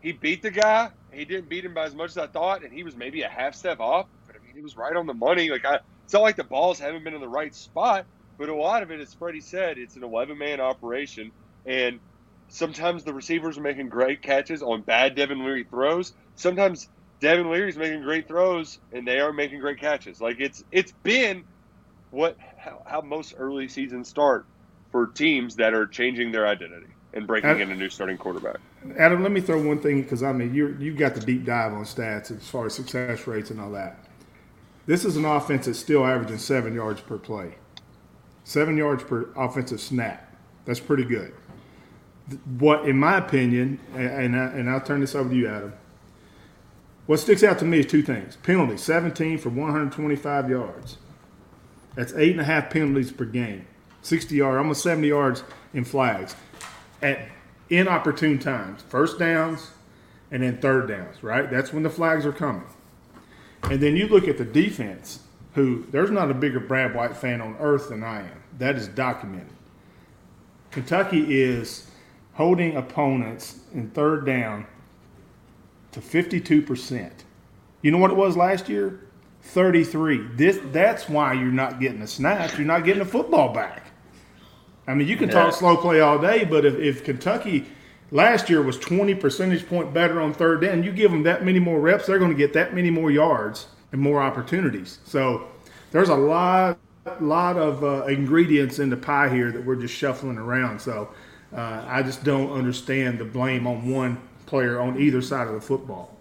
he 0.00 0.12
beat 0.12 0.42
the 0.42 0.52
guy. 0.52 0.90
He 1.12 1.24
didn't 1.24 1.48
beat 1.48 1.64
him 1.64 1.74
by 1.74 1.86
as 1.86 1.94
much 1.96 2.10
as 2.10 2.18
I 2.18 2.28
thought, 2.28 2.62
and 2.62 2.72
he 2.72 2.84
was 2.84 2.94
maybe 2.94 3.22
a 3.22 3.28
half 3.28 3.56
step 3.56 3.80
off. 3.80 4.06
But 4.28 4.36
I 4.36 4.38
mean, 4.46 4.54
he 4.54 4.62
was 4.62 4.76
right 4.76 4.94
on 4.94 5.06
the 5.06 5.14
money. 5.14 5.50
Like 5.50 5.64
I, 5.64 5.80
it's 6.04 6.12
not 6.12 6.22
like 6.22 6.36
the 6.36 6.44
balls 6.44 6.78
haven't 6.78 7.02
been 7.02 7.14
in 7.14 7.20
the 7.20 7.28
right 7.28 7.52
spot, 7.52 8.06
but 8.38 8.48
a 8.48 8.54
lot 8.54 8.84
of 8.84 8.92
it, 8.92 9.00
as 9.00 9.12
Freddie 9.12 9.40
said, 9.40 9.76
it's 9.76 9.96
an 9.96 10.04
11 10.04 10.38
man 10.38 10.60
operation, 10.60 11.32
and 11.64 11.98
sometimes 12.46 13.02
the 13.02 13.12
receivers 13.12 13.58
are 13.58 13.62
making 13.62 13.88
great 13.88 14.22
catches 14.22 14.62
on 14.62 14.82
bad 14.82 15.16
Devin 15.16 15.44
Leary 15.44 15.64
throws. 15.68 16.12
Sometimes 16.36 16.88
Devin 17.20 17.50
Leary's 17.50 17.76
making 17.76 18.02
great 18.02 18.28
throws, 18.28 18.78
and 18.92 19.04
they 19.04 19.18
are 19.18 19.32
making 19.32 19.58
great 19.58 19.80
catches. 19.80 20.20
Like 20.20 20.36
it's 20.38 20.62
it's 20.70 20.92
been 21.02 21.44
what 22.10 22.36
how, 22.56 22.82
how 22.86 23.00
most 23.00 23.34
early 23.38 23.68
seasons 23.68 24.08
start 24.08 24.46
for 24.92 25.08
teams 25.08 25.56
that 25.56 25.74
are 25.74 25.86
changing 25.86 26.32
their 26.32 26.46
identity 26.46 26.86
and 27.12 27.26
breaking 27.26 27.50
Have- 27.50 27.60
in 27.60 27.70
a 27.70 27.76
new 27.76 27.88
starting 27.88 28.16
quarterback. 28.18 28.56
Adam, 28.98 29.22
let 29.22 29.32
me 29.32 29.40
throw 29.40 29.60
one 29.60 29.80
thing 29.80 30.02
because 30.02 30.22
I 30.22 30.32
mean 30.32 30.54
you 30.54 30.76
you've 30.78 30.96
got 30.96 31.14
the 31.14 31.20
deep 31.20 31.44
dive 31.44 31.72
on 31.72 31.84
stats 31.84 32.30
as 32.30 32.48
far 32.48 32.66
as 32.66 32.74
success 32.74 33.26
rates 33.26 33.50
and 33.50 33.60
all 33.60 33.72
that. 33.72 33.98
This 34.86 35.04
is 35.04 35.16
an 35.16 35.24
offense 35.24 35.66
that's 35.66 35.80
still 35.80 36.06
averaging 36.06 36.38
seven 36.38 36.72
yards 36.72 37.00
per 37.00 37.18
play, 37.18 37.56
seven 38.44 38.76
yards 38.76 39.02
per 39.02 39.28
offensive 39.34 39.80
snap. 39.80 40.32
That's 40.64 40.78
pretty 40.78 41.04
good. 41.04 41.34
What, 42.58 42.88
in 42.88 42.96
my 42.96 43.18
opinion, 43.18 43.80
and 43.94 44.08
and, 44.08 44.36
I, 44.36 44.44
and 44.46 44.70
I'll 44.70 44.80
turn 44.80 45.00
this 45.00 45.16
over 45.16 45.28
to 45.30 45.34
you, 45.34 45.48
Adam. 45.48 45.72
What 47.06 47.18
sticks 47.18 47.42
out 47.42 47.58
to 47.60 47.64
me 47.64 47.80
is 47.80 47.86
two 47.86 48.02
things: 48.02 48.36
penalty, 48.36 48.76
seventeen 48.76 49.38
for 49.38 49.48
one 49.48 49.72
hundred 49.72 49.92
twenty-five 49.92 50.48
yards. 50.48 50.98
That's 51.96 52.12
eight 52.14 52.30
and 52.32 52.40
a 52.40 52.44
half 52.44 52.70
penalties 52.70 53.10
per 53.10 53.24
game, 53.24 53.66
sixty 54.02 54.36
yards, 54.36 54.58
almost 54.58 54.82
seventy 54.82 55.08
yards 55.08 55.42
in 55.74 55.84
flags 55.84 56.36
at 57.02 57.28
inopportune 57.68 58.38
times, 58.38 58.82
first 58.82 59.18
downs 59.18 59.70
and 60.30 60.42
then 60.42 60.58
third 60.58 60.88
downs, 60.88 61.22
right? 61.22 61.50
That's 61.50 61.72
when 61.72 61.82
the 61.82 61.90
flags 61.90 62.24
are 62.26 62.32
coming. 62.32 62.66
And 63.64 63.80
then 63.80 63.96
you 63.96 64.06
look 64.06 64.28
at 64.28 64.38
the 64.38 64.44
defense, 64.44 65.20
who 65.54 65.86
there's 65.90 66.10
not 66.10 66.30
a 66.30 66.34
bigger 66.34 66.60
Brad 66.60 66.94
White 66.94 67.16
fan 67.16 67.40
on 67.40 67.56
earth 67.58 67.88
than 67.88 68.04
I 68.04 68.20
am. 68.20 68.42
That 68.58 68.76
is 68.76 68.88
documented. 68.88 69.48
Kentucky 70.70 71.42
is 71.42 71.90
holding 72.34 72.76
opponents 72.76 73.60
in 73.72 73.90
third 73.90 74.26
down 74.26 74.66
to 75.92 76.00
52%. 76.00 77.10
You 77.80 77.90
know 77.90 77.98
what 77.98 78.10
it 78.10 78.16
was 78.16 78.36
last 78.36 78.68
year? 78.68 79.05
33. 79.46 80.28
This 80.34 80.58
that's 80.72 81.08
why 81.08 81.32
you're 81.32 81.46
not 81.46 81.80
getting 81.80 82.00
the 82.00 82.06
snaps. 82.06 82.56
You're 82.58 82.66
not 82.66 82.84
getting 82.84 83.02
the 83.02 83.08
football 83.08 83.52
back. 83.52 83.86
I 84.86 84.94
mean, 84.94 85.08
you 85.08 85.16
can 85.16 85.28
talk 85.28 85.52
slow 85.52 85.76
play 85.76 86.00
all 86.00 86.18
day, 86.18 86.44
but 86.44 86.64
if, 86.64 86.76
if 86.76 87.04
Kentucky 87.04 87.66
last 88.10 88.48
year 88.48 88.62
was 88.62 88.78
20 88.78 89.14
percentage 89.16 89.66
point 89.68 89.92
better 89.92 90.20
on 90.20 90.32
third 90.32 90.60
down, 90.60 90.82
you 90.82 90.92
give 90.92 91.10
them 91.10 91.22
that 91.24 91.44
many 91.44 91.58
more 91.58 91.80
reps, 91.80 92.06
they're 92.06 92.18
going 92.18 92.30
to 92.30 92.36
get 92.36 92.52
that 92.52 92.74
many 92.74 92.90
more 92.90 93.10
yards 93.10 93.66
and 93.92 94.00
more 94.00 94.22
opportunities. 94.22 94.98
So 95.04 95.48
there's 95.90 96.08
a 96.08 96.14
lot, 96.14 96.78
lot 97.20 97.56
of 97.56 97.82
uh, 97.82 98.04
ingredients 98.06 98.78
in 98.78 98.90
the 98.90 98.96
pie 98.96 99.28
here 99.28 99.50
that 99.50 99.64
we're 99.64 99.76
just 99.76 99.94
shuffling 99.94 100.38
around. 100.38 100.80
So 100.80 101.08
uh, 101.52 101.84
I 101.86 102.02
just 102.02 102.22
don't 102.22 102.52
understand 102.52 103.18
the 103.18 103.24
blame 103.24 103.66
on 103.66 103.90
one 103.90 104.20
player 104.46 104.80
on 104.80 105.00
either 105.00 105.22
side 105.22 105.48
of 105.48 105.54
the 105.54 105.60
football. 105.60 106.15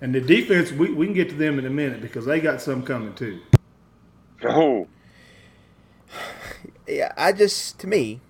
And 0.00 0.14
the 0.14 0.20
defense, 0.20 0.72
we, 0.72 0.92
we 0.92 1.06
can 1.06 1.14
get 1.14 1.30
to 1.30 1.34
them 1.34 1.58
in 1.58 1.66
a 1.66 1.70
minute 1.70 2.00
because 2.00 2.26
they 2.26 2.40
got 2.40 2.60
some 2.60 2.82
coming 2.82 3.14
too. 3.14 3.40
Oh, 4.42 4.88
yeah, 6.88 7.12
I 7.16 7.32
just 7.32 7.78
to 7.80 7.86
me, 7.86 8.20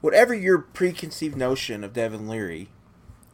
whatever 0.00 0.34
your 0.34 0.58
preconceived 0.58 1.36
notion 1.36 1.84
of 1.84 1.92
Devin 1.92 2.28
Leary 2.28 2.68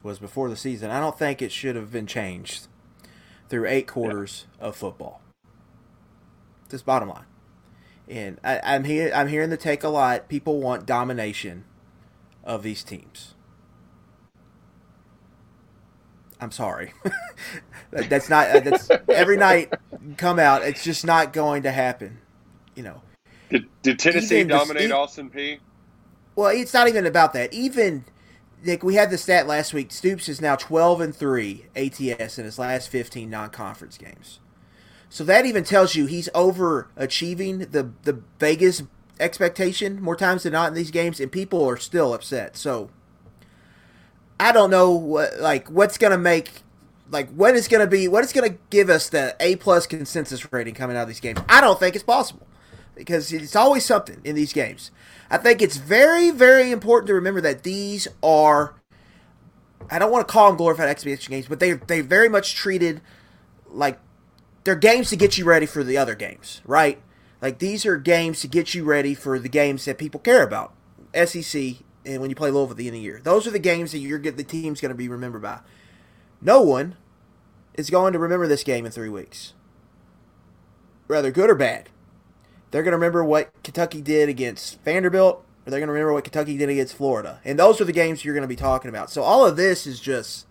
was 0.03 0.19
before 0.19 0.49
the 0.49 0.57
season, 0.57 0.91
I 0.91 1.01
don't 1.01 1.19
think 1.19 1.41
it 1.41 1.53
should 1.53 1.77
have 1.77 1.93
been 1.93 2.07
changed 2.07 2.69
through 3.49 3.67
eight 3.69 3.87
quarters 3.87 4.47
of 4.59 4.77
football. 4.77 5.21
Just 6.71 6.85
bottom 6.85 7.09
line. 7.09 7.27
And 8.09 8.39
I, 8.43 8.61
I'm 8.63 8.85
here. 8.85 9.11
I'm 9.15 9.29
hearing 9.29 9.51
the 9.51 9.57
take 9.57 9.83
a 9.85 9.89
lot. 9.89 10.29
People 10.29 10.61
want 10.61 10.87
domination 10.87 11.65
of 12.45 12.63
these 12.63 12.83
teams. 12.83 13.35
I'm 16.41 16.51
sorry. 16.53 16.93
That's 17.91 18.29
not. 18.29 18.51
uh, 18.51 18.61
That's 18.61 18.91
every 19.09 19.37
night. 19.37 19.73
Come 20.17 20.39
out. 20.39 20.63
It's 20.63 20.85
just 20.85 21.05
not 21.07 21.33
going 21.33 21.63
to 21.65 21.73
happen. 21.73 22.19
You 22.75 22.83
know. 22.85 23.03
did, 23.51 23.67
did 23.83 23.99
Tennessee 23.99 24.41
Even 24.41 24.49
dominate 24.49 24.91
e- 24.91 24.93
Austin 24.93 25.31
Peay? 25.31 25.61
Well, 26.35 26.49
it's 26.49 26.75
not 26.75 26.89
even 26.89 27.07
about 27.07 27.33
that. 27.35 27.53
Even 27.55 28.05
like 28.65 28.83
we 28.83 28.95
had 28.97 29.11
the 29.11 29.19
stat 29.19 29.47
last 29.47 29.73
week, 29.75 29.91
Stoops 29.93 30.29
is 30.29 30.41
now 30.41 30.57
twelve 30.57 31.01
and 31.01 31.15
three 31.15 31.67
ATS 31.77 32.39
in 32.39 32.45
his 32.45 32.59
last 32.59 32.89
fifteen 32.89 33.31
non-conference 33.31 33.99
games. 33.99 34.41
So 35.09 35.25
that 35.25 35.47
even 35.47 35.65
tells 35.65 35.95
you 35.95 36.07
he's 36.07 36.29
overachieving 36.35 37.71
the 37.73 37.93
the 38.03 38.23
Vegas 38.39 38.83
expectation 39.19 40.03
more 40.03 40.17
times 40.17 40.43
than 40.43 40.53
not 40.53 40.69
in 40.69 40.75
these 40.75 40.91
games, 40.91 41.21
and 41.21 41.33
people 41.33 41.65
are 41.65 41.77
still 41.79 42.13
upset. 42.13 42.57
So 42.57 42.91
I 44.39 44.53
don't 44.53 44.71
know 44.71 44.91
what 44.93 45.39
like 45.41 45.69
what's 45.69 45.99
gonna 45.99 46.19
make 46.19 46.51
like 47.11 47.31
what 47.31 47.55
is 47.55 47.69
gonna 47.69 47.87
be 47.87 48.09
what 48.09 48.25
is 48.25 48.33
gonna 48.33 48.57
give 48.71 48.91
us 48.91 49.09
the 49.09 49.37
A 49.41 49.57
plus 49.57 49.87
consensus 49.87 50.53
rating 50.53 50.75
coming 50.75 50.97
out 50.97 51.03
of 51.03 51.09
these 51.09 51.21
games. 51.21 51.41
I 51.49 51.61
don't 51.61 51.79
think 51.79 51.95
it's 51.95 52.05
possible 52.05 52.47
because 52.95 53.33
it's 53.33 53.55
always 53.55 53.85
something 53.85 54.21
in 54.25 54.35
these 54.35 54.53
games. 54.53 54.91
I 55.31 55.39
think 55.39 55.63
it's 55.63 55.77
very, 55.77 56.31
very 56.31 56.71
important 56.71 57.09
to 57.09 57.15
remember 57.15 57.41
that 57.43 57.63
these 57.63 58.09
are. 58.23 58.75
I 59.89 60.01
don't 60.01 60.11
want 60.11 60.27
to 60.27 60.33
call 60.33 60.49
them 60.49 60.57
glorified 60.57 60.89
exhibition 60.89 61.31
games, 61.31 61.47
but 61.47 61.61
they 61.61 61.75
they 61.75 62.01
very 62.01 62.29
much 62.29 62.55
treated 62.55 63.01
like 63.69 64.01
they're 64.65 64.75
games 64.75 65.11
to 65.11 65.17
get 65.17 65.39
you 65.39 65.45
ready 65.45 65.67
for 65.67 65.85
the 65.85 65.97
other 65.97 66.17
games, 66.17 66.61
right? 66.65 67.01
Like 67.41 67.59
these 67.59 67.87
are 67.87 67.97
games 67.97 68.41
to 68.41 68.49
get 68.49 68.75
you 68.75 68.83
ready 68.83 69.15
for 69.15 69.39
the 69.39 69.49
games 69.49 69.85
that 69.85 69.99
people 69.99 70.19
care 70.19 70.43
about, 70.43 70.73
SEC, 71.15 71.77
and 72.07 72.21
when 72.21 72.31
you 72.31 72.37
play 72.37 72.51
Louisville 72.51 72.73
at 72.73 72.77
the 72.77 72.87
end 72.87 72.95
of 72.97 73.01
the 73.01 73.05
year. 73.05 73.21
Those 73.23 73.47
are 73.47 73.51
the 73.51 73.59
games 73.59 73.93
that 73.93 73.99
you're 73.99 74.19
the 74.19 74.45
team's 74.45 74.81
going 74.81 74.91
to 74.91 74.97
be 74.97 75.09
remembered 75.09 75.43
by. 75.43 75.61
No 76.41 76.63
one 76.63 76.97
is 77.75 77.91
going 77.91 78.13
to 78.13 78.19
remember 78.19 78.47
this 78.47 78.65
game 78.65 78.87
in 78.87 78.93
three 78.93 79.09
weeks, 79.09 79.53
whether 81.07 81.31
good 81.31 81.51
or 81.51 81.55
bad 81.55 81.91
they're 82.71 82.83
going 82.83 82.93
to 82.93 82.99
remember 82.99 83.25
what 83.25 83.51
Kentucky 83.63 84.01
did 84.01 84.29
against 84.29 84.81
Vanderbilt, 84.83 85.45
or 85.67 85.71
they're 85.71 85.81
going 85.81 85.89
to 85.89 85.93
remember 85.93 86.13
what 86.13 86.25
Kentucky 86.25 86.59
did 86.59 86.69
against 86.69 86.95
Florida. 86.95 87.41
And 87.45 87.59
those 87.59 87.81
are 87.81 87.85
the 87.85 87.93
games 87.93 88.25
you're 88.25 88.35
going 88.35 88.43
to 88.43 88.49
be 88.49 88.57
talking 88.57 88.89
about. 88.89 89.11
So 89.11 89.23
all 89.23 89.47
of 89.47 89.57
this 89.57 89.87
is 89.87 90.01
just 90.01 90.47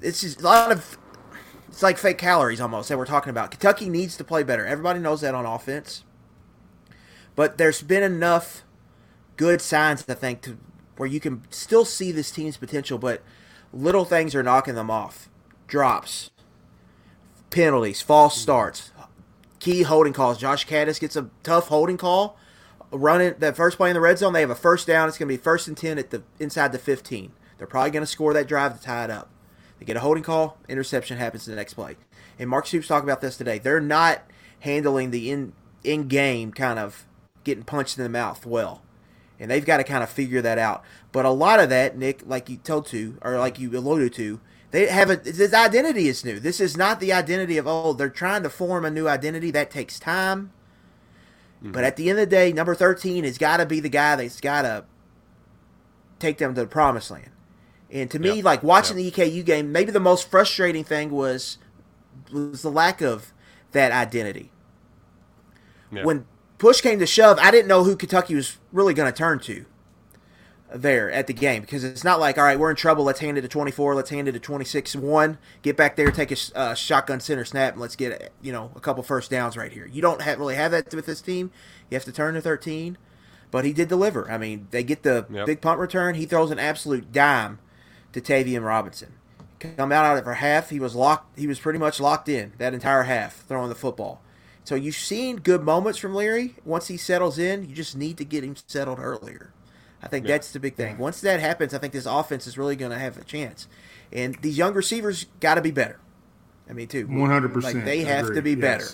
it's 0.00 0.20
just 0.20 0.40
a 0.40 0.44
lot 0.44 0.72
of 0.72 0.98
it's 1.68 1.82
like 1.82 1.98
fake 1.98 2.18
calories 2.18 2.60
almost 2.60 2.88
that 2.88 2.96
we're 2.96 3.06
talking 3.06 3.30
about. 3.30 3.50
Kentucky 3.50 3.88
needs 3.88 4.16
to 4.16 4.24
play 4.24 4.42
better. 4.42 4.64
Everybody 4.64 5.00
knows 5.00 5.20
that 5.20 5.34
on 5.34 5.44
offense. 5.44 6.04
But 7.34 7.58
there's 7.58 7.82
been 7.82 8.02
enough 8.02 8.64
good 9.36 9.60
signs 9.60 10.04
I 10.08 10.14
think 10.14 10.42
to 10.42 10.58
where 10.96 11.08
you 11.08 11.20
can 11.20 11.42
still 11.50 11.84
see 11.84 12.12
this 12.12 12.30
team's 12.30 12.56
potential, 12.56 12.98
but 12.98 13.22
little 13.72 14.04
things 14.04 14.34
are 14.34 14.42
knocking 14.42 14.74
them 14.74 14.90
off. 14.90 15.28
Drops, 15.66 16.30
penalties, 17.50 18.00
false 18.00 18.40
starts, 18.40 18.92
key 19.58 19.82
holding 19.82 20.12
calls. 20.12 20.38
Josh 20.38 20.66
Kattus 20.66 21.00
gets 21.00 21.16
a 21.16 21.28
tough 21.42 21.68
holding 21.68 21.96
call. 21.96 22.38
Running 22.92 23.34
that 23.38 23.56
first 23.56 23.76
play 23.76 23.90
in 23.90 23.94
the 23.94 24.00
red 24.00 24.16
zone, 24.16 24.32
they 24.32 24.40
have 24.40 24.50
a 24.50 24.54
first 24.54 24.86
down. 24.86 25.08
It's 25.08 25.18
going 25.18 25.28
to 25.28 25.34
be 25.34 25.42
first 25.42 25.66
and 25.66 25.76
ten 25.76 25.98
at 25.98 26.10
the 26.10 26.22
inside 26.38 26.70
the 26.70 26.78
fifteen. 26.78 27.32
They're 27.58 27.66
probably 27.66 27.90
going 27.90 28.04
to 28.04 28.06
score 28.06 28.32
that 28.32 28.46
drive 28.46 28.78
to 28.78 28.84
tie 28.84 29.04
it 29.04 29.10
up. 29.10 29.28
They 29.78 29.84
get 29.84 29.96
a 29.96 30.00
holding 30.00 30.22
call, 30.22 30.56
interception 30.68 31.18
happens 31.18 31.46
in 31.48 31.52
the 31.52 31.56
next 31.56 31.74
play. 31.74 31.96
And 32.38 32.48
Mark 32.48 32.66
Stoops 32.66 32.86
talked 32.86 33.04
about 33.04 33.20
this 33.20 33.36
today. 33.36 33.58
They're 33.58 33.80
not 33.80 34.22
handling 34.60 35.10
the 35.10 35.30
in 35.30 35.52
in 35.82 36.06
game 36.06 36.52
kind 36.52 36.78
of 36.78 37.04
getting 37.44 37.64
punched 37.64 37.98
in 37.98 38.04
the 38.04 38.08
mouth 38.10 38.46
well, 38.46 38.82
and 39.38 39.50
they've 39.50 39.64
got 39.64 39.78
to 39.78 39.84
kind 39.84 40.02
of 40.02 40.10
figure 40.10 40.42
that 40.42 40.58
out. 40.58 40.82
But 41.12 41.24
a 41.24 41.30
lot 41.30 41.60
of 41.60 41.68
that, 41.70 41.96
Nick, 41.96 42.22
like 42.26 42.48
you 42.48 42.56
told 42.56 42.86
to, 42.86 43.18
or 43.22 43.38
like 43.38 43.58
you 43.58 43.76
alluded 43.76 44.14
to, 44.14 44.40
they 44.70 44.86
have 44.86 45.10
a 45.10 45.16
this 45.16 45.54
identity 45.54 46.08
is 46.08 46.24
new. 46.24 46.38
This 46.40 46.60
is 46.60 46.76
not 46.76 47.00
the 47.00 47.12
identity 47.12 47.56
of 47.56 47.66
old. 47.66 47.98
they're 47.98 48.08
trying 48.10 48.42
to 48.42 48.50
form 48.50 48.84
a 48.84 48.90
new 48.90 49.08
identity 49.08 49.50
that 49.52 49.70
takes 49.70 49.98
time. 49.98 50.50
Mm-hmm. 51.62 51.72
But 51.72 51.84
at 51.84 51.96
the 51.96 52.10
end 52.10 52.18
of 52.18 52.28
the 52.28 52.36
day, 52.36 52.52
number 52.52 52.74
thirteen 52.74 53.24
has 53.24 53.38
got 53.38 53.58
to 53.58 53.66
be 53.66 53.80
the 53.80 53.88
guy 53.88 54.16
that's 54.16 54.40
got 54.40 54.62
to 54.62 54.84
take 56.18 56.38
them 56.38 56.54
to 56.54 56.62
the 56.62 56.66
promised 56.66 57.10
land. 57.10 57.30
And 57.90 58.10
to 58.10 58.18
me, 58.18 58.36
Yep. 58.36 58.44
like 58.44 58.62
watching 58.62 58.98
Yep. 58.98 59.14
the 59.14 59.22
EKU 59.22 59.44
game, 59.44 59.70
maybe 59.72 59.92
the 59.92 60.00
most 60.00 60.28
frustrating 60.30 60.84
thing 60.84 61.10
was 61.10 61.58
was 62.32 62.62
the 62.62 62.70
lack 62.70 63.00
of 63.00 63.32
that 63.72 63.92
identity. 63.92 64.50
Yeah. 65.92 66.04
When 66.04 66.26
push 66.58 66.80
came 66.80 66.98
to 66.98 67.06
shove, 67.06 67.38
I 67.40 67.50
didn't 67.50 67.68
know 67.68 67.84
who 67.84 67.96
Kentucky 67.96 68.34
was 68.34 68.58
really 68.72 68.94
going 68.94 69.10
to 69.10 69.16
turn 69.16 69.38
to 69.40 69.64
there 70.74 71.10
at 71.10 71.26
the 71.26 71.32
game 71.32 71.62
because 71.62 71.84
it's 71.84 72.02
not 72.04 72.18
like 72.18 72.36
all 72.38 72.44
right, 72.44 72.58
we're 72.58 72.70
in 72.70 72.76
trouble. 72.76 73.04
Let's 73.04 73.20
hand 73.20 73.38
it 73.38 73.42
to 73.42 73.48
twenty 73.48 73.70
four. 73.70 73.94
Let's 73.94 74.10
hand 74.10 74.28
it 74.28 74.32
to 74.32 74.40
twenty 74.40 74.64
six 74.64 74.96
one. 74.96 75.38
Get 75.62 75.76
back 75.76 75.96
there, 75.96 76.10
take 76.10 76.32
a 76.32 76.36
uh, 76.54 76.74
shotgun 76.74 77.20
center 77.20 77.44
snap, 77.44 77.74
and 77.74 77.80
let's 77.80 77.96
get 77.96 78.32
you 78.42 78.52
know 78.52 78.72
a 78.74 78.80
couple 78.80 79.02
first 79.02 79.30
downs 79.30 79.56
right 79.56 79.72
here. 79.72 79.86
You 79.86 80.02
don't 80.02 80.22
have, 80.22 80.38
really 80.38 80.56
have 80.56 80.72
that 80.72 80.92
with 80.94 81.06
this 81.06 81.20
team. 81.20 81.50
You 81.90 81.94
have 81.94 82.04
to 82.04 82.12
turn 82.12 82.34
to 82.34 82.40
thirteen, 82.40 82.98
but 83.50 83.64
he 83.64 83.72
did 83.72 83.88
deliver. 83.88 84.30
I 84.30 84.38
mean, 84.38 84.66
they 84.70 84.82
get 84.82 85.02
the 85.02 85.26
Yep. 85.30 85.46
big 85.46 85.60
punt 85.60 85.78
return. 85.78 86.16
He 86.16 86.26
throws 86.26 86.50
an 86.50 86.58
absolute 86.58 87.12
dime 87.12 87.58
to 88.12 88.20
Tayvion 88.20 88.64
Robinson. 88.64 89.14
Come 89.58 89.92
out 89.92 90.12
of 90.12 90.18
it 90.18 90.24
for 90.24 90.34
half. 90.34 90.70
He 90.70 90.80
was 90.80 90.94
locked. 90.94 91.38
He 91.38 91.46
was 91.46 91.58
pretty 91.58 91.78
much 91.78 92.00
locked 92.00 92.28
in 92.28 92.52
that 92.58 92.74
entire 92.74 93.04
half 93.04 93.44
throwing 93.46 93.68
the 93.68 93.74
football. 93.74 94.20
So 94.66 94.74
you've 94.74 94.96
seen 94.96 95.36
good 95.36 95.62
moments 95.62 95.96
from 95.98 96.12
Leary. 96.12 96.56
Once 96.64 96.88
he 96.88 96.96
settles 96.96 97.38
in, 97.38 97.68
you 97.68 97.74
just 97.74 97.96
need 97.96 98.18
to 98.18 98.24
get 98.24 98.42
him 98.42 98.56
settled 98.66 98.98
earlier. 98.98 99.52
I 100.02 100.08
think 100.08 100.26
that's 100.26 100.50
the 100.50 100.58
big 100.58 100.74
thing. 100.74 100.98
Once 100.98 101.20
that 101.20 101.38
happens, 101.38 101.72
I 101.72 101.78
think 101.78 101.92
this 101.92 102.04
offense 102.04 102.48
is 102.48 102.58
really 102.58 102.74
going 102.74 102.90
to 102.90 102.98
have 102.98 103.16
a 103.16 103.22
chance. 103.22 103.68
And 104.12 104.34
these 104.42 104.58
young 104.58 104.74
receivers 104.74 105.26
got 105.38 105.54
to 105.54 105.60
be 105.62 105.70
better. 105.70 106.00
I 106.68 106.72
mean, 106.72 106.88
too. 106.88 107.06
One 107.06 107.30
hundred 107.30 107.52
percent. 107.54 107.76
Like 107.76 107.84
they 107.84 108.00
have 108.00 108.34
to 108.34 108.42
be 108.42 108.56
better. 108.56 108.86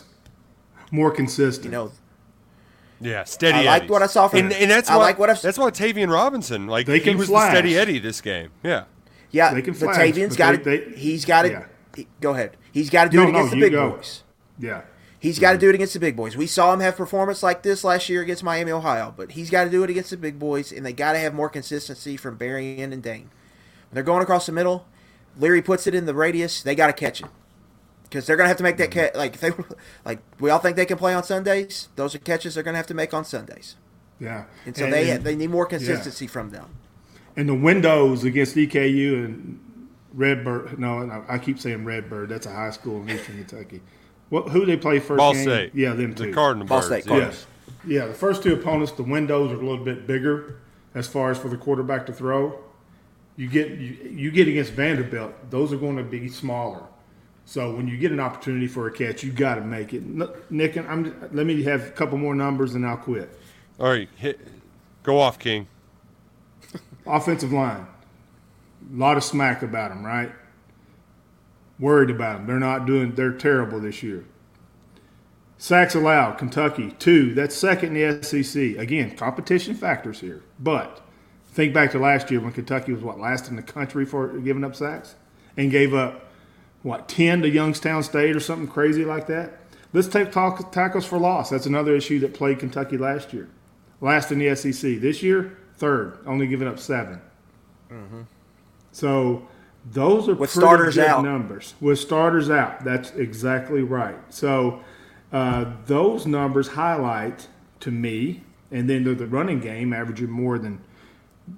More 0.90 1.10
consistent. 1.10 1.64
You 1.64 1.70
know, 1.70 1.92
Yeah, 3.00 3.24
steady. 3.24 3.66
I 3.66 3.78
liked 3.78 3.88
what 3.90 4.02
I 4.02 4.06
saw 4.08 4.28
from 4.28 4.40
and, 4.40 4.52
him. 4.52 4.58
and 4.64 4.70
that's 4.70 4.90
I 4.90 4.96
why 4.98 5.02
like 5.04 5.18
what 5.18 5.30
I've- 5.30 5.40
that's 5.42 5.56
why 5.56 5.70
Tayvion 5.70 6.12
Robinson 6.12 6.66
like 6.66 6.84
They 6.86 6.98
he 6.98 7.04
can 7.04 7.16
was 7.16 7.28
flash. 7.28 7.50
the 7.52 7.56
steady 7.56 7.78
Eddie 7.78 7.98
this 7.98 8.20
game. 8.20 8.50
Yeah, 8.62 8.84
yeah. 9.30 9.54
They 9.54 9.62
can 9.62 9.72
but 9.72 9.80
flash, 9.80 9.96
Tayvion's 9.96 10.36
but 10.36 10.38
got 10.38 10.50
to. 10.52 10.56
they- 10.58 10.78
they- 10.84 10.96
He's 10.98 11.24
got 11.24 11.42
to. 11.42 11.48
yeah. 11.96 12.04
Go 12.20 12.32
ahead. 12.32 12.58
He's 12.72 12.90
got 12.90 13.04
to 13.04 13.10
do 13.10 13.16
No, 13.18 13.22
it 13.22 13.32
no, 13.32 13.38
against 13.38 13.54
the 13.54 13.60
big 13.60 13.72
go. 13.72 13.90
boys. 13.92 14.22
Yeah. 14.58 14.82
He's 15.22 15.38
got 15.38 15.50
to 15.50 15.54
mm-hmm. 15.54 15.60
do 15.60 15.68
it 15.68 15.74
against 15.76 15.94
the 15.94 16.00
big 16.00 16.16
boys. 16.16 16.36
We 16.36 16.48
saw 16.48 16.74
him 16.74 16.80
have 16.80 16.96
performance 16.96 17.44
like 17.44 17.62
this 17.62 17.84
last 17.84 18.08
year 18.08 18.22
against 18.22 18.42
Miami, 18.42 18.72
Ohio, 18.72 19.14
but 19.16 19.30
he's 19.30 19.50
got 19.50 19.62
to 19.62 19.70
do 19.70 19.84
it 19.84 19.88
against 19.88 20.10
the 20.10 20.16
big 20.16 20.36
boys, 20.36 20.72
and 20.72 20.84
they 20.84 20.92
got 20.92 21.12
to 21.12 21.20
have 21.20 21.32
more 21.32 21.48
consistency 21.48 22.16
from 22.16 22.36
Barion 22.36 22.92
and 22.92 23.04
Dane. 23.04 23.30
When 23.30 23.92
they're 23.92 24.02
going 24.02 24.24
across 24.24 24.46
the 24.46 24.52
middle, 24.52 24.84
Leary 25.38 25.62
puts 25.62 25.86
it 25.86 25.94
in 25.94 26.06
the 26.06 26.12
radius. 26.12 26.60
They 26.60 26.74
got 26.74 26.88
to 26.88 26.92
catch 26.92 27.20
it 27.20 27.28
because 28.02 28.26
they're 28.26 28.36
going 28.36 28.46
to 28.46 28.48
have 28.48 28.56
to 28.56 28.64
make 28.64 28.78
that 28.78 28.90
mm-hmm. 28.90 28.98
catch. 28.98 29.14
Like 29.14 29.38
they, 29.38 29.52
like 30.04 30.18
we 30.40 30.50
all 30.50 30.58
think 30.58 30.74
they 30.74 30.86
can 30.86 30.98
play 30.98 31.14
on 31.14 31.22
Sundays. 31.22 31.88
Those 31.94 32.16
are 32.16 32.18
catches 32.18 32.56
they're 32.56 32.64
going 32.64 32.74
to 32.74 32.78
have 32.78 32.88
to 32.88 32.94
make 32.94 33.14
on 33.14 33.24
Sundays, 33.24 33.76
Yeah. 34.18 34.46
and 34.66 34.76
so 34.76 34.90
they 34.90 35.16
they 35.18 35.36
need 35.36 35.50
more 35.50 35.66
consistency 35.66 36.26
from 36.26 36.50
them. 36.50 36.66
and 37.36 37.48
the 37.48 37.54
windows 37.54 38.24
against 38.24 38.56
EKU 38.56 39.24
and 39.24 39.88
Redbird. 40.14 40.80
No, 40.80 41.04
no, 41.04 41.24
I 41.28 41.38
keep 41.38 41.60
saying 41.60 41.84
Redbird. 41.84 42.28
That's 42.28 42.46
a 42.46 42.52
high 42.52 42.70
school 42.70 43.02
in 43.02 43.10
Eastern 43.10 43.36
Kentucky. 43.36 43.82
What? 44.32 44.48
Who 44.48 44.64
they 44.64 44.78
play 44.78 44.98
first? 44.98 45.18
Ball 45.18 45.34
game? 45.34 45.42
State. 45.42 45.74
Yeah, 45.74 45.92
them 45.92 46.14
the 46.14 46.24
two. 46.24 46.32
Cardinal 46.32 46.66
Ball 46.66 46.80
State 46.80 47.04
yeah. 47.04 47.08
Cardinals. 47.10 47.46
Yes. 47.66 47.76
Yeah, 47.86 48.06
the 48.06 48.14
first 48.14 48.42
two 48.42 48.54
opponents, 48.54 48.92
the 48.92 49.02
windows 49.02 49.52
are 49.52 49.56
a 49.56 49.58
little 49.58 49.84
bit 49.84 50.06
bigger 50.06 50.56
as 50.94 51.06
far 51.06 51.30
as 51.30 51.36
for 51.36 51.50
the 51.50 51.58
quarterback 51.58 52.06
to 52.06 52.14
throw. 52.14 52.58
You 53.36 53.46
get 53.46 53.72
you, 53.72 53.94
you 54.10 54.30
get 54.30 54.48
against 54.48 54.72
Vanderbilt; 54.72 55.50
those 55.50 55.70
are 55.70 55.76
going 55.76 55.98
to 55.98 56.02
be 56.02 56.30
smaller. 56.30 56.82
So 57.44 57.76
when 57.76 57.86
you 57.86 57.98
get 57.98 58.10
an 58.10 58.20
opportunity 58.20 58.68
for 58.68 58.86
a 58.86 58.90
catch, 58.90 59.22
you 59.22 59.32
got 59.32 59.56
to 59.56 59.60
make 59.60 59.92
it. 59.92 59.98
N- 59.98 60.26
Nick, 60.48 60.78
I'm, 60.78 61.14
let 61.32 61.44
me 61.44 61.62
have 61.64 61.88
a 61.88 61.90
couple 61.90 62.16
more 62.16 62.34
numbers 62.34 62.74
and 62.74 62.86
I'll 62.86 62.96
quit. 62.96 63.38
All 63.78 63.90
right, 63.90 64.08
hit, 64.16 64.40
go 65.02 65.18
off, 65.18 65.38
King. 65.38 65.66
Offensive 67.06 67.52
line, 67.52 67.86
a 68.94 68.96
lot 68.96 69.18
of 69.18 69.24
smack 69.24 69.62
about 69.62 69.90
them, 69.90 70.06
right? 70.06 70.32
Worried 71.82 72.10
about 72.10 72.38
them. 72.38 72.46
They're 72.46 72.60
not 72.60 72.86
doing. 72.86 73.16
They're 73.16 73.32
terrible 73.32 73.80
this 73.80 74.04
year. 74.04 74.24
Sacks 75.58 75.96
allowed, 75.96 76.38
Kentucky 76.38 76.94
two. 77.00 77.34
That's 77.34 77.56
second 77.56 77.96
in 77.96 78.20
the 78.20 78.22
SEC. 78.22 78.78
Again, 78.78 79.16
competition 79.16 79.74
factors 79.74 80.20
here. 80.20 80.44
But 80.60 81.00
think 81.48 81.74
back 81.74 81.90
to 81.90 81.98
last 81.98 82.30
year 82.30 82.38
when 82.38 82.52
Kentucky 82.52 82.92
was 82.92 83.02
what 83.02 83.18
last 83.18 83.48
in 83.48 83.56
the 83.56 83.62
country 83.62 84.04
for 84.04 84.28
giving 84.38 84.62
up 84.62 84.76
sacks, 84.76 85.16
and 85.56 85.72
gave 85.72 85.92
up 85.92 86.30
what 86.82 87.08
ten 87.08 87.42
to 87.42 87.48
Youngstown 87.48 88.04
State 88.04 88.36
or 88.36 88.40
something 88.40 88.68
crazy 88.68 89.04
like 89.04 89.26
that. 89.26 89.58
Let's 89.92 90.06
take 90.06 90.30
talk, 90.30 90.70
tackles 90.70 91.04
for 91.04 91.18
loss. 91.18 91.50
That's 91.50 91.66
another 91.66 91.96
issue 91.96 92.20
that 92.20 92.32
played 92.32 92.60
Kentucky 92.60 92.96
last 92.96 93.32
year. 93.32 93.48
Last 94.00 94.30
in 94.30 94.38
the 94.38 94.54
SEC. 94.54 95.00
This 95.00 95.20
year, 95.20 95.58
third, 95.78 96.20
only 96.28 96.46
giving 96.46 96.68
up 96.68 96.78
7 96.78 97.20
mm-hmm. 97.90 98.22
So 98.92 99.48
those 99.90 100.28
are 100.28 100.34
With 100.34 100.50
starters 100.50 100.98
out. 100.98 101.24
numbers. 101.24 101.74
With 101.80 101.98
starters 101.98 102.50
out, 102.50 102.84
that's 102.84 103.10
exactly 103.12 103.82
right. 103.82 104.16
So 104.30 104.80
uh, 105.32 105.72
those 105.86 106.26
numbers 106.26 106.68
highlight 106.68 107.48
to 107.80 107.90
me, 107.90 108.42
and 108.70 108.88
then 108.88 109.04
the, 109.04 109.14
the 109.14 109.26
running 109.26 109.60
game 109.60 109.92
averaging 109.92 110.30
more 110.30 110.58
than 110.58 110.80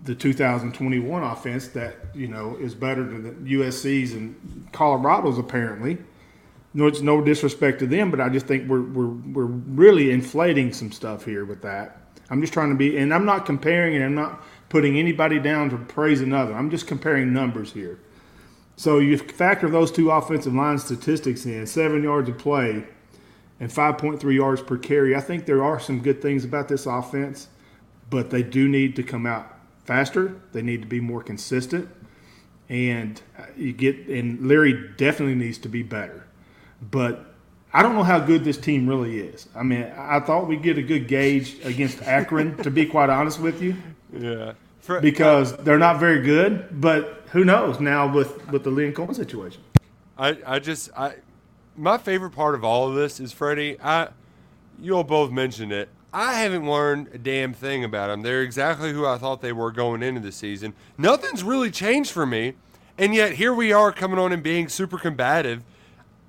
the 0.04 0.14
2021 0.14 1.22
offense 1.22 1.68
that 1.68 1.96
you 2.14 2.26
know 2.26 2.56
is 2.56 2.74
better 2.74 3.04
than 3.04 3.44
the 3.44 3.52
USC's 3.54 4.14
and 4.14 4.68
Colorado's 4.72 5.38
apparently. 5.38 5.98
No, 6.72 6.86
it's 6.86 7.02
no 7.02 7.20
disrespect 7.20 7.78
to 7.80 7.86
them, 7.86 8.10
but 8.10 8.20
I 8.20 8.28
just 8.30 8.46
think 8.46 8.68
we're 8.68 8.82
we're 8.82 9.06
we're 9.08 9.44
really 9.44 10.10
inflating 10.10 10.72
some 10.72 10.90
stuff 10.90 11.24
here 11.24 11.44
with 11.44 11.62
that. 11.62 12.00
I'm 12.30 12.40
just 12.40 12.54
trying 12.54 12.70
to 12.70 12.74
be, 12.74 12.96
and 12.96 13.12
I'm 13.12 13.26
not 13.26 13.44
comparing, 13.44 13.94
and 13.94 14.04
I'm 14.04 14.14
not 14.14 14.42
putting 14.70 14.96
anybody 14.98 15.38
down 15.38 15.68
to 15.70 15.76
praise 15.76 16.22
another. 16.22 16.54
I'm 16.54 16.70
just 16.70 16.86
comparing 16.86 17.32
numbers 17.32 17.72
here. 17.72 17.98
So 18.76 18.98
you 18.98 19.18
factor 19.18 19.68
those 19.68 19.92
two 19.92 20.10
offensive 20.10 20.54
line 20.54 20.78
statistics 20.78 21.46
in, 21.46 21.66
seven 21.66 22.02
yards 22.02 22.28
of 22.28 22.38
play 22.38 22.84
and 23.60 23.70
5.3 23.70 24.34
yards 24.34 24.62
per 24.62 24.76
carry. 24.76 25.14
I 25.14 25.20
think 25.20 25.46
there 25.46 25.62
are 25.62 25.78
some 25.78 26.00
good 26.00 26.20
things 26.20 26.44
about 26.44 26.68
this 26.68 26.86
offense, 26.86 27.48
but 28.10 28.30
they 28.30 28.42
do 28.42 28.68
need 28.68 28.96
to 28.96 29.02
come 29.02 29.26
out 29.26 29.54
faster. 29.84 30.40
They 30.52 30.62
need 30.62 30.82
to 30.82 30.88
be 30.88 31.00
more 31.00 31.22
consistent. 31.22 31.88
And 32.68 33.20
uh, 33.38 33.44
you 33.56 33.72
get, 33.72 34.08
and 34.08 34.48
Larry 34.48 34.90
definitely 34.96 35.36
needs 35.36 35.58
to 35.58 35.68
be 35.68 35.82
better. 35.82 36.26
But 36.80 37.34
I 37.72 37.82
don't 37.82 37.94
know 37.94 38.02
how 38.02 38.18
good 38.18 38.44
this 38.44 38.56
team 38.56 38.88
really 38.88 39.18
is. 39.18 39.48
I 39.54 39.62
mean, 39.62 39.84
I 39.96 40.20
thought 40.20 40.48
we'd 40.48 40.62
get 40.62 40.78
a 40.78 40.82
good 40.82 41.08
gauge 41.08 41.56
against 41.64 42.02
Akron, 42.02 42.56
to 42.58 42.70
be 42.70 42.86
quite 42.86 43.10
honest 43.10 43.40
with 43.40 43.60
you 43.62 43.76
Yeah, 44.16 44.52
For- 44.84 45.00
because 45.00 45.56
they're 45.56 45.78
not 45.78 45.98
very 45.98 46.20
good. 46.20 46.80
But 46.80 47.24
who 47.32 47.44
knows 47.44 47.80
now 47.80 48.12
with 48.12 48.46
with 48.50 48.64
the 48.64 48.70
Liam 48.70 48.92
Coen 48.92 49.14
situation? 49.14 49.62
I, 50.18 50.36
I 50.46 50.58
just 50.58 50.90
I 50.96 51.14
my 51.74 51.96
favorite 51.96 52.30
part 52.30 52.54
of 52.54 52.64
all 52.64 52.88
of 52.88 52.94
this 52.94 53.18
is 53.18 53.32
Freddie. 53.32 53.80
I 53.80 54.08
you 54.78 54.94
all 54.94 55.04
both 55.04 55.30
mentioned 55.30 55.72
it. 55.72 55.88
I 56.12 56.34
haven't 56.34 56.68
learned 56.68 57.08
a 57.14 57.18
damn 57.18 57.54
thing 57.54 57.82
about 57.82 58.08
them. 58.08 58.22
They're 58.22 58.42
exactly 58.42 58.92
who 58.92 59.06
I 59.06 59.16
thought 59.16 59.40
they 59.40 59.52
were 59.52 59.72
going 59.72 60.02
into 60.02 60.20
the 60.20 60.30
season. 60.30 60.74
Nothing's 60.98 61.42
really 61.42 61.70
changed 61.70 62.10
for 62.12 62.26
me, 62.26 62.54
and 62.98 63.14
yet 63.14 63.32
here 63.32 63.54
we 63.54 63.72
are 63.72 63.90
coming 63.90 64.18
on 64.18 64.32
and 64.32 64.42
being 64.42 64.68
super 64.68 64.98
combative. 64.98 65.64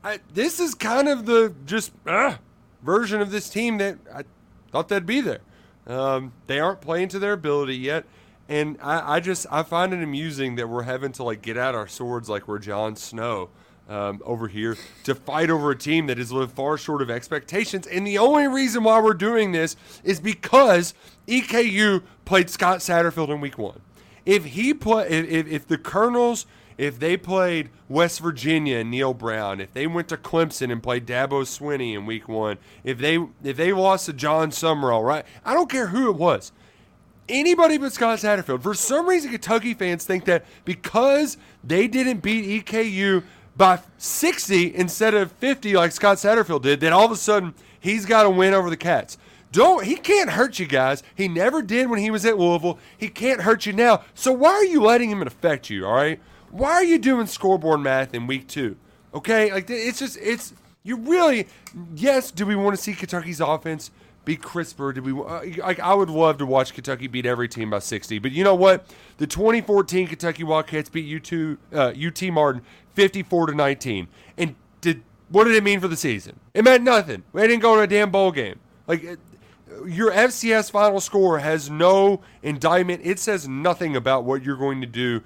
I, 0.03 0.21
this 0.33 0.59
is 0.59 0.75
kind 0.75 1.07
of 1.09 1.25
the 1.25 1.53
just 1.65 1.91
uh, 2.07 2.35
version 2.81 3.21
of 3.21 3.31
this 3.31 3.49
team 3.49 3.77
that 3.79 3.97
I 4.13 4.23
thought 4.71 4.87
they'd 4.87 5.05
be 5.05 5.19
there. 5.19 5.41
Um, 5.85 6.31
they 6.47 6.59
aren't 6.59 6.81
playing 6.81 7.09
to 7.09 7.19
their 7.19 7.33
ability 7.33 7.75
yet, 7.75 8.05
and 8.47 8.77
I, 8.81 9.15
I 9.15 9.19
just 9.19 9.47
I 9.51 9.63
find 9.63 9.93
it 9.93 10.03
amusing 10.03 10.55
that 10.55 10.69
we're 10.69 10.83
having 10.83 11.11
to 11.13 11.23
like 11.23 11.41
get 11.41 11.57
out 11.57 11.75
our 11.75 11.87
swords 11.87 12.29
like 12.29 12.47
we're 12.47 12.59
Jon 12.59 12.95
Snow 12.95 13.49
um, 13.89 14.21
over 14.25 14.47
here 14.47 14.77
to 15.03 15.15
fight 15.15 15.49
over 15.49 15.71
a 15.71 15.77
team 15.77 16.07
that 16.07 16.17
has 16.17 16.31
lived 16.31 16.53
far 16.53 16.77
short 16.77 17.01
of 17.01 17.09
expectations. 17.09 17.87
And 17.87 18.05
the 18.05 18.17
only 18.17 18.47
reason 18.47 18.83
why 18.83 18.99
we're 18.99 19.13
doing 19.13 19.51
this 19.51 19.75
is 20.03 20.19
because 20.19 20.93
EKU 21.27 22.03
played 22.25 22.49
Scott 22.49 22.79
Satterfield 22.79 23.29
in 23.29 23.41
Week 23.41 23.57
One. 23.57 23.81
If 24.25 24.45
he 24.45 24.73
play, 24.73 25.07
if, 25.07 25.47
if, 25.47 25.67
the 25.67 25.77
Colonels, 25.77 26.47
if 26.79 26.99
they 26.99 27.15
played 27.15 27.69
West 27.87 28.19
Virginia 28.19 28.77
and 28.79 28.89
Neal 28.89 29.13
Brown, 29.13 29.61
if 29.61 29.71
they 29.73 29.85
went 29.85 30.07
to 30.07 30.17
Clemson 30.17 30.71
and 30.71 30.81
played 30.81 31.05
Dabo 31.05 31.43
Swinney 31.43 31.93
in 31.93 32.07
Week 32.07 32.27
One, 32.27 32.57
if 32.83 32.97
they 32.97 33.19
if 33.43 33.57
they 33.57 33.71
lost 33.71 34.07
to 34.07 34.13
Jon 34.13 34.49
Sumrall, 34.49 35.03
right? 35.03 35.25
I 35.43 35.53
don't 35.53 35.69
care 35.69 35.87
who 35.87 36.09
it 36.09 36.15
was 36.15 36.51
anybody 37.29 37.77
but 37.77 37.93
Scott 37.93 38.19
Satterfield. 38.19 38.61
For 38.61 38.73
some 38.73 39.07
reason, 39.07 39.31
Kentucky 39.31 39.73
fans 39.73 40.05
think 40.05 40.25
that 40.25 40.45
because 40.63 41.37
they 41.63 41.87
didn't 41.87 42.19
beat 42.19 42.65
EKU 42.65 43.23
by 43.57 43.79
60 43.97 44.75
instead 44.75 45.13
of 45.13 45.31
50 45.33 45.73
like 45.73 45.91
Scott 45.91 46.17
Satterfield 46.17 46.61
did, 46.63 46.79
then 46.79 46.93
all 46.93 47.05
of 47.05 47.11
a 47.11 47.15
sudden 47.15 47.53
he's 47.79 48.05
got 48.05 48.23
to 48.23 48.29
win 48.29 48.53
over 48.53 48.69
the 48.69 48.77
Cats. 48.77 49.17
Don't 49.51 49.85
he 49.85 49.95
can't 49.95 50.31
hurt 50.31 50.59
you 50.59 50.65
guys. 50.65 51.01
He 51.15 51.29
never 51.29 51.61
did 51.61 51.89
when 51.89 51.99
he 51.99 52.11
was 52.11 52.25
at 52.25 52.37
Louisville. 52.37 52.77
He 52.97 53.07
can't 53.07 53.41
hurt 53.41 53.65
you 53.65 53.71
now. 53.71 54.03
So 54.13 54.33
why 54.33 54.49
are 54.49 54.65
you 54.65 54.81
letting 54.81 55.09
him 55.09 55.21
affect 55.21 55.69
you, 55.69 55.85
all 55.85 55.93
right? 55.93 56.19
Why 56.51 56.73
are 56.73 56.83
you 56.83 56.97
doing 56.97 57.27
scoreboard 57.27 57.79
math 57.79 58.13
in 58.13 58.27
week 58.27 58.47
2? 58.47 58.75
Okay? 59.13 59.53
Like 59.53 59.69
it's 59.69 59.99
just 59.99 60.17
it's 60.21 60.53
you 60.83 60.97
really 60.97 61.47
yes, 61.95 62.31
do 62.31 62.45
we 62.45 62.55
want 62.55 62.75
to 62.75 62.81
see 62.81 62.93
Kentucky's 62.93 63.39
offense 63.39 63.91
be 64.25 64.35
crisper? 64.35 64.91
Did 64.91 65.05
we 65.05 65.13
uh, 65.13 65.63
like 65.63 65.79
I 65.79 65.93
would 65.93 66.09
love 66.09 66.39
to 66.39 66.45
watch 66.45 66.73
Kentucky 66.73 67.07
beat 67.07 67.25
every 67.25 67.47
team 67.47 67.69
by 67.69 67.79
60. 67.79 68.19
But 68.19 68.31
you 68.31 68.43
know 68.43 68.55
what? 68.55 68.85
The 69.17 69.27
2014 69.27 70.07
Kentucky 70.07 70.43
Wildcats 70.43 70.89
beat 70.89 71.23
U2 71.23 71.57
uh, 71.73 71.93
UT 72.07 72.33
Martin 72.33 72.61
54 72.95 73.47
to 73.47 73.55
19. 73.55 74.07
And 74.37 74.55
did 74.81 75.03
what 75.29 75.45
did 75.45 75.55
it 75.55 75.63
mean 75.63 75.79
for 75.79 75.87
the 75.87 75.97
season? 75.97 76.39
It 76.53 76.63
meant 76.63 76.83
nothing. 76.83 77.23
We 77.33 77.41
didn't 77.41 77.61
go 77.61 77.75
to 77.75 77.81
a 77.81 77.87
damn 77.87 78.11
bowl 78.11 78.31
game. 78.31 78.59
Like 78.87 79.17
your 79.85 80.11
FCS 80.11 80.71
final 80.71 80.99
score 80.99 81.39
has 81.39 81.69
no 81.69 82.21
indictment. 82.43 83.01
It 83.03 83.19
says 83.19 83.47
nothing 83.47 83.95
about 83.95 84.23
what 84.23 84.43
you're 84.43 84.57
going 84.57 84.81
to 84.81 84.87
do 84.87 85.21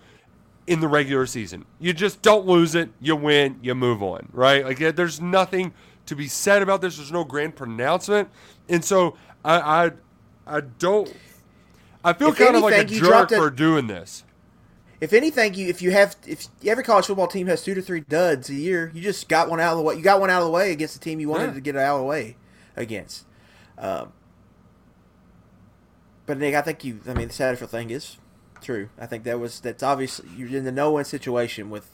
in 0.68 0.82
the 0.82 0.88
regular 0.88 1.26
season. 1.26 1.66
You 1.80 1.94
just 1.94 2.22
don't 2.22 2.46
lose 2.46 2.76
it. 2.76 2.90
You 3.00 3.16
win. 3.16 3.60
You 3.62 3.76
move 3.76 4.04
on. 4.04 4.30
Right? 4.32 4.64
Like 4.64 4.96
there's 4.96 5.20
nothing 5.20 5.74
to 6.10 6.16
be 6.16 6.28
said 6.28 6.62
about 6.62 6.82
this. 6.82 6.98
There's 6.98 7.12
no 7.12 7.24
grand 7.24 7.56
pronouncement, 7.56 8.30
and 8.68 8.84
so 8.84 9.16
I 9.44 9.86
I, 9.86 9.92
I 10.58 10.62
don't. 10.62 11.12
I 12.04 12.14
feel 12.14 12.30
If 12.30 12.38
kind 12.38 12.56
of 12.56 12.62
like 12.62 12.78
a 12.78 12.84
jerk 12.86 13.32
it- 13.32 13.38
for 13.38 13.50
doing 13.50 13.88
this. 13.88 14.24
If 15.02 15.14
anything, 15.14 15.54
you 15.54 15.68
if 15.70 15.82
you 15.82 15.92
have 15.92 16.18
if 16.28 16.48
every 16.66 16.84
college 16.84 17.06
football 17.06 17.28
team 17.28 17.48
has 17.48 17.64
two 17.64 17.74
to 17.74 17.82
three 17.82 18.02
duds 18.02 18.50
a 18.50 18.54
year, 18.54 18.92
you 18.94 19.02
just 19.02 19.30
got 19.30 19.50
one 19.50 19.62
out 19.62 19.72
of 19.72 19.78
the 19.78 19.84
way. 19.84 19.96
You 19.96 20.02
got 20.02 20.20
one 20.20 20.30
out 20.30 20.42
of 20.42 20.46
the 20.46 20.52
way 20.52 20.74
against 20.74 20.94
the 20.94 21.00
team 21.00 21.22
you 21.22 21.30
wanted 21.30 21.48
Yeah. 21.48 21.54
to 21.54 21.62
get 21.62 21.76
out 21.78 21.96
of 21.96 22.02
the 22.02 22.06
way 22.06 22.36
against. 22.76 23.26
Um, 23.78 24.12
but 26.26 26.38
Nick, 26.38 26.54
I 26.54 26.62
think 26.62 26.84
you. 26.84 27.00
I 27.08 27.14
mean, 27.14 27.30
the 27.30 27.34
Satterfield 27.34 27.70
thing 27.70 27.92
is 27.92 28.18
true. 28.62 28.90
I 29.00 29.06
think 29.06 29.24
that 29.24 29.40
was 29.40 29.62
that's 29.62 29.84
obviously 29.84 30.28
you're 30.36 30.50
in 30.50 30.66
the 30.66 30.72
no-win 30.72 31.06
situation 31.06 31.70
with 31.70 31.90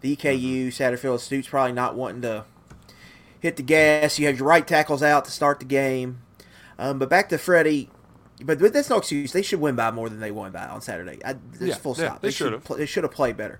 the 0.00 0.16
EKU 0.16 0.68
Satterfield. 0.68 1.20
Stu's 1.20 1.46
probably 1.46 1.72
not 1.72 1.94
wanting 1.94 2.22
to 2.22 2.44
hit 3.40 3.56
the 3.56 3.62
gas. 3.62 4.18
You 4.18 4.26
have 4.26 4.38
your 4.38 4.46
right 4.48 4.66
tackles 4.66 5.02
out 5.02 5.24
to 5.26 5.30
start 5.30 5.58
the 5.58 5.64
game. 5.64 6.20
Um, 6.78 6.98
but 6.98 7.08
back 7.08 7.28
to 7.30 7.38
Freddie. 7.38 7.90
But, 8.44 8.60
but 8.60 8.72
that's 8.72 8.88
no 8.88 8.98
excuse. 8.98 9.32
They 9.32 9.42
should 9.42 9.60
win 9.60 9.74
by 9.74 9.90
more 9.90 10.08
than 10.08 10.20
they 10.20 10.30
won 10.30 10.52
by 10.52 10.66
on 10.66 10.80
Saturday. 10.80 11.18
I, 11.24 11.34
Yeah, 11.60 11.74
full 11.74 11.96
yeah, 11.98 12.06
stop. 12.10 12.22
they 12.22 12.30
should 12.30 12.44
should've. 12.46 12.64
pl- 12.64 12.76
they 12.76 12.86
should 12.86 13.02
have 13.04 13.12
played 13.12 13.36
better. 13.36 13.58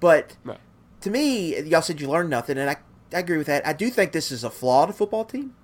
But 0.00 0.36
No. 0.44 0.56
to 1.02 1.10
me, 1.10 1.60
y'all 1.62 1.80
said 1.82 2.00
you 2.00 2.08
learned 2.08 2.28
nothing, 2.30 2.58
and 2.58 2.68
I, 2.68 2.76
I 3.14 3.20
agree 3.20 3.38
with 3.38 3.46
that. 3.46 3.64
I 3.66 3.72
do 3.72 3.88
think 3.88 4.10
this 4.12 4.32
is 4.32 4.42
a 4.42 4.50
flawed 4.50 4.94
football 4.96 5.24
team, 5.24 5.54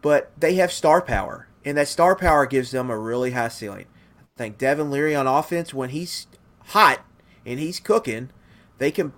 but 0.00 0.32
they 0.38 0.54
have 0.54 0.72
star 0.72 1.02
power, 1.02 1.48
and 1.66 1.76
that 1.76 1.88
star 1.88 2.16
power 2.16 2.46
gives 2.46 2.70
them 2.70 2.88
a 2.90 2.98
really 2.98 3.32
high 3.32 3.48
ceiling. 3.48 3.86
I 4.22 4.38
think 4.38 4.58
Devin 4.58 4.90
Leary 4.90 5.14
on 5.14 5.26
offense, 5.26 5.74
when 5.74 5.90
he's 5.90 6.26
hot 6.68 7.00
and 7.44 7.58
he's 7.60 7.78
cooking, 7.78 8.30
they 8.78 8.90
can 8.90 9.12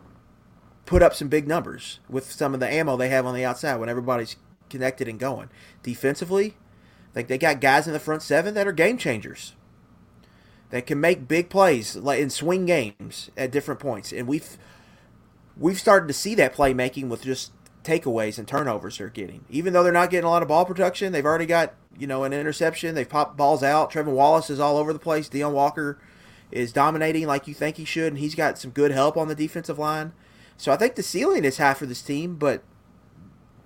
put 0.88 1.02
up 1.02 1.14
some 1.14 1.28
big 1.28 1.46
numbers 1.46 2.00
with 2.08 2.32
some 2.32 2.54
of 2.54 2.60
the 2.60 2.72
ammo 2.72 2.96
they 2.96 3.10
have 3.10 3.26
on 3.26 3.34
the 3.34 3.44
outside 3.44 3.76
when 3.76 3.88
everybody's 3.88 4.36
connected 4.70 5.06
and 5.06 5.18
going. 5.18 5.50
Defensively, 5.82 6.56
think 7.18 7.28
they 7.28 7.38
got 7.38 7.60
guys 7.60 7.86
in 7.86 7.92
the 7.92 7.98
front 7.98 8.22
seven 8.22 8.54
that 8.54 8.66
are 8.66 8.72
game 8.72 8.96
changers 8.96 9.54
that 10.70 10.86
can 10.86 11.00
make 11.00 11.26
big 11.26 11.48
plays 11.48 11.96
like 11.96 12.20
in 12.20 12.30
swing 12.30 12.64
games 12.64 13.30
at 13.36 13.50
different 13.50 13.80
points. 13.80 14.12
And 14.12 14.28
we've 14.28 14.56
we've 15.56 15.78
started 15.78 16.06
to 16.06 16.14
see 16.14 16.34
that 16.36 16.54
playmaking 16.54 17.08
with 17.08 17.22
just 17.22 17.52
takeaways 17.82 18.38
and 18.38 18.46
turnovers 18.46 18.98
they're 18.98 19.08
getting. 19.08 19.44
Even 19.50 19.72
though 19.72 19.82
they're 19.82 19.92
not 19.92 20.10
getting 20.10 20.26
a 20.26 20.30
lot 20.30 20.42
of 20.42 20.48
ball 20.48 20.64
production, 20.64 21.12
they've 21.12 21.24
already 21.24 21.46
got, 21.46 21.74
you 21.98 22.06
know, 22.06 22.22
an 22.22 22.32
interception. 22.32 22.94
They've 22.94 23.08
popped 23.08 23.36
balls 23.36 23.62
out. 23.62 23.90
Trevin 23.90 24.12
Wallace 24.12 24.50
is 24.50 24.60
all 24.60 24.76
over 24.76 24.92
the 24.92 24.98
place. 24.98 25.28
Deone 25.28 25.52
Walker 25.52 25.98
is 26.52 26.72
dominating 26.72 27.26
like 27.26 27.48
you 27.48 27.54
think 27.54 27.76
he 27.76 27.84
should, 27.84 28.12
and 28.12 28.18
he's 28.18 28.34
got 28.34 28.58
some 28.58 28.70
good 28.70 28.92
help 28.92 29.16
on 29.16 29.28
the 29.28 29.34
defensive 29.34 29.78
line. 29.78 30.12
So 30.58 30.72
I 30.72 30.76
think 30.76 30.96
the 30.96 31.02
ceiling 31.02 31.44
is 31.44 31.56
high 31.56 31.74
for 31.74 31.86
this 31.86 32.02
team, 32.02 32.34
but 32.34 32.62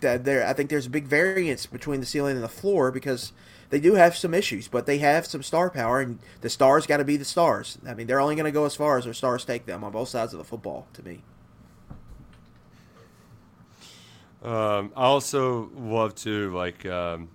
there 0.01 0.47
I 0.47 0.53
think 0.53 0.69
there's 0.71 0.87
a 0.87 0.91
big 0.91 1.07
variance 1.07 1.67
between 1.67 2.01
the 2.01 2.07
ceiling 2.07 2.37
and 2.37 2.45
the 2.45 2.49
floor 2.49 2.93
because 2.93 3.33
they 3.71 3.81
do 3.81 3.95
have 3.95 4.15
some 4.15 4.35
issues, 4.35 4.69
but 4.69 4.85
they 4.85 4.99
have 4.99 5.25
some 5.25 5.43
star 5.43 5.71
power, 5.71 6.01
and 6.01 6.19
the 6.43 6.51
stars 6.51 6.87
got 6.87 6.99
to 6.99 7.05
be 7.05 7.17
the 7.17 7.25
stars. 7.25 7.79
I 7.87 7.95
mean, 7.95 8.07
they're 8.07 8.21
only 8.21 8.37
going 8.37 8.45
to 8.45 8.53
go 8.53 8.67
as 8.67 8.77
far 8.77 8.99
as 8.99 9.05
their 9.05 9.15
stars 9.15 9.45
take 9.45 9.65
them 9.65 9.83
on 9.83 9.93
both 9.93 10.11
sides 10.11 10.35
of 10.35 10.39
the 10.39 10.45
football. 10.45 10.87
To 10.93 11.03
me, 11.03 11.23
Um, 14.43 14.93
I 14.97 15.05
also 15.05 15.71
love 15.77 16.15
to 16.17 16.55
like. 16.55 16.85
Um, 16.85 17.29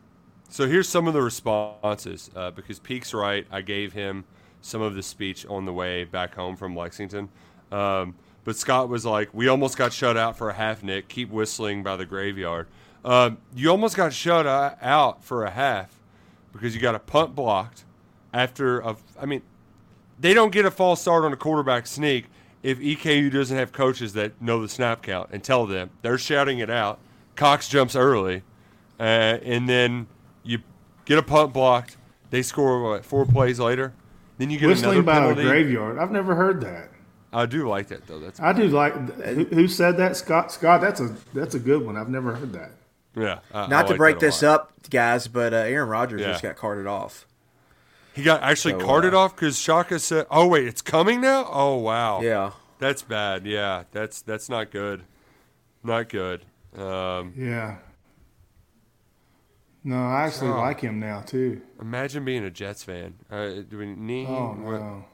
so 0.50 0.68
here's 0.68 0.88
some 0.88 1.08
of 1.08 1.14
the 1.14 1.22
responses 1.22 2.30
uh, 2.36 2.52
because 2.52 2.80
Peak's 2.80 3.14
right. 3.14 3.48
I 3.50 3.62
gave 3.62 3.94
him 3.94 4.26
some 4.62 4.82
of 4.82 4.94
the 4.94 5.04
speech 5.04 5.46
on 5.48 5.66
the 5.66 5.74
way 5.74 6.04
back 6.04 6.36
home 6.36 6.56
from 6.56 6.76
Lexington. 6.76 7.30
Um, 7.72 8.16
but 8.48 8.56
Scott 8.56 8.88
was 8.88 9.06
like, 9.06 9.28
"We 9.34 9.50
almost 9.50 9.76
got 9.78 9.92
shut 9.92 10.16
out 10.16 10.38
for 10.38 10.50
a 10.50 10.54
half, 10.54 10.82
Nick. 10.82 11.10
Keep 11.10 11.32
whistling 11.32 11.84
by 11.84 11.98
the 11.98 12.06
graveyard. 12.06 12.68
Um, 13.04 13.40
you 13.54 13.70
almost 13.70 13.98
got 13.98 14.14
shut 14.14 14.48
out 14.48 15.22
for 15.22 15.44
a 15.44 15.50
half 15.50 16.00
because 16.54 16.74
you 16.74 16.80
got 16.80 16.96
a 16.96 17.00
punt 17.00 17.36
blocked 17.36 17.84
after 18.34 18.80
a. 18.80 18.96
I 19.20 19.26
mean, 19.26 19.42
they 20.18 20.34
don't 20.34 20.54
get 20.54 20.64
a 20.64 20.72
false 20.72 21.02
start 21.02 21.26
on 21.26 21.34
a 21.34 21.36
quarterback 21.36 21.88
sneak 21.88 22.28
if 22.64 22.80
EKU 22.80 23.30
doesn't 23.34 23.58
have 23.58 23.74
coaches 23.74 24.14
that 24.14 24.42
know 24.42 24.62
the 24.62 24.70
snap 24.70 25.02
count 25.02 25.28
and 25.34 25.44
tell 25.44 25.66
them. 25.66 25.90
They're 26.02 26.18
shouting 26.18 26.60
it 26.60 26.70
out. 26.70 27.00
Cox 27.36 27.68
jumps 27.68 27.98
early, 27.98 28.44
uh, 28.98 29.04
and 29.44 29.68
then 29.68 30.08
you 30.44 30.60
get 31.04 31.18
a 31.18 31.24
punt 31.24 31.52
blocked. 31.52 31.98
They 32.30 32.44
score 32.44 32.82
what, 32.82 33.04
four 33.04 33.26
plays 33.26 33.60
later. 33.60 33.94
Then 34.38 34.50
you 34.52 34.58
get 34.58 34.68
Whistling 34.68 35.04
by 35.04 35.16
penalty. 35.16 35.44
the 35.44 35.50
graveyard. 35.50 35.98
I've 36.00 36.12
never 36.12 36.34
heard 36.34 36.62
that. 36.62 36.92
I 37.34 37.46
do 37.46 37.68
like 37.68 37.88
that 37.88 38.08
though. 38.08 38.20
That's 38.20 38.40
I 38.40 38.54
do 38.54 38.68
like. 38.70 38.94
Who, 39.24 39.44
who 39.46 39.68
said 39.68 39.98
that? 39.98 40.16
Scott. 40.16 40.52
Scott. 40.52 40.82
That's 40.82 41.00
a 41.02 41.16
that's 41.34 41.56
a 41.56 41.60
good 41.60 41.86
one. 41.86 41.98
I've 41.98 42.10
never 42.10 42.34
heard 42.36 42.54
that. 42.54 42.72
yeah. 43.16 43.40
I- 43.54 43.62
I 43.64 43.68
not 43.68 43.84
to 43.88 43.90
like 43.94 43.98
break 43.98 44.20
this 44.20 44.42
lot. 44.42 44.62
up, 44.62 44.74
guys, 44.90 45.28
but 45.28 45.54
uh, 45.54 45.58
Aaron 45.58 45.90
Rodgers 45.90 46.22
Yeah. 46.22 46.28
just 46.32 46.44
got 46.44 46.56
carted 46.56 46.88
off. 46.88 47.26
He 48.14 48.24
got 48.24 48.42
actually 48.42 48.80
So, 48.80 48.86
carted 48.86 49.14
uh, 49.14 49.20
off 49.20 49.36
because 49.36 49.60
Shaka 49.60 50.00
said, 50.00 50.26
"Oh 50.32 50.48
wait, 50.48 50.66
it's 50.68 50.82
coming 50.82 51.22
now." 51.22 51.48
Oh 51.52 51.76
wow. 51.76 52.22
Yeah, 52.22 52.52
That's 52.80 53.02
bad. 53.04 53.46
Yeah, 53.46 53.84
that's 53.92 54.22
that's 54.22 54.50
not 54.50 54.72
good. 54.72 55.04
Not 55.84 56.10
good. 56.10 56.46
Um, 56.78 57.34
Yeah. 57.36 57.78
No, 59.84 59.96
I 60.06 60.24
actually 60.24 60.50
Oh. 60.52 60.58
like 60.58 60.82
him 60.82 61.00
now 61.00 61.22
too. 61.22 61.62
imagine 61.80 62.26
being 62.26 62.44
a 62.44 62.50
Jets 62.50 62.84
fan. 62.84 63.16
Uh, 63.32 63.62
do 63.70 63.78
we 63.78 63.86
need? 63.96 64.28
Oh 64.28 64.56
what- 64.60 64.80
no. 64.82 65.06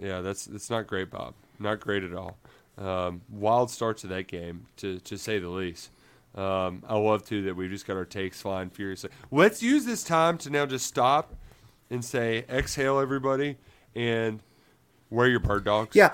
Yeah, 0.00 0.20
that's 0.20 0.46
that's 0.46 0.70
not 0.70 0.86
great, 0.86 1.10
Bob. 1.10 1.34
Not 1.58 1.80
great 1.80 2.02
at 2.04 2.14
all. 2.14 2.38
Um, 2.78 3.20
wild 3.28 3.70
start 3.70 3.98
to 3.98 4.06
that 4.08 4.26
game, 4.28 4.66
to 4.78 4.98
to 5.00 5.18
say 5.18 5.38
the 5.38 5.48
least. 5.48 5.90
Um, 6.34 6.82
I 6.88 6.96
love 6.96 7.24
too 7.26 7.42
that 7.42 7.56
we've 7.56 7.70
just 7.70 7.86
got 7.86 7.96
our 7.96 8.04
takes 8.04 8.40
flying 8.40 8.70
furiously. 8.70 9.10
Let's 9.30 9.62
use 9.62 9.84
this 9.84 10.04
time 10.04 10.38
to 10.38 10.50
now 10.50 10.64
just 10.64 10.86
stop 10.86 11.34
and 11.90 12.04
say, 12.04 12.44
exhale, 12.48 13.00
everybody, 13.00 13.56
and 13.96 14.40
wear 15.10 15.26
your 15.26 15.40
bird 15.40 15.64
dogs. 15.64 15.96
yeah, 15.96 16.12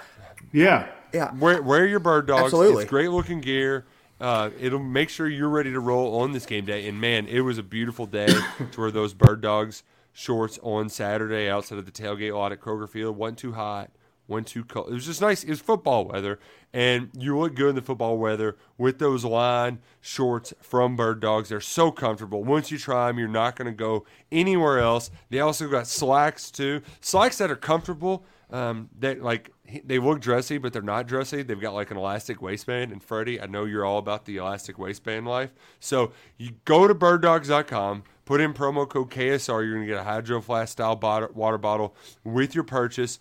Yeah. 0.52 0.88
yeah. 1.12 1.34
Wear, 1.34 1.60
wear 1.62 1.86
your 1.86 2.00
bird 2.00 2.26
dogs. 2.26 2.44
Absolutely. 2.44 2.84
It's 2.84 2.90
great 2.90 3.10
looking 3.10 3.42
gear. 3.42 3.84
Uh, 4.18 4.48
it'll 4.58 4.78
make 4.78 5.10
sure 5.10 5.28
you're 5.28 5.50
ready 5.50 5.70
to 5.70 5.80
roll 5.80 6.20
on 6.20 6.32
this 6.32 6.46
game 6.46 6.64
day. 6.64 6.88
And 6.88 6.98
man, 6.98 7.26
it 7.26 7.40
was 7.40 7.58
a 7.58 7.62
beautiful 7.62 8.06
day 8.06 8.26
to 8.72 8.80
wear 8.80 8.90
those 8.90 9.12
bird 9.12 9.42
dogs 9.42 9.82
shorts 10.16 10.58
on 10.62 10.88
Saturday 10.88 11.46
outside 11.46 11.76
of 11.78 11.84
the 11.84 11.92
tailgate 11.92 12.34
lot 12.34 12.50
at 12.50 12.58
Kroger 12.58 12.88
Field. 12.88 13.18
wasn't 13.18 13.38
too 13.38 13.52
hot, 13.52 13.90
wasn't 14.26 14.46
too 14.46 14.64
cold. 14.64 14.88
It 14.88 14.94
was 14.94 15.04
just 15.04 15.20
nice. 15.20 15.44
It 15.44 15.50
was 15.50 15.60
football 15.60 16.06
weather, 16.06 16.38
and 16.72 17.10
you 17.12 17.38
look 17.38 17.54
good 17.54 17.68
in 17.68 17.74
the 17.74 17.82
football 17.82 18.16
weather 18.16 18.56
with 18.78 18.98
those 18.98 19.26
line 19.26 19.78
shorts 20.00 20.54
from 20.62 20.96
Bird 20.96 21.20
Dogs. 21.20 21.50
They're 21.50 21.60
so 21.60 21.90
comfortable. 21.90 22.42
Once 22.42 22.70
you 22.70 22.78
try 22.78 23.08
them, 23.08 23.18
you're 23.18 23.28
not 23.28 23.56
going 23.56 23.66
to 23.66 23.76
go 23.76 24.06
anywhere 24.32 24.78
else. 24.78 25.10
They 25.28 25.40
also 25.40 25.68
got 25.68 25.86
slacks 25.86 26.50
too, 26.50 26.80
slacks 27.02 27.36
that 27.36 27.50
are 27.50 27.56
comfortable. 27.56 28.24
Um, 28.48 28.88
that 29.00 29.22
like 29.22 29.50
they 29.84 29.98
look 29.98 30.20
dressy, 30.20 30.56
but 30.56 30.72
they're 30.72 30.80
not 30.80 31.08
dressy. 31.08 31.42
They've 31.42 31.60
got 31.60 31.74
like 31.74 31.90
an 31.90 31.96
elastic 31.96 32.40
waistband. 32.40 32.92
And 32.92 33.02
Freddie, 33.02 33.40
I 33.40 33.46
know 33.46 33.64
you're 33.64 33.84
all 33.84 33.98
about 33.98 34.24
the 34.24 34.36
elastic 34.36 34.78
waistband 34.78 35.26
life. 35.26 35.52
So 35.80 36.12
you 36.38 36.52
go 36.64 36.86
to 36.86 36.94
birddogs.com, 36.94 38.04
put 38.26 38.42
in 38.42 38.52
promo 38.52 38.86
code 38.86 39.10
KSR. 39.10 39.64
You're 39.64 39.74
gonna 39.76 39.86
get 39.86 39.96
a 39.96 40.04
Hydro 40.04 40.42
Flask 40.42 40.72
style 40.72 40.98
water 41.34 41.58
bottle 41.58 41.94
with 42.22 42.54
your 42.54 42.64
purchase. 42.64 43.18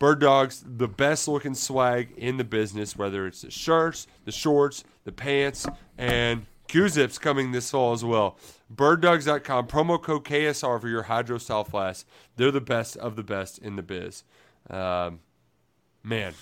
Bird 0.00 0.20
Dogs, 0.20 0.64
the 0.66 0.88
best 0.88 1.28
looking 1.28 1.54
swag 1.54 2.12
in 2.16 2.36
the 2.36 2.44
business, 2.44 2.96
whether 2.96 3.26
it's 3.26 3.42
the 3.42 3.50
shirts, 3.50 4.08
the 4.24 4.32
shorts, 4.32 4.84
the 5.04 5.12
pants, 5.12 5.66
and 5.96 6.44
Q-Zips 6.68 7.16
coming 7.16 7.52
this 7.52 7.70
fall 7.70 7.94
as 7.94 8.04
well. 8.04 8.36
Birddogs.com, 8.74 9.68
promo 9.68 10.02
code 10.02 10.24
KSR 10.24 10.80
for 10.80 10.88
your 10.88 11.04
Hydro 11.04 11.38
style 11.38 11.64
flask. 11.64 12.06
They're 12.36 12.50
the 12.50 12.60
best 12.60 12.98
of 12.98 13.16
the 13.16 13.22
best 13.22 13.58
in 13.58 13.76
the 13.76 13.82
biz. 13.82 14.24
Um, 14.68 15.20
Man, 16.06 16.34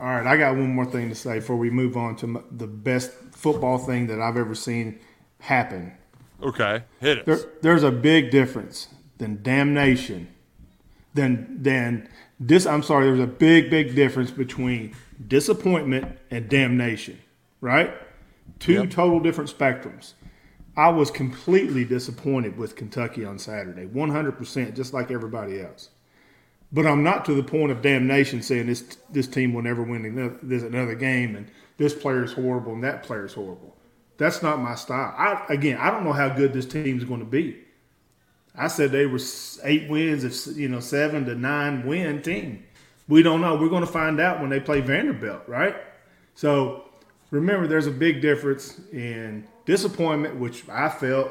All 0.00 0.06
right, 0.06 0.26
I 0.26 0.38
got 0.38 0.52
one 0.52 0.74
more 0.74 0.86
thing 0.86 1.10
to 1.10 1.14
say 1.14 1.40
before 1.40 1.56
we 1.56 1.68
move 1.68 1.94
on 1.94 2.16
to 2.16 2.42
the 2.50 2.66
best 2.66 3.10
football 3.32 3.76
thing 3.76 4.06
that 4.06 4.18
I've 4.18 4.38
ever 4.38 4.54
seen 4.54 4.98
happen. 5.40 5.92
Okay, 6.42 6.84
hit 7.00 7.20
us. 7.20 7.24
There, 7.26 7.50
there's 7.62 7.82
a 7.82 7.90
big 7.90 8.30
difference 8.30 8.88
than 9.18 9.42
damnation. 9.42 10.28
Than 11.14 11.62
than 11.62 12.08
this. 12.38 12.66
I'm 12.66 12.82
sorry. 12.82 13.06
There's 13.06 13.20
a 13.20 13.26
big, 13.26 13.70
big 13.70 13.94
difference 13.94 14.30
between 14.30 14.94
disappointment 15.26 16.18
and 16.30 16.48
damnation. 16.48 17.18
Right? 17.60 17.92
Two 18.58 18.86
total 18.86 19.20
different 19.20 19.56
spectrums. 19.56 20.12
I 20.76 20.88
was 20.88 21.10
completely 21.10 21.84
disappointed 21.84 22.56
with 22.56 22.76
Kentucky 22.76 23.24
on 23.24 23.38
Saturday, 23.38 23.86
100%, 23.86 24.76
just 24.76 24.94
like 24.94 25.10
everybody 25.10 25.60
else. 25.60 25.90
But 26.72 26.86
I'm 26.86 27.02
not 27.02 27.24
to 27.24 27.34
the 27.34 27.42
point 27.42 27.72
of 27.72 27.82
damnation 27.82 28.42
saying 28.42 28.66
this 28.66 28.96
this 29.10 29.26
team 29.26 29.52
will 29.52 29.62
never 29.62 29.82
win 29.82 30.04
another, 30.04 30.38
this 30.42 30.62
another 30.62 30.94
game 30.94 31.34
and 31.34 31.50
this 31.78 31.94
player 31.94 32.22
is 32.22 32.32
horrible 32.32 32.74
and 32.74 32.84
that 32.84 33.02
player 33.02 33.24
is 33.24 33.34
horrible. 33.34 33.76
That's 34.20 34.42
not 34.42 34.60
my 34.60 34.74
style. 34.74 35.14
I 35.16 35.46
again, 35.48 35.78
I 35.78 35.90
don't 35.90 36.04
know 36.04 36.12
how 36.12 36.28
good 36.28 36.52
this 36.52 36.66
team 36.66 36.98
is 36.98 37.04
going 37.04 37.20
to 37.20 37.26
be. 37.26 37.56
I 38.54 38.68
said 38.68 38.92
they 38.92 39.06
were 39.06 39.18
eight 39.64 39.88
wins, 39.88 40.24
if 40.24 40.58
you 40.58 40.68
know 40.68 40.80
seven 40.80 41.24
to 41.24 41.34
nine 41.34 41.86
win 41.86 42.20
team. 42.20 42.62
We 43.08 43.22
don't 43.22 43.40
know. 43.40 43.56
We're 43.56 43.70
going 43.70 43.86
to 43.86 43.90
find 43.90 44.20
out 44.20 44.42
when 44.42 44.50
they 44.50 44.60
play 44.60 44.82
Vanderbilt, 44.82 45.48
right? 45.48 45.74
So 46.34 46.84
remember, 47.30 47.66
there's 47.66 47.86
a 47.86 47.90
big 47.90 48.20
difference 48.20 48.78
in 48.92 49.46
disappointment, 49.64 50.36
which 50.36 50.68
I 50.68 50.90
felt, 50.90 51.30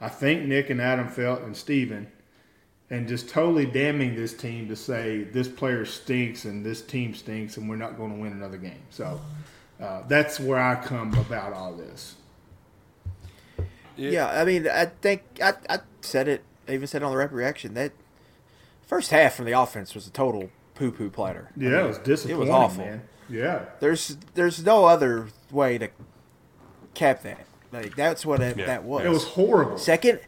I 0.00 0.08
think 0.08 0.46
Nick 0.46 0.70
and 0.70 0.80
Adam 0.80 1.08
felt, 1.08 1.42
and 1.42 1.54
Steven, 1.54 2.10
and 2.88 3.06
just 3.06 3.28
totally 3.28 3.66
damning 3.66 4.16
this 4.16 4.32
team 4.32 4.66
to 4.68 4.76
say 4.76 5.24
this 5.24 5.46
player 5.46 5.84
stinks 5.84 6.46
and 6.46 6.64
this 6.64 6.80
team 6.80 7.14
stinks 7.14 7.58
and 7.58 7.68
we're 7.68 7.76
not 7.76 7.98
going 7.98 8.14
to 8.14 8.18
win 8.18 8.32
another 8.32 8.56
game. 8.56 8.82
So 8.88 9.20
uh, 9.80 10.02
that's 10.08 10.38
where 10.40 10.58
I 10.58 10.76
come 10.76 11.14
about 11.14 11.52
all 11.52 11.72
this. 11.74 12.14
Yeah, 13.96 14.26
I 14.28 14.44
mean, 14.44 14.68
I 14.68 14.86
think 14.86 15.22
I, 15.42 15.54
I 15.68 15.78
said 16.00 16.26
it. 16.28 16.42
I 16.68 16.72
even 16.72 16.86
said 16.86 17.02
it 17.02 17.04
on 17.04 17.12
the 17.12 17.16
rep 17.18 17.30
reaction 17.32 17.74
that 17.74 17.92
first 18.86 19.10
half 19.10 19.34
from 19.34 19.44
the 19.44 19.52
offense 19.52 19.94
was 19.94 20.06
a 20.06 20.10
total 20.10 20.50
poo 20.74 20.90
poo 20.90 21.10
platter. 21.10 21.50
I 21.56 21.60
Yeah, 21.62 21.68
mean, 21.70 21.78
it 21.80 21.86
was 21.86 21.98
disappointing, 21.98 22.36
It 22.36 22.40
was 22.40 22.50
awful. 22.50 22.84
man. 22.84 23.02
Yeah. 23.28 23.66
There's 23.80 24.16
there's 24.34 24.64
no 24.64 24.86
other 24.86 25.28
way 25.50 25.78
to 25.78 25.88
cap 26.94 27.22
that. 27.22 27.46
Like 27.72 27.94
that's 27.96 28.26
what 28.26 28.40
it, 28.40 28.56
Yeah. 28.56 28.66
that 28.66 28.84
was. 28.84 29.04
It 29.04 29.10
was 29.10 29.24
horrible. 29.24 29.78
Second 29.78 30.20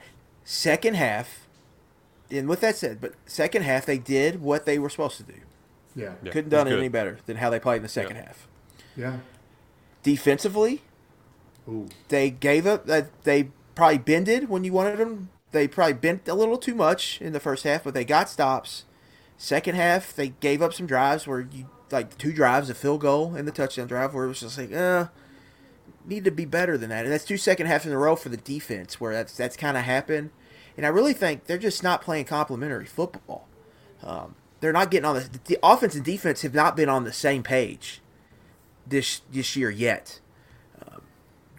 second 0.45 0.95
half. 0.95 1.47
And 2.31 2.49
with 2.49 2.61
that 2.61 2.77
said, 2.77 3.01
but 3.01 3.15
second 3.25 3.63
half 3.63 3.85
they 3.87 3.99
did 3.99 4.41
what 4.43 4.65
they 4.67 4.79
were 4.79 4.89
supposed 4.91 5.17
to 5.19 5.23
do. 5.25 5.35
Yeah. 5.95 6.13
Yeah, 6.23 6.31
Couldn't 6.33 6.53
it 6.53 6.57
done 6.57 6.69
it 6.69 6.77
any 6.77 6.89
better 6.89 7.19
than 7.27 7.39
how 7.39 7.51
they 7.51 7.59
played 7.61 7.77
in 7.79 7.83
the 7.83 7.89
second 7.89 8.17
Yeah. 8.17 8.23
half. 8.27 8.49
Yeah. 8.97 9.17
Defensively, 10.07 10.83
Ooh. 11.69 11.89
they 12.11 12.31
gave 12.31 12.65
up. 12.65 12.89
Uh, 12.89 13.03
they 13.25 13.49
probably 13.75 13.99
bended 13.99 14.49
when 14.49 14.63
you 14.63 14.73
wanted 14.73 14.99
them. 14.99 15.31
They 15.51 15.67
probably 15.67 15.95
bent 15.95 16.29
a 16.29 16.35
little 16.35 16.59
too 16.59 16.77
much 16.77 17.21
in 17.21 17.33
the 17.33 17.41
first 17.41 17.65
half, 17.65 17.83
but 17.83 17.93
they 17.93 18.05
got 18.05 18.29
stops. 18.29 18.85
Second 19.37 19.75
half, 19.75 20.15
they 20.15 20.29
gave 20.29 20.63
up 20.63 20.73
some 20.73 20.87
drives 20.87 21.27
where 21.27 21.41
you 21.41 21.69
like 21.91 22.17
two 22.19 22.33
drives, 22.33 22.71
a 22.71 22.75
field 22.77 23.01
goal 23.01 23.35
and 23.35 23.49
the 23.49 23.53
touchdown 23.53 23.89
drive, 23.89 24.15
where 24.15 24.27
it 24.27 24.29
was 24.29 24.39
just 24.39 24.57
like, 24.57 24.73
uh, 24.73 25.07
need 26.05 26.23
to 26.23 26.31
be 26.31 26.45
better 26.45 26.79
than 26.79 26.91
that. 26.91 27.05
And 27.05 27.13
that's 27.13 27.25
two 27.25 27.37
second 27.37 27.67
halves 27.67 27.85
in 27.85 27.93
a 27.93 27.99
row 27.99 28.15
for 28.15 28.29
the 28.29 28.37
defense, 28.37 29.01
where 29.01 29.13
that's 29.13 29.37
that's 29.37 29.57
kind 29.57 29.77
of 29.77 29.83
happened. 29.83 30.31
And 30.77 30.87
I 30.87 30.91
really 30.91 31.15
think 31.15 31.47
they're 31.47 31.59
just 31.59 31.83
not 31.83 32.01
playing 32.01 32.27
complementary 32.27 32.87
football. 32.87 33.49
Um, 34.05 34.37
they're 34.61 34.73
not 34.73 34.93
getting 34.93 35.05
on 35.05 35.17
the, 35.17 35.41
the 35.47 35.59
offense 35.65 35.97
and 35.97 36.05
defense 36.05 36.43
have 36.43 36.55
not 36.55 36.77
been 36.77 36.89
on 36.89 37.03
the 37.03 37.13
same 37.13 37.43
page 37.43 38.03
this 38.87 39.23
this 39.33 39.57
year 39.57 39.71
yet 39.71 40.21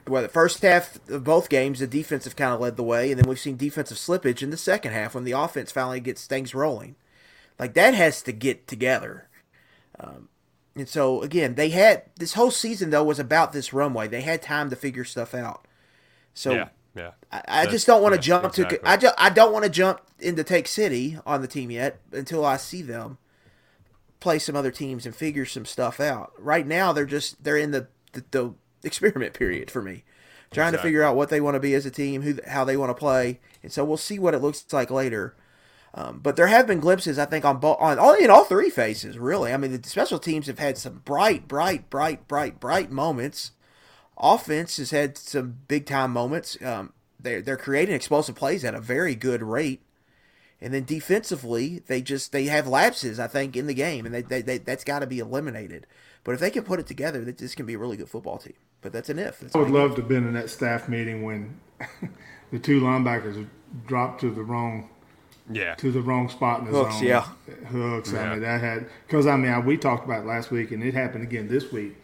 well, 0.08 0.22
the 0.22 0.30
first 0.30 0.62
half 0.62 1.00
of 1.10 1.24
both 1.24 1.50
games, 1.50 1.80
the 1.80 1.88
defense 1.88 2.24
have 2.26 2.36
kind 2.36 2.54
of 2.54 2.60
led 2.60 2.78
the 2.78 2.84
way, 2.84 3.12
and 3.12 3.20
then 3.20 3.28
we've 3.28 3.40
seen 3.40 3.58
defensive 3.58 3.98
slippage 3.98 4.42
in 4.42 4.50
the 4.50 4.58
second 4.58 4.94
half 4.94 5.16
when 5.16 5.24
the 5.24 5.32
offense 5.34 5.72
finally 5.72 6.00
gets 6.00 6.26
things 6.26 6.56
rolling. 6.56 6.96
Like 7.60 7.74
that 7.74 7.94
has 7.94 8.22
to 8.24 8.32
get 8.32 8.68
together. 8.68 9.28
Um, 10.00 10.30
and 10.76 10.88
so 10.88 11.22
again, 11.22 11.56
they 11.56 11.70
had 11.70 12.04
this 12.18 12.34
whole 12.34 12.52
season 12.52 12.92
though 12.92 13.04
was 13.04 13.20
about 13.20 13.52
this 13.52 13.74
runway. 13.74 14.08
They 14.08 14.22
had 14.22 14.42
time 14.42 14.70
to 14.70 14.76
figure 14.76 15.04
stuff 15.04 15.34
out. 15.34 15.66
So 16.34 16.54
yeah, 16.54 16.70
yeah. 16.96 17.12
I, 17.32 17.42
I 17.48 17.66
just 17.66 17.88
don't 17.88 18.04
want 18.04 18.14
to 18.14 18.20
yeah, 18.20 18.40
jump 18.40 18.46
exactly. 18.46 18.78
to. 18.78 18.88
I 18.88 18.98
just 18.98 19.16
I 19.18 19.30
don't 19.30 19.52
want 19.52 19.66
to 19.66 19.72
jump 19.72 20.02
into 20.20 20.44
Take 20.44 20.68
City 20.68 21.18
on 21.26 21.42
the 21.42 21.48
team 21.48 21.72
yet 21.72 22.00
until 22.12 22.46
I 22.46 22.58
see 22.58 22.84
them 22.84 23.18
play 24.20 24.40
some 24.40 24.56
other 24.56 24.72
teams 24.72 25.06
and 25.06 25.16
figure 25.16 25.46
some 25.46 25.66
stuff 25.66 26.00
out. 26.00 26.32
Right 26.38 26.66
now, 26.66 26.94
they're 26.94 27.06
just 27.06 27.44
they're 27.44 27.58
in 27.58 27.72
the 27.72 27.88
the, 28.14 28.24
the 28.32 28.54
experiment 28.84 29.34
period 29.34 29.70
for 29.70 29.82
me, 29.82 30.04
trying 30.52 30.74
to 30.74 30.80
figure 30.80 31.04
out 31.04 31.16
what 31.16 31.30
they 31.30 31.42
want 31.42 31.56
to 31.56 31.60
be 31.60 31.74
as 31.74 31.86
a 31.86 31.92
team, 31.92 32.22
who 32.22 32.40
how 32.48 32.64
they 32.64 32.78
want 32.78 32.90
to 32.90 32.96
play, 32.96 33.40
and 33.64 33.72
so 33.72 33.84
we'll 33.84 33.98
see 33.98 34.20
what 34.20 34.34
it 34.34 34.42
looks 34.42 34.66
like 34.72 34.92
later. 34.92 35.36
Um, 35.94 36.20
but 36.22 36.36
there 36.36 36.48
have 36.48 36.68
been 36.68 36.80
glimpses, 36.80 37.18
I 37.18 37.26
think, 37.26 37.44
on 37.44 37.58
both 37.58 37.78
on 37.80 37.98
all 37.98 38.14
in 38.14 38.30
all 38.30 38.44
three 38.44 38.70
phases. 38.70 39.18
Really, 39.18 39.52
I 39.52 39.58
mean, 39.58 39.80
the 39.80 39.90
special 39.90 40.20
teams 40.20 40.48
have 40.48 40.60
had 40.60 40.78
some 40.78 41.02
bright, 41.06 41.48
bright, 41.48 41.90
bright, 41.90 42.28
bright, 42.28 42.60
bright 42.60 42.92
moments. 42.92 43.52
Offense 44.18 44.78
has 44.78 44.92
had 44.92 45.18
some 45.18 45.60
big 45.68 45.86
time 45.86 46.12
moments. 46.12 46.58
Um, 46.64 46.94
they're 47.20 47.42
they're 47.42 47.58
creating 47.58 47.96
explosive 47.96 48.36
plays 48.36 48.64
at 48.64 48.76
a 48.76 48.82
very 48.82 49.16
good 49.16 49.42
rate. 49.42 49.82
And 50.60 50.74
then 50.74 50.86
defensively, 50.86 51.84
they 51.88 52.02
just 52.02 52.32
they 52.32 52.46
have 52.46 52.68
lapses, 52.68 53.20
I 53.20 53.28
think, 53.28 53.56
in 53.56 53.68
the 53.68 53.74
game, 53.76 54.06
and 54.06 54.16
they, 54.16 54.22
they, 54.24 54.42
they 54.42 54.58
that's 54.58 54.84
got 54.84 55.00
to 55.00 55.08
be 55.08 55.20
eliminated. 55.20 55.86
But 56.24 56.34
if 56.34 56.40
they 56.40 56.50
can 56.50 56.64
put 56.64 56.80
it 56.80 56.88
together, 56.88 57.24
that 57.26 57.38
this 57.38 57.54
can 57.56 57.66
be 57.66 57.76
a 57.76 57.78
really 57.78 57.96
good 57.98 58.10
football 58.10 58.38
team. 58.38 58.56
But 58.82 58.92
that's 58.92 59.10
an 59.10 59.20
if. 59.20 59.40
That's 59.40 59.56
I 59.56 59.60
a 59.60 59.62
would 59.62 59.68
big 59.68 59.76
love 59.76 59.96
to 59.96 60.02
have 60.02 60.10
been 60.10 60.28
in 60.28 60.34
that 60.34 60.50
staff 60.50 60.90
meeting 60.90 61.24
when 61.24 61.60
the 62.52 62.60
two 62.60 62.82
linebackers 62.82 63.48
dropped 63.86 64.22
to 64.22 64.32
the 64.32 64.42
wrong 64.44 64.90
Yeah. 65.50 65.76
to 65.76 65.92
the 65.92 66.02
wrong 66.02 66.28
spot 66.28 66.60
in 66.62 66.66
the 66.66 66.72
Hooks, 66.72 66.96
zone. 66.96 67.04
yeah. 67.08 67.22
Hooks. 67.68 68.12
Yeah. 68.12 68.22
I 68.22 68.30
mean, 68.32 68.42
that 68.42 68.60
had 68.62 68.88
because 69.06 69.28
I 69.28 69.36
mean 69.38 69.52
I, 69.52 69.60
we 69.60 69.78
talked 69.78 70.06
about 70.06 70.24
it 70.24 70.28
last 70.28 70.50
week, 70.52 70.72
and 70.72 70.84
it 70.84 70.94
happened 70.96 71.24
again 71.24 71.48
this 71.48 71.72
week. 71.72 71.96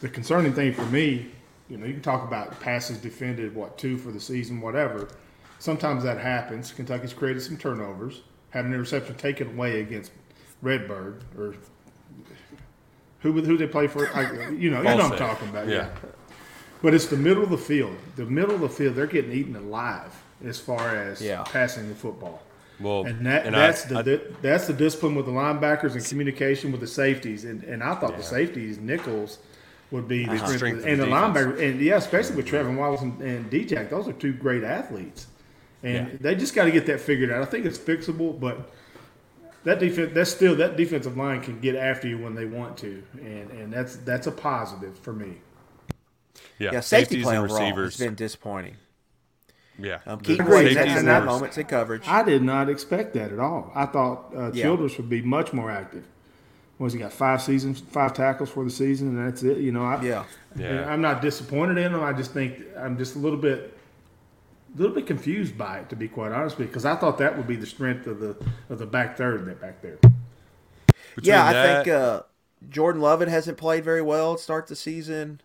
The 0.00 0.08
concerning 0.10 0.52
thing 0.52 0.74
for 0.74 0.84
me, 0.86 1.30
you 1.70 1.78
know, 1.78 1.86
you 1.86 1.94
can 1.94 2.02
talk 2.02 2.22
about 2.28 2.60
passes 2.60 2.98
defended, 2.98 3.54
what 3.54 3.78
two 3.78 3.96
for 3.96 4.10
the 4.12 4.20
season, 4.20 4.60
whatever. 4.60 5.08
Sometimes 5.58 6.02
that 6.04 6.18
happens. 6.18 6.72
Kentucky's 6.72 7.12
created 7.12 7.42
some 7.42 7.56
turnovers, 7.56 8.22
had 8.50 8.64
an 8.64 8.74
interception 8.74 9.14
taken 9.16 9.48
away 9.48 9.80
against 9.80 10.12
Redbird 10.62 11.22
or 11.36 11.54
who 13.20 13.32
who 13.32 13.56
they 13.56 13.66
play 13.66 13.86
for. 13.86 14.08
I, 14.14 14.50
you 14.50 14.70
know, 14.70 14.78
you 14.78 14.84
know 14.84 14.96
what 14.96 15.12
I'm 15.12 15.18
talking 15.18 15.48
about. 15.48 15.68
Yeah. 15.68 15.74
yeah. 15.74 16.10
But 16.82 16.94
it's 16.94 17.06
the 17.06 17.16
middle 17.16 17.42
of 17.42 17.50
the 17.50 17.58
field. 17.58 17.96
The 18.16 18.26
middle 18.26 18.54
of 18.54 18.60
the 18.60 18.68
field, 18.68 18.94
they're 18.94 19.06
getting 19.06 19.32
eaten 19.32 19.56
alive 19.56 20.12
as 20.44 20.60
far 20.60 20.94
as 20.94 21.20
Yeah. 21.22 21.42
passing 21.44 21.88
the 21.88 21.94
football. 21.94 22.42
Well, 22.78 23.06
And 23.06 23.24
that 23.24 23.46
and 23.46 23.54
that's 23.54 23.90
I- 23.90 24.02
the 24.02 24.20
that's 24.42 24.66
the 24.66 24.74
discipline 24.74 25.14
with 25.14 25.26
the 25.26 25.32
linebackers 25.32 25.94
and 25.94 26.04
communication 26.04 26.72
with 26.72 26.80
the 26.80 26.86
safeties. 26.86 27.44
And 27.44 27.62
and 27.64 27.82
I 27.82 27.94
thought 27.94 28.16
the 28.16 28.22
safeties 28.22 28.78
Nichols 28.78 29.38
would 29.90 30.08
be 30.08 30.24
the 30.24 30.32
uh-huh. 30.32 30.38
strength, 30.38 30.58
Strength 30.58 30.84
and 30.86 31.00
the 31.00 31.06
the 31.06 31.10
linebacker 31.10 31.60
and 31.60 31.80
yeah, 31.80 31.96
especially 31.96 32.36
with 32.36 32.46
mm-hmm. 32.46 32.56
Trevin 32.56 32.76
Wallace 32.76 33.00
and, 33.00 33.20
and 33.22 33.50
DJ. 33.50 33.88
Those 33.88 34.08
are 34.08 34.12
two 34.12 34.34
great 34.34 34.62
athletes, 34.62 35.28
and 35.86 36.08
Yeah. 36.08 36.16
they 36.20 36.34
just 36.34 36.54
got 36.54 36.64
to 36.64 36.70
get 36.70 36.86
that 36.86 37.00
figured 37.00 37.30
out. 37.30 37.42
I 37.42 37.44
think 37.46 37.64
it's 37.66 37.78
fixable, 37.78 38.38
but 38.38 38.70
that 39.64 39.78
defense 39.78 40.12
that's 40.14 40.30
still 40.30 40.54
that 40.56 40.76
defensive 40.76 41.16
line 41.16 41.40
can 41.40 41.60
get 41.60 41.74
after 41.76 42.06
you 42.08 42.18
when 42.18 42.34
they 42.34 42.44
want 42.44 42.76
to, 42.78 43.02
and 43.14 43.50
and 43.50 43.72
that's 43.72 43.96
that's 43.96 44.26
a 44.26 44.32
positive 44.32 44.98
for 44.98 45.12
me. 45.12 45.38
yeah, 46.58 46.70
yeah, 46.72 46.80
safety 46.80 47.16
safeties 47.16 47.24
play 47.24 47.36
and 47.36 47.44
overall 47.44 47.60
receivers. 47.62 47.98
has 47.98 48.06
been 48.06 48.14
disappointing. 48.14 48.76
yeah, 49.78 49.98
Um, 50.06 50.18
The 50.18 50.24
keeping 50.24 50.46
Agreed. 50.46 50.54
away 50.62 50.74
Safeties 50.74 50.96
in 50.98 51.06
that 51.06 51.12
receivers. 51.18 51.26
moments 51.34 51.58
in 51.58 51.66
coverage. 51.66 52.08
I 52.08 52.22
did 52.22 52.42
not 52.42 52.68
expect 52.68 53.14
that 53.14 53.32
at 53.32 53.38
all. 53.38 53.70
I 53.74 53.86
thought 53.86 54.32
uh, 54.36 54.50
Yeah. 54.52 54.64
Childress 54.64 54.96
would 54.98 55.08
be 55.10 55.22
much 55.22 55.52
more 55.52 55.70
active. 55.70 56.04
Was 56.78 56.92
he 56.92 56.98
got 56.98 57.12
five 57.12 57.40
seasons, 57.42 57.80
five 57.90 58.12
tackles 58.12 58.50
for 58.50 58.62
the 58.64 58.70
season, 58.70 59.08
and 59.16 59.26
that's 59.26 59.42
it? 59.42 59.58
You 59.58 59.72
know, 59.72 59.82
I, 59.84 60.02
yeah, 60.02 60.24
yeah. 60.56 60.90
I'm 60.90 61.00
not 61.00 61.22
disappointed 61.22 61.78
in 61.78 61.92
him. 61.94 62.02
I 62.02 62.12
just 62.12 62.32
think 62.32 62.62
I'm 62.78 62.98
just 62.98 63.16
a 63.16 63.18
little 63.18 63.38
bit, 63.38 63.75
a 64.74 64.78
little 64.78 64.94
bit 64.94 65.06
confused 65.06 65.56
by 65.56 65.78
it, 65.78 65.88
to 65.90 65.96
be 65.96 66.08
quite 66.08 66.32
honest 66.32 66.58
with 66.58 66.66
you, 66.66 66.70
because 66.70 66.84
I 66.84 66.96
thought 66.96 67.18
that 67.18 67.36
would 67.36 67.46
be 67.46 67.56
the 67.56 67.66
strength 67.66 68.06
of 68.06 68.20
the 68.20 68.36
of 68.68 68.78
the 68.78 68.86
back 68.86 69.16
third 69.16 69.44
that 69.46 69.60
back 69.60 69.80
there. 69.82 69.98
Between 71.14 71.32
yeah, 71.34 71.44
I 71.44 71.52
that- 71.52 71.84
think 71.84 71.94
uh, 71.94 72.22
Jordan 72.68 73.00
Lovett 73.00 73.28
hasn't 73.28 73.58
played 73.58 73.84
very 73.84 74.02
well 74.02 74.36
to 74.36 74.42
start 74.42 74.66
the 74.66 74.76
season. 74.76 75.40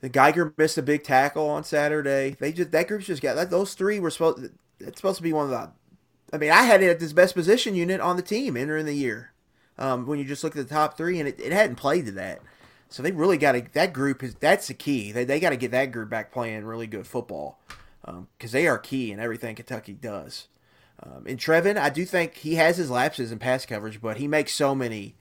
The 0.00 0.10
Geiger 0.10 0.52
missed 0.58 0.76
a 0.76 0.82
big 0.82 1.02
tackle 1.02 1.48
on 1.48 1.64
Saturday. 1.64 2.36
They 2.38 2.52
just 2.52 2.72
that 2.72 2.88
group's 2.88 3.06
just 3.06 3.22
got 3.22 3.36
that. 3.36 3.50
Those 3.50 3.72
three 3.72 4.00
were 4.00 4.10
supposed. 4.10 4.50
It's 4.78 4.98
supposed 4.98 5.16
to 5.16 5.22
be 5.22 5.32
one 5.32 5.46
of 5.46 5.50
the. 5.50 5.70
I 6.32 6.36
mean, 6.36 6.50
I 6.50 6.64
had 6.64 6.82
it 6.82 6.90
at 6.90 7.00
this 7.00 7.12
best 7.14 7.34
position 7.34 7.74
unit 7.74 8.00
on 8.00 8.16
the 8.16 8.22
team 8.22 8.56
entering 8.56 8.84
the 8.86 8.92
year. 8.94 9.30
Um, 9.78 10.06
when 10.06 10.18
you 10.18 10.24
just 10.26 10.44
look 10.44 10.56
at 10.56 10.68
the 10.68 10.74
top 10.74 10.96
three, 10.96 11.18
and 11.18 11.28
it, 11.28 11.40
it 11.40 11.52
hadn't 11.52 11.76
played 11.76 12.06
to 12.06 12.12
that, 12.12 12.42
so 12.88 13.02
they 13.02 13.12
really 13.12 13.38
got 13.38 13.52
to. 13.52 13.64
That 13.72 13.92
group 13.92 14.22
is 14.22 14.34
that's 14.34 14.68
the 14.68 14.74
key. 14.74 15.12
They 15.12 15.24
they 15.24 15.40
got 15.40 15.50
to 15.50 15.56
get 15.56 15.70
that 15.72 15.92
group 15.92 16.10
back 16.10 16.32
playing 16.32 16.64
really 16.64 16.86
good 16.86 17.06
football, 17.06 17.58
because 18.36 18.52
they 18.52 18.66
are 18.66 18.78
key 18.78 19.10
in 19.12 19.20
everything 19.20 19.54
Kentucky 19.54 19.92
does. 19.92 20.48
Um, 21.02 21.26
and 21.26 21.38
Trevin, 21.38 21.76
I 21.76 21.90
do 21.90 22.04
think 22.04 22.36
he 22.36 22.54
has 22.54 22.76
his 22.76 22.90
lapses 22.90 23.32
in 23.32 23.38
pass 23.38 23.66
coverage, 23.66 24.00
but 24.00 24.18
he 24.18 24.28
makes 24.28 24.54
so 24.54 24.74
many 24.74 25.16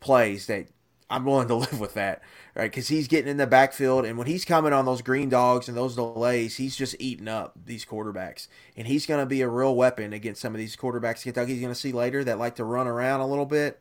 plays 0.00 0.46
that 0.46 0.66
I'm 1.08 1.24
willing 1.24 1.48
to 1.48 1.54
live 1.56 1.80
with 1.80 1.94
that, 1.94 2.22
right? 2.54 2.70
Because 2.70 2.88
he's 2.88 3.08
getting 3.08 3.30
in 3.30 3.36
the 3.36 3.46
backfield, 3.46 4.04
and 4.04 4.18
when 4.18 4.26
he's 4.26 4.44
coming 4.44 4.72
on 4.72 4.84
those 4.84 5.02
green 5.02 5.28
dogs 5.28 5.68
and 5.68 5.76
those 5.76 5.94
delays, 5.94 6.56
he's 6.56 6.76
just 6.76 6.96
eating 6.98 7.28
up 7.28 7.56
these 7.64 7.84
quarterbacks, 7.84 8.48
and 8.76 8.86
he's 8.86 9.06
going 9.06 9.20
to 9.20 9.26
be 9.26 9.42
a 9.42 9.48
real 9.48 9.74
weapon 9.74 10.12
against 10.12 10.40
some 10.40 10.54
of 10.54 10.58
these 10.58 10.76
quarterbacks 10.76 11.22
Kentucky's 11.22 11.60
going 11.60 11.72
to 11.72 11.78
see 11.78 11.92
later 11.92 12.24
that 12.24 12.38
like 12.38 12.56
to 12.56 12.64
run 12.64 12.86
around 12.86 13.20
a 13.20 13.26
little 13.26 13.46
bit. 13.46 13.80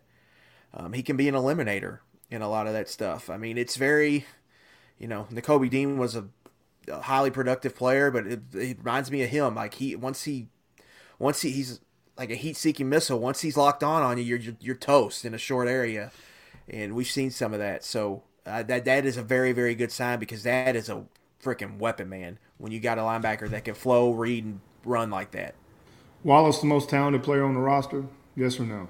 Um, 0.73 0.93
he 0.93 1.03
can 1.03 1.15
be 1.15 1.29
an 1.29 1.35
eliminator 1.35 1.99
in 2.29 2.41
a 2.41 2.49
lot 2.49 2.67
of 2.67 2.73
that 2.73 2.89
stuff. 2.89 3.29
I 3.29 3.37
mean, 3.37 3.57
it's 3.57 3.75
very, 3.75 4.25
you 4.99 5.07
know, 5.07 5.27
Nakobe 5.31 5.69
Dean 5.69 5.97
was 5.97 6.15
a, 6.15 6.25
a 6.87 7.01
highly 7.01 7.31
productive 7.31 7.75
player, 7.75 8.11
but 8.11 8.27
it, 8.27 8.41
it 8.53 8.77
reminds 8.79 9.11
me 9.11 9.23
of 9.23 9.29
him. 9.29 9.55
Like 9.55 9.75
he 9.75 9.95
once 9.95 10.23
he, 10.23 10.47
once 11.19 11.41
he, 11.41 11.51
he's 11.51 11.79
like 12.17 12.31
a 12.31 12.35
heat-seeking 12.35 12.89
missile. 12.89 13.19
Once 13.19 13.41
he's 13.41 13.57
locked 13.57 13.83
on 13.83 14.01
on 14.03 14.17
you, 14.17 14.23
you're 14.23 14.39
you're, 14.39 14.57
you're 14.59 14.75
toast 14.75 15.25
in 15.25 15.33
a 15.33 15.37
short 15.37 15.67
area 15.67 16.11
and 16.67 16.95
we've 16.95 17.07
seen 17.07 17.31
some 17.31 17.53
of 17.53 17.59
that. 17.59 17.83
So 17.83 18.23
uh, 18.45 18.63
that 18.63 18.85
that 18.85 19.05
is 19.05 19.17
a 19.17 19.23
very 19.23 19.51
very 19.51 19.75
good 19.75 19.91
sign 19.91 20.19
because 20.19 20.43
that 20.43 20.75
is 20.75 20.89
a 20.89 21.05
freaking 21.43 21.77
weapon, 21.77 22.09
man. 22.09 22.39
When 22.57 22.71
you 22.71 22.79
got 22.79 22.97
a 22.97 23.01
linebacker 23.01 23.49
that 23.49 23.65
can 23.65 23.75
flow, 23.75 24.11
read, 24.11 24.45
and 24.45 24.61
run 24.83 25.09
like 25.09 25.31
that. 25.31 25.55
Wallace, 26.23 26.59
the 26.59 26.65
most 26.65 26.89
talented 26.89 27.21
player 27.21 27.43
on 27.43 27.53
the 27.53 27.59
roster. 27.59 28.05
Yes 28.35 28.59
or 28.59 28.63
no? 28.63 28.87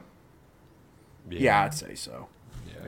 Yeah, 1.29 1.63
I'd 1.63 1.73
say 1.73 1.95
so. 1.95 2.27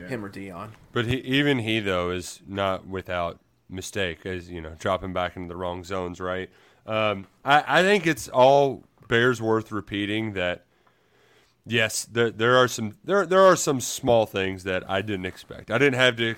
Yeah. 0.00 0.08
Him 0.08 0.24
or 0.24 0.28
Deone. 0.28 0.70
But 0.92 1.06
he, 1.06 1.16
even 1.18 1.60
he 1.60 1.80
though 1.80 2.10
is 2.10 2.40
not 2.46 2.86
without 2.86 3.38
mistake, 3.68 4.24
as 4.26 4.50
you 4.50 4.60
know, 4.60 4.74
dropping 4.78 5.12
back 5.12 5.36
into 5.36 5.48
the 5.48 5.56
wrong 5.56 5.84
zones. 5.84 6.20
Right. 6.20 6.50
Um, 6.86 7.26
I, 7.44 7.80
I 7.80 7.82
think 7.82 8.06
it's 8.06 8.28
all 8.28 8.84
bears 9.08 9.40
worth 9.40 9.72
repeating 9.72 10.32
that 10.34 10.64
Yes, 11.70 12.06
there 12.06 12.30
there 12.30 12.56
are 12.56 12.66
some 12.66 12.96
there 13.04 13.26
there 13.26 13.42
are 13.42 13.54
some 13.54 13.80
small 13.82 14.24
things 14.24 14.64
that 14.64 14.88
I 14.88 15.02
didn't 15.02 15.26
expect. 15.26 15.70
I 15.70 15.76
didn't 15.76 15.96
have 15.96 16.16
to, 16.16 16.34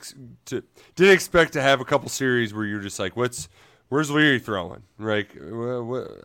to 0.46 0.64
didn't 0.96 1.14
expect 1.14 1.52
to 1.52 1.62
have 1.62 1.80
a 1.80 1.84
couple 1.84 2.08
series 2.08 2.52
where 2.52 2.64
you're 2.64 2.80
just 2.80 2.98
like, 2.98 3.16
what's 3.16 3.48
where's 3.90 4.10
Leary 4.10 4.38
throwing? 4.38 4.84
Like, 4.98 5.36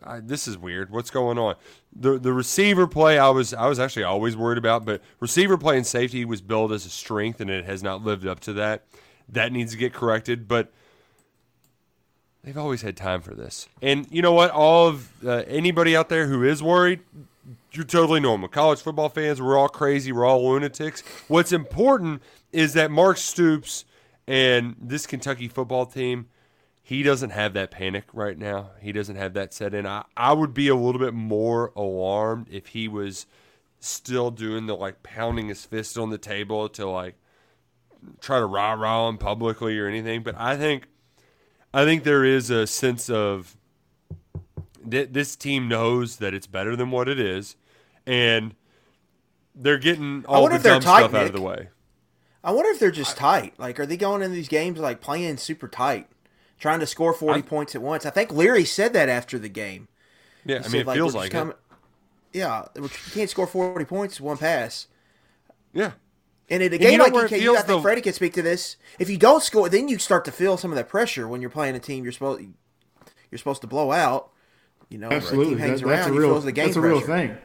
I, 0.02 0.20
this 0.20 0.48
is 0.48 0.56
weird. 0.56 0.90
What's 0.90 1.10
going 1.10 1.36
on? 1.36 1.56
The 1.94 2.18
the 2.18 2.32
receiver 2.32 2.86
play 2.86 3.18
I 3.18 3.28
was 3.28 3.52
I 3.52 3.66
was 3.66 3.78
actually 3.78 4.04
always 4.04 4.34
worried 4.36 4.58
about, 4.58 4.86
but 4.86 5.02
receiver 5.20 5.58
play 5.58 5.76
and 5.76 5.86
safety 5.86 6.24
was 6.24 6.40
billed 6.40 6.72
as 6.72 6.86
a 6.86 6.90
strength, 6.90 7.40
and 7.42 7.50
it 7.50 7.66
has 7.66 7.82
not 7.82 8.02
lived 8.02 8.26
up 8.26 8.40
to 8.40 8.54
that. 8.54 8.86
That 9.28 9.52
needs 9.52 9.72
to 9.72 9.78
get 9.78 9.92
corrected, 9.92 10.48
but. 10.48 10.72
They've 12.42 12.56
always 12.56 12.82
had 12.82 12.96
time 12.96 13.22
for 13.22 13.34
this, 13.34 13.68
and 13.82 14.06
you 14.08 14.22
know 14.22 14.30
what? 14.30 14.52
All 14.52 14.86
of 14.86 15.10
uh, 15.26 15.42
anybody 15.48 15.96
out 15.96 16.08
there 16.08 16.28
who 16.28 16.44
is 16.44 16.62
worried, 16.62 17.00
you're 17.72 17.84
totally 17.84 18.20
normal. 18.20 18.48
College 18.48 18.80
football 18.80 19.08
fans, 19.08 19.42
we're 19.42 19.58
all 19.58 19.68
crazy. 19.68 20.12
We're 20.12 20.24
all 20.24 20.48
lunatics. 20.48 21.02
What's 21.26 21.50
important 21.50 22.22
is 22.52 22.74
that 22.74 22.92
Mark 22.92 23.16
Stoops 23.16 23.84
and 24.28 24.76
this 24.80 25.08
Kentucky 25.08 25.48
football 25.48 25.86
team, 25.86 26.28
he 26.86 27.02
doesn't 27.02 27.30
have 27.30 27.52
that 27.54 27.72
panic 27.72 28.04
right 28.12 28.38
now. 28.38 28.70
He 28.80 28.92
doesn't 28.92 29.16
have 29.16 29.34
that 29.34 29.52
set 29.52 29.74
in. 29.74 29.88
I, 29.88 30.04
I 30.16 30.32
would 30.32 30.54
be 30.54 30.68
a 30.68 30.76
little 30.76 31.00
bit 31.00 31.14
more 31.14 31.72
alarmed 31.74 32.46
if 32.48 32.68
he 32.68 32.86
was 32.86 33.26
still 33.80 34.30
doing 34.30 34.66
the 34.66 34.76
like 34.76 35.02
pounding 35.02 35.48
his 35.48 35.64
fist 35.64 35.98
on 35.98 36.10
the 36.10 36.16
table 36.16 36.68
to 36.68 36.88
like 36.88 37.16
try 38.20 38.38
to 38.38 38.46
rah 38.46 38.74
rah 38.74 39.08
him 39.08 39.18
publicly 39.18 39.76
or 39.80 39.88
anything. 39.88 40.22
But 40.22 40.36
I 40.38 40.56
think 40.56 40.86
I 41.74 41.84
think 41.84 42.04
there 42.04 42.24
is 42.24 42.50
a 42.50 42.68
sense 42.68 43.10
of 43.10 43.56
th- 44.88 45.08
this 45.10 45.34
team 45.34 45.66
knows 45.66 46.18
that 46.18 46.34
it's 46.34 46.46
better 46.46 46.76
than 46.76 46.92
what 46.92 47.08
it 47.08 47.18
is, 47.18 47.56
and 48.06 48.54
they're 49.56 49.76
getting 49.76 50.24
all 50.28 50.48
the 50.48 50.58
dumb 50.60 50.82
tight, 50.82 51.00
stuff 51.00 51.12
Nick. 51.14 51.20
out 51.20 51.26
of 51.26 51.32
the 51.32 51.42
way. 51.42 51.70
I 52.44 52.52
wonder 52.52 52.70
if 52.70 52.78
they're 52.78 52.92
just 52.92 53.16
tight. 53.16 53.54
Like, 53.58 53.80
are 53.80 53.86
they 53.86 53.96
going 53.96 54.22
in 54.22 54.32
these 54.32 54.46
games 54.46 54.78
like 54.78 55.00
playing 55.00 55.38
super 55.38 55.66
tight, 55.66 56.06
trying 56.58 56.80
to 56.80 56.86
score 56.86 57.12
forty 57.12 57.40
I, 57.40 57.42
points 57.42 57.74
at 57.74 57.82
once? 57.82 58.06
I 58.06 58.10
think 58.10 58.32
Leary 58.32 58.64
said 58.64 58.92
that 58.92 59.08
after 59.08 59.38
the 59.38 59.48
game. 59.48 59.88
Yeah, 60.44 60.58
he 60.58 60.58
I 60.58 60.62
mean, 60.62 60.70
said, 60.70 60.80
it 60.80 60.86
like, 60.86 60.96
feels 60.96 61.14
like 61.14 61.30
coming, 61.32 61.54
it. 62.32 62.38
Yeah, 62.38 62.66
you 62.74 62.88
can't 63.12 63.30
score 63.30 63.46
forty 63.46 63.84
points 63.84 64.20
one 64.20 64.36
pass. 64.36 64.86
Yeah. 65.72 65.92
And 66.48 66.62
in 66.62 66.72
a 66.72 66.78
game 66.78 67.00
like 67.00 67.12
EKU, 67.12 67.54
I 67.54 67.56
think 67.56 67.66
the... 67.66 67.80
Freddie 67.80 68.00
can 68.00 68.12
speak 68.12 68.32
to 68.34 68.42
this. 68.42 68.76
If 69.00 69.10
you 69.10 69.18
don't 69.18 69.42
score, 69.42 69.68
then 69.68 69.88
you 69.88 69.98
start 69.98 70.24
to 70.26 70.32
feel 70.32 70.56
some 70.56 70.70
of 70.70 70.76
that 70.76 70.88
pressure 70.88 71.26
when 71.26 71.40
you're 71.40 71.50
playing 71.50 71.74
a 71.74 71.80
team 71.80 72.04
you're 72.04 72.12
supposed 72.12 72.46
you're 73.30 73.38
supposed 73.38 73.62
to 73.62 73.66
blow 73.66 73.90
out. 73.90 74.30
You 74.88 74.98
know, 74.98 75.10
absolutely. 75.10 75.56
That, 75.56 75.68
that's 75.68 75.82
around, 75.82 76.10
a 76.10 76.12
real. 76.12 76.40
that's 76.40 76.76
a 76.76 76.80
real 76.80 77.00
thing. 77.00 77.36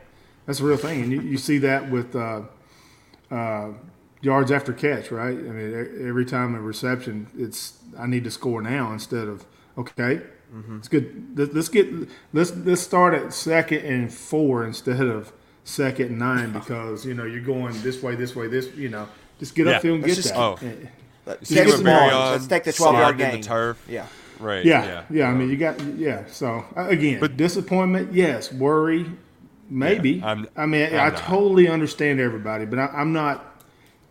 That's 0.46 0.60
a 0.60 0.64
real 0.64 0.78
thing, 0.78 1.02
and 1.02 1.12
you, 1.12 1.22
you 1.22 1.38
see 1.38 1.58
that 1.60 1.90
with 1.90 2.16
uh, 2.16 2.42
uh, 3.32 3.70
yards 4.22 4.52
after 4.52 4.74
catch, 4.74 5.12
right? 5.12 5.38
I 5.38 5.52
mean, 5.52 6.08
every 6.08 6.26
time 6.26 6.56
a 6.56 6.62
reception, 6.62 7.28
it's 7.38 7.80
I 7.98 8.08
need 8.08 8.24
to 8.24 8.32
score 8.32 8.62
now 8.62 8.92
instead 8.92 9.28
of 9.28 9.46
okay. 9.78 10.22
Mm-hmm. 10.54 10.78
It's 10.78 10.88
good. 10.88 11.54
Let's 11.54 11.70
get 11.70 11.90
let's 12.34 12.56
let's 12.56 12.82
start 12.82 13.14
at 13.14 13.34
second 13.34 13.86
and 13.86 14.14
four 14.14 14.66
instead 14.66 15.02
of 15.02 15.32
second 15.64 16.08
and 16.08 16.20
nine 16.20 16.52
because 16.60 17.06
you 17.06 17.14
know 17.14 17.26
you're 17.26 17.42
going 17.42 17.82
this 17.82 18.02
way, 18.02 18.16
this 18.16 18.36
way, 18.36 18.48
this. 18.48 18.74
You 18.76 18.90
know, 18.90 19.08
just 19.40 19.56
get 19.56 19.68
yeah. 19.68 19.74
up 19.74 19.82
there 19.82 19.94
and 19.94 20.04
get 20.04 20.16
just, 20.16 20.30
that. 20.30 20.38
Oh. 20.38 20.58
Let's, 21.26 21.52
let's 21.52 22.48
take 22.48 22.64
the 22.64 22.74
twelve 22.74 22.96
yard 22.96 23.18
game. 23.18 23.42
The 23.42 23.48
turf. 23.48 23.86
Yeah. 23.88 24.08
Right. 24.40 24.66
Yeah, 24.66 24.84
yeah. 24.84 25.04
Yeah. 25.10 25.28
I 25.28 25.34
mean, 25.34 25.50
you 25.50 25.58
got 25.58 25.80
yeah. 25.98 26.26
So 26.28 26.66
uh, 26.76 26.88
again, 26.88 27.20
but 27.20 27.38
disappointment, 27.38 28.14
yes. 28.14 28.52
Worry, 28.52 29.06
maybe. 29.70 30.14
Yeah, 30.14 30.28
i 30.28 30.36
mean, 30.36 30.48
I'm 30.58 30.74
i 30.74 31.10
not. 31.10 31.18
totally 31.18 31.68
understand 31.68 32.20
everybody, 32.20 32.66
but 32.66 32.80
I, 32.80 33.02
am 33.02 33.14
not. 33.14 33.46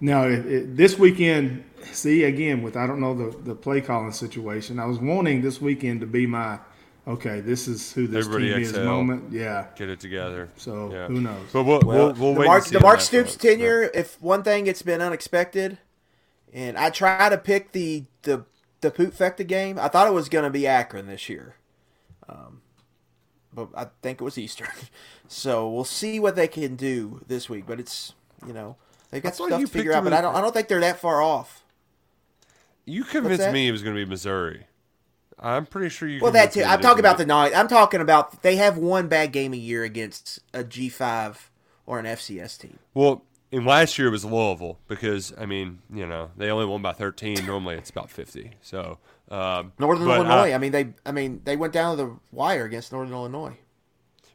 Now, 0.00 0.24
it, 0.24 0.46
it, 0.46 0.76
this 0.76 0.98
weekend, 0.98 1.64
see 1.92 2.24
again 2.24 2.62
with 2.62 2.76
I 2.76 2.86
don't 2.86 3.00
know 3.00 3.14
the 3.14 3.36
the 3.38 3.54
play 3.54 3.80
calling 3.80 4.12
situation. 4.12 4.78
I 4.78 4.86
was 4.86 4.98
wanting 4.98 5.42
this 5.42 5.60
weekend 5.60 6.00
to 6.00 6.06
be 6.06 6.26
my 6.26 6.58
okay. 7.06 7.40
This 7.40 7.68
is 7.68 7.92
who 7.92 8.06
this 8.06 8.26
Everybody 8.26 8.50
team 8.52 8.62
exhale, 8.62 8.80
is 8.80 8.86
moment. 8.86 9.32
Yeah, 9.32 9.66
get 9.76 9.88
it 9.90 10.00
together. 10.00 10.48
So 10.56 10.90
yeah. 10.92 11.06
who 11.06 11.20
knows? 11.20 11.46
But 11.52 11.64
we'll 11.64 11.80
well, 11.84 12.12
we'll, 12.12 12.32
we'll 12.32 12.34
the 12.34 12.44
Mark, 12.44 12.64
the 12.66 12.80
Mark 12.80 13.00
Stoops 13.00 13.36
tenure. 13.36 13.90
If 13.94 14.20
one 14.22 14.42
thing, 14.42 14.66
it's 14.66 14.82
been 14.82 15.02
unexpected, 15.02 15.78
and 16.52 16.78
I 16.78 16.90
try 16.90 17.28
to 17.28 17.38
pick 17.38 17.72
the 17.72 18.04
the 18.22 18.44
the 18.80 18.90
Poot 18.90 19.14
Fecta 19.14 19.46
game. 19.46 19.78
I 19.78 19.88
thought 19.88 20.06
it 20.06 20.14
was 20.14 20.30
going 20.30 20.44
to 20.44 20.50
be 20.50 20.66
Akron 20.66 21.06
this 21.06 21.28
year, 21.28 21.56
um, 22.26 22.62
but 23.52 23.68
I 23.74 23.88
think 24.00 24.22
it 24.22 24.24
was 24.24 24.38
Eastern. 24.38 24.68
so 25.28 25.68
we'll 25.68 25.84
see 25.84 26.18
what 26.18 26.36
they 26.36 26.48
can 26.48 26.76
do 26.76 27.22
this 27.26 27.50
week. 27.50 27.66
But 27.66 27.80
it's 27.80 28.14
you 28.46 28.54
know 28.54 28.76
they've 29.10 29.22
got 29.22 29.34
stuff 29.34 29.60
to 29.60 29.66
figure 29.66 29.92
out. 29.92 30.04
But 30.04 30.12
I 30.12 30.20
don't 30.20 30.34
I 30.34 30.40
don't 30.40 30.52
think 30.52 30.68
they're 30.68 30.80
that 30.80 31.00
far 31.00 31.22
off. 31.22 31.62
You 32.84 33.04
convinced 33.04 33.52
me 33.52 33.68
it 33.68 33.72
was 33.72 33.82
going 33.82 33.94
to 33.94 34.04
be 34.04 34.08
Missouri. 34.08 34.66
I'm 35.38 35.66
pretty 35.66 35.88
sure 35.88 36.08
you. 36.08 36.20
Well, 36.20 36.32
that 36.32 36.52
too. 36.52 36.62
I'm 36.62 36.80
talking 36.80 37.00
about 37.00 37.18
the 37.18 37.26
night. 37.26 37.52
I'm 37.56 37.68
talking 37.68 38.00
about 38.00 38.42
they 38.42 38.56
have 38.56 38.76
one 38.76 39.08
bad 39.08 39.32
game 39.32 39.54
a 39.54 39.56
year 39.56 39.84
against 39.84 40.40
a 40.52 40.62
G5 40.62 41.36
or 41.86 41.98
an 41.98 42.04
FCS 42.04 42.58
team. 42.58 42.78
Well, 42.92 43.22
and 43.50 43.64
last 43.66 43.98
year 43.98 44.08
it 44.08 44.10
was 44.10 44.24
Louisville 44.24 44.78
because 44.86 45.32
I 45.38 45.46
mean, 45.46 45.78
you 45.92 46.06
know, 46.06 46.30
they 46.36 46.50
only 46.50 46.66
won 46.66 46.82
by 46.82 46.92
13. 46.92 47.46
Normally 47.46 47.76
it's 47.76 47.90
about 47.90 48.10
50. 48.10 48.52
So 48.60 48.98
um, 49.30 49.72
Northern 49.78 50.08
Illinois. 50.08 50.50
I, 50.50 50.54
I, 50.54 50.58
mean, 50.58 50.72
they 50.72 50.94
I 51.06 51.12
mean 51.12 51.40
they 51.44 51.56
went 51.56 51.72
down 51.72 51.96
to 51.96 52.04
the 52.04 52.16
wire 52.32 52.64
against 52.64 52.92
Northern 52.92 53.14
Illinois. 53.14 53.56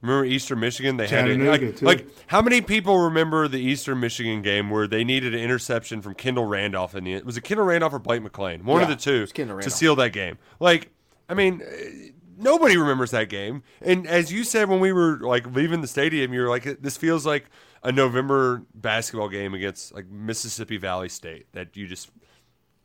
Remember 0.01 0.25
Eastern 0.25 0.59
Michigan? 0.59 0.97
They 0.97 1.07
had 1.07 1.27
it, 1.27 1.39
like, 1.39 1.81
like, 1.81 2.07
how 2.27 2.41
many 2.41 2.61
people 2.61 2.99
remember 2.99 3.47
the 3.47 3.59
Eastern 3.59 3.99
Michigan 3.99 4.41
game 4.41 4.69
where 4.69 4.87
they 4.87 5.03
needed 5.03 5.33
an 5.33 5.39
interception 5.39 6.01
from 6.01 6.13
Kendall 6.13 6.45
Randolph 6.45 6.95
in 6.95 7.03
the 7.03 7.21
was 7.21 7.37
it 7.37 7.41
Kendall 7.41 7.65
Randolph 7.65 7.93
or 7.93 7.99
Blake 7.99 8.21
McClain? 8.21 8.63
One 8.63 8.81
yeah, 8.81 8.83
of 8.83 8.89
the 8.89 8.95
two 8.95 9.25
to 9.25 9.69
seal 9.69 9.95
that 9.95 10.13
game. 10.13 10.37
Like, 10.59 10.91
I 11.27 11.33
mean, 11.33 11.61
uh, 11.61 12.11
nobody 12.37 12.77
remembers 12.77 13.11
that 13.11 13.29
game. 13.29 13.63
And 13.81 14.05
as 14.07 14.31
you 14.31 14.43
said 14.43 14.69
when 14.69 14.79
we 14.79 14.91
were 14.91 15.19
like 15.19 15.47
leaving 15.55 15.81
the 15.81 15.87
stadium, 15.87 16.33
you're 16.33 16.49
like, 16.49 16.63
this 16.81 16.97
feels 16.97 17.25
like 17.25 17.45
a 17.83 17.91
November 17.91 18.63
basketball 18.73 19.29
game 19.29 19.53
against 19.53 19.93
like 19.93 20.07
Mississippi 20.09 20.77
Valley 20.77 21.09
State 21.09 21.47
that 21.53 21.75
you 21.77 21.87
just 21.87 22.11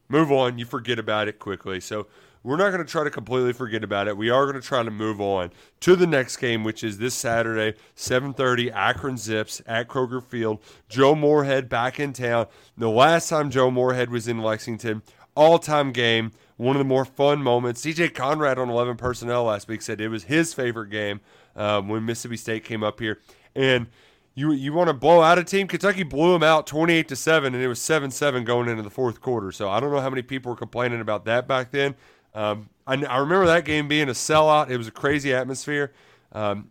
move 0.08 0.30
on, 0.30 0.58
you 0.58 0.64
forget 0.64 0.98
about 0.98 1.28
it 1.28 1.38
quickly. 1.38 1.80
So 1.80 2.06
we're 2.42 2.56
not 2.56 2.70
going 2.70 2.84
to 2.84 2.90
try 2.90 3.04
to 3.04 3.10
completely 3.10 3.52
forget 3.52 3.84
about 3.84 4.08
it. 4.08 4.16
We 4.16 4.30
are 4.30 4.44
going 4.46 4.60
to 4.60 4.66
try 4.66 4.82
to 4.82 4.90
move 4.90 5.20
on 5.20 5.50
to 5.80 5.94
the 5.94 6.06
next 6.06 6.38
game, 6.38 6.64
which 6.64 6.82
is 6.82 6.98
this 6.98 7.14
Saturday, 7.14 7.76
7:30, 7.96 8.72
Akron 8.72 9.16
Zips 9.16 9.60
at 9.66 9.88
Kroger 9.88 10.22
Field. 10.22 10.58
Joe 10.88 11.14
Moorhead 11.14 11.68
back 11.68 12.00
in 12.00 12.12
town. 12.12 12.46
The 12.78 12.88
last 12.88 13.28
time 13.28 13.50
Joe 13.50 13.70
Moorhead 13.70 14.10
was 14.10 14.26
in 14.26 14.38
Lexington, 14.38 15.02
all-time 15.34 15.92
game, 15.92 16.32
one 16.56 16.76
of 16.76 16.80
the 16.80 16.84
more 16.84 17.04
fun 17.04 17.42
moments. 17.42 17.84
CJ 17.84 18.14
Conrad 18.14 18.58
on 18.58 18.70
11 18.70 18.96
personnel 18.96 19.44
last 19.44 19.68
week 19.68 19.82
said 19.82 20.00
it 20.00 20.08
was 20.08 20.24
his 20.24 20.54
favorite 20.54 20.90
game 20.90 21.20
um, 21.56 21.88
when 21.88 22.04
Mississippi 22.06 22.36
State 22.36 22.64
came 22.64 22.82
up 22.82 23.00
here, 23.00 23.20
and 23.54 23.86
you 24.34 24.52
you 24.52 24.72
want 24.72 24.88
to 24.88 24.94
blow 24.94 25.20
out 25.20 25.38
a 25.38 25.44
team. 25.44 25.66
Kentucky 25.68 26.04
blew 26.04 26.32
them 26.32 26.42
out 26.42 26.66
28 26.66 27.08
to 27.08 27.16
7 27.16 27.54
and 27.54 27.62
it 27.62 27.68
was 27.68 27.80
7-7 27.80 28.44
going 28.44 28.68
into 28.68 28.82
the 28.82 28.90
fourth 28.90 29.20
quarter. 29.20 29.52
So 29.52 29.68
I 29.68 29.80
don't 29.80 29.92
know 29.92 30.00
how 30.00 30.10
many 30.10 30.22
people 30.22 30.50
were 30.50 30.56
complaining 30.56 31.00
about 31.00 31.24
that 31.26 31.46
back 31.46 31.72
then. 31.72 31.94
Um, 32.34 32.68
I, 32.86 32.94
I, 33.04 33.18
remember 33.18 33.46
that 33.46 33.64
game 33.64 33.88
being 33.88 34.08
a 34.08 34.12
sellout. 34.12 34.70
It 34.70 34.76
was 34.76 34.86
a 34.86 34.92
crazy 34.92 35.34
atmosphere. 35.34 35.92
Um, 36.32 36.70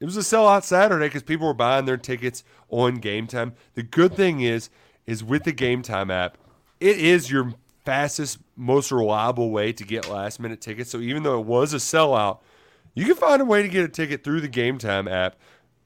it 0.00 0.04
was 0.04 0.16
a 0.16 0.20
sellout 0.20 0.64
Saturday 0.64 1.06
because 1.06 1.22
people 1.22 1.46
were 1.46 1.54
buying 1.54 1.86
their 1.86 1.96
tickets 1.96 2.44
on 2.68 2.96
game 2.96 3.26
time. 3.26 3.54
The 3.74 3.82
good 3.82 4.14
thing 4.14 4.40
is 4.40 4.70
is 5.06 5.24
with 5.24 5.44
the 5.44 5.52
Game 5.52 5.80
Time 5.82 6.10
app. 6.10 6.36
It 6.80 6.98
is 6.98 7.30
your 7.30 7.54
fastest, 7.84 8.38
most 8.54 8.92
reliable 8.92 9.50
way 9.50 9.72
to 9.72 9.82
get 9.82 10.08
last 10.08 10.38
minute 10.38 10.60
tickets. 10.60 10.90
So 10.90 10.98
even 10.98 11.22
though 11.22 11.40
it 11.40 11.46
was 11.46 11.72
a 11.72 11.78
sellout, 11.78 12.40
you 12.94 13.06
can 13.06 13.14
find 13.14 13.40
a 13.40 13.46
way 13.46 13.62
to 13.62 13.68
get 13.68 13.84
a 13.84 13.88
ticket 13.88 14.22
through 14.22 14.42
the 14.42 14.48
Game 14.48 14.76
Time 14.76 15.08
app 15.08 15.36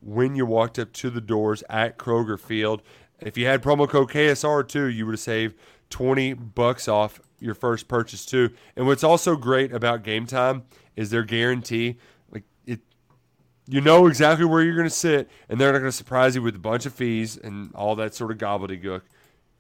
when 0.01 0.35
you 0.35 0.45
walked 0.45 0.79
up 0.81 0.93
to 0.95 1.11
the 1.11 1.21
doors 1.21 1.63
at 1.71 1.99
Kroger 1.99 2.39
Field. 2.39 2.83
If 3.21 3.39
you 3.39 3.47
had 3.47 3.63
promo 3.63 3.89
code 3.89 4.11
KSR2, 4.11 4.93
you 4.93 5.07
would 5.07 5.13
have 5.13 5.21
saved 5.21 5.57
20 5.91 6.33
bucks 6.35 6.89
off 6.89 7.21
your 7.43 7.55
first 7.55 7.89
purchase 7.89 8.25
too. 8.25 8.51
And 8.77 8.87
what's 8.87 9.05
also 9.05 9.37
great 9.37 9.73
about 9.73 10.03
Game 10.03 10.27
Time 10.27 10.65
is 10.97 11.11
their 11.11 11.25
guarantee. 11.25 11.97
Like 12.31 12.45
it 12.67 12.81
you 13.67 13.81
know 13.81 14.07
exactly 14.07 14.45
where 14.45 14.63
you're 14.63 14.77
going 14.77 14.89
to 14.89 14.91
sit 14.91 15.29
and 15.49 15.61
they're 15.61 15.73
not 15.73 15.81
going 15.81 15.91
to 15.91 15.97
surprise 15.97 16.35
you 16.35 16.43
with 16.43 16.57
a 16.57 16.61
bunch 16.61 16.87
of 16.87 16.95
fees 16.95 17.37
and 17.37 17.75
all 17.75 17.97
that 17.97 18.15
sort 18.15 18.31
of 18.31 18.39
gobbledygook. 18.39 19.03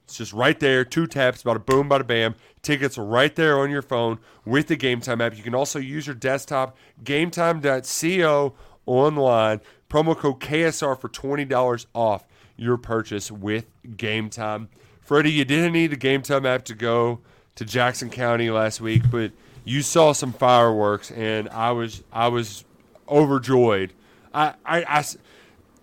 It's 0.04 0.16
just 0.16 0.32
right 0.32 0.58
there, 0.58 0.84
two 0.84 1.06
taps, 1.06 1.42
bada 1.42 1.64
boom, 1.64 1.88
bada 1.88 2.06
bam. 2.06 2.34
Tickets 2.60 2.98
are 2.98 3.04
right 3.04 3.34
there 3.34 3.58
on 3.58 3.70
your 3.70 3.82
phone 3.82 4.18
with 4.44 4.66
the 4.66 4.76
Game 4.76 5.00
Time 5.00 5.20
app. 5.20 5.36
You 5.36 5.42
can 5.42 5.54
also 5.54 5.78
use 5.78 6.06
your 6.06 6.16
desktop, 6.16 6.76
gametime.co 7.02 8.54
online. 8.86 9.60
Promo 9.88 10.16
code 10.16 10.40
KSR 10.40 11.00
for 11.00 11.08
$20 11.08 11.86
off 11.94 12.26
your 12.56 12.76
purchase 12.76 13.30
with 13.30 13.66
Game 13.96 14.28
Time. 14.28 14.68
Freddie, 15.00 15.32
you 15.32 15.44
didn't 15.44 15.72
need 15.72 15.88
the 15.88 15.96
Game 15.96 16.22
Time 16.22 16.46
app 16.46 16.64
to 16.66 16.74
go 16.74 17.20
to 17.56 17.64
Jackson 17.64 18.10
County 18.10 18.50
last 18.50 18.80
week, 18.80 19.02
but 19.10 19.32
you 19.64 19.82
saw 19.82 20.12
some 20.12 20.32
fireworks, 20.32 21.10
and 21.10 21.48
I 21.50 21.72
was 21.72 22.02
I 22.12 22.28
was 22.28 22.64
overjoyed. 23.08 23.92
I, 24.34 24.54
I, 24.64 24.84
I 24.84 25.04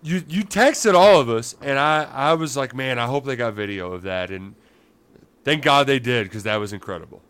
you 0.02 0.22
you 0.28 0.42
texted 0.44 0.94
all 0.94 1.20
of 1.20 1.28
us, 1.28 1.56
and 1.60 1.78
I 1.78 2.04
I 2.04 2.34
was 2.34 2.56
like, 2.56 2.74
man, 2.74 2.98
I 2.98 3.06
hope 3.06 3.24
they 3.24 3.36
got 3.36 3.54
video 3.54 3.92
of 3.92 4.02
that, 4.02 4.30
and 4.30 4.54
thank 5.44 5.62
God 5.62 5.86
they 5.86 5.98
did 5.98 6.24
because 6.24 6.42
that 6.42 6.56
was 6.56 6.72
incredible. 6.72 7.22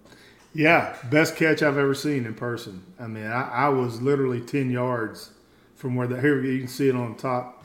Yeah, 0.52 0.96
best 1.10 1.36
catch 1.36 1.62
I've 1.62 1.78
ever 1.78 1.94
seen 1.94 2.26
in 2.26 2.34
person. 2.34 2.82
I 2.98 3.06
mean, 3.06 3.26
I, 3.26 3.48
I 3.48 3.68
was 3.68 4.00
literally 4.00 4.40
ten 4.40 4.70
yards 4.70 5.30
from 5.76 5.94
where 5.94 6.06
the 6.06 6.20
here 6.20 6.42
you 6.42 6.58
can 6.58 6.68
see 6.68 6.88
it 6.88 6.96
on 6.96 7.14
top. 7.14 7.64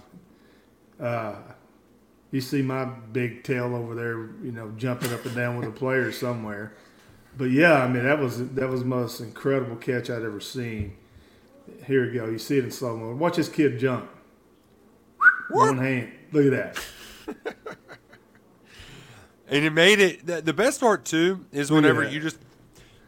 Uh, 1.00 1.36
you 2.36 2.42
see 2.42 2.62
my 2.62 2.84
big 2.86 3.44
tail 3.44 3.74
over 3.74 3.96
there, 3.96 4.18
you 4.44 4.52
know, 4.52 4.72
jumping 4.78 5.14
up 5.14 5.26
and 5.26 5.34
down 5.34 5.58
with 5.58 5.70
a 5.70 5.72
player 5.72 6.12
somewhere. 6.12 6.74
But 7.38 7.46
yeah, 7.52 7.82
I 7.84 7.88
mean 7.88 8.04
that 8.04 8.20
was 8.20 8.50
that 8.52 8.68
was 8.70 8.82
the 8.82 8.86
most 8.88 9.22
incredible 9.22 9.78
catch 9.78 10.10
I'd 10.10 10.22
ever 10.24 10.42
seen. 10.42 10.98
Here 11.86 12.06
we 12.06 12.12
go. 12.12 12.26
You 12.26 12.38
see 12.38 12.58
it 12.58 12.66
in 12.66 12.72
slow 12.72 12.96
mo. 12.98 13.16
Watch 13.16 13.38
this 13.38 13.50
kid 13.50 13.80
jump. 13.80 14.10
One 15.50 15.78
hand. 15.78 16.12
Look 16.32 16.54
at 16.54 16.76
that. 17.28 17.66
And 19.48 19.64
it 19.64 19.70
made 19.70 20.00
it 20.00 20.26
the, 20.26 20.54
best 20.54 20.80
part 20.80 21.06
too 21.06 21.46
is 21.52 21.70
whenever 21.70 22.04
that. 22.04 22.12
you 22.12 22.20
just 22.20 22.40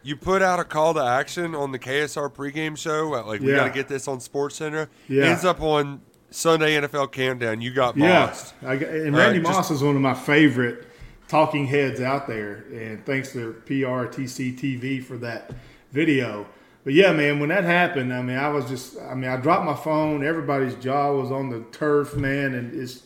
you 0.04 0.16
put 0.16 0.44
out 0.44 0.60
a 0.60 0.64
call 0.64 0.94
to 0.94 1.00
action 1.04 1.56
on 1.56 1.72
the 1.72 1.80
KSR 1.80 2.32
pregame 2.32 2.78
show, 2.78 3.10
like 3.26 3.42
we 3.42 3.50
Yeah. 3.50 3.56
got 3.56 3.64
to 3.66 3.74
get 3.74 3.88
this 3.88 4.08
on 4.08 4.20
SportsCenter. 4.20 4.88
Yeah. 5.10 5.26
Ends 5.26 5.44
up 5.44 5.62
on 5.62 6.00
Sunday 6.30 6.80
NFL 6.80 7.12
Countdown. 7.12 7.62
You 7.62 7.74
got 7.74 7.96
Moss. 7.96 8.54
Yeah. 8.62 8.70
I, 8.70 8.74
and 8.76 9.16
Randy 9.16 9.40
just- 9.40 9.52
Moss 9.52 9.72
is 9.72 9.84
one 9.84 9.96
of 9.96 10.02
my 10.02 10.14
favorite 10.14 10.88
talking 11.28 11.66
heads 11.68 12.00
out 12.00 12.28
there, 12.28 12.66
and 12.72 13.06
thanks 13.06 13.34
to 13.34 13.62
PRTC 13.66 14.58
TV 14.58 15.04
for 15.04 15.18
that 15.18 15.52
video. 15.92 16.48
But 16.84 16.94
yeah, 16.94 17.12
man, 17.12 17.40
when 17.40 17.50
that 17.50 17.66
happened, 17.66 18.14
I 18.14 18.22
mean, 18.22 18.38
I 18.38 18.48
was 18.48 18.66
just, 18.66 18.98
I 19.02 19.14
mean, 19.14 19.30
I 19.30 19.36
dropped 19.38 19.66
my 19.66 19.76
phone. 19.76 20.26
Everybody's 20.26 20.76
jaw 20.76 21.12
was 21.12 21.32
on 21.32 21.50
the 21.50 21.62
turf, 21.72 22.16
man, 22.16 22.56
and 22.56 22.74
it's, 22.74 23.04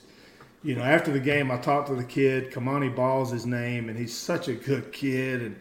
you 0.63 0.75
know, 0.75 0.83
after 0.83 1.11
the 1.11 1.19
game, 1.19 1.49
I 1.49 1.57
talked 1.57 1.87
to 1.87 1.95
the 1.95 2.03
kid. 2.03 2.51
Kamani 2.51 2.95
Ball's 2.95 3.31
his 3.31 3.47
name, 3.47 3.89
and 3.89 3.97
he's 3.97 4.15
such 4.15 4.47
a 4.47 4.53
good 4.53 4.91
kid, 4.91 5.41
and 5.41 5.55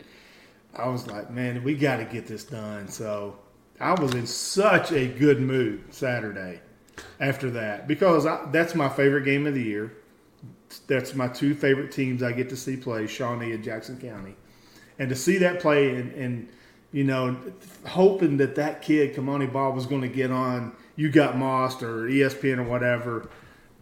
I 0.77 0.89
was 0.89 1.07
like, 1.07 1.31
man, 1.31 1.65
we 1.65 1.75
got 1.75 1.97
to 1.97 2.05
get 2.05 2.27
this 2.27 2.45
done. 2.45 2.89
So 2.89 3.39
I 3.81 3.99
was 3.99 4.13
in 4.15 4.27
such 4.27 4.93
a 4.93 5.07
good 5.07 5.41
mood 5.41 5.83
Saturday 5.89 6.61
after 7.21 7.51
that 7.51 7.87
because 7.89 8.27
I, 8.27 8.47
that's 8.51 8.75
my 8.75 8.89
favorite 8.89 9.25
game 9.25 9.47
of 9.47 9.55
the 9.55 9.63
year. 9.63 9.93
That's 10.87 11.15
my 11.15 11.29
two 11.29 11.55
favorite 11.55 11.91
teams 11.93 12.23
I 12.23 12.33
get 12.33 12.49
to 12.51 12.57
see 12.57 12.77
play, 12.77 13.07
Shawnee 13.07 13.53
and 13.53 13.63
Jackson 13.63 14.01
County. 14.01 14.37
And 14.99 15.09
to 15.09 15.17
see 15.17 15.39
that 15.39 15.61
play 15.61 15.97
and, 15.97 16.13
and 16.13 16.49
you 16.93 17.05
know, 17.05 17.37
hoping 17.87 18.37
that 18.39 18.55
that 18.57 18.83
kid, 18.83 19.15
Kamani 19.15 19.53
Ball, 19.53 19.73
was 19.73 19.87
going 19.87 20.03
to 20.03 20.09
get 20.09 20.31
on 20.31 20.73
You 20.97 21.09
Got 21.11 21.37
Mossed 21.37 21.83
or 21.83 22.09
ESPN 22.09 22.59
or 22.59 22.65
whatever, 22.65 23.29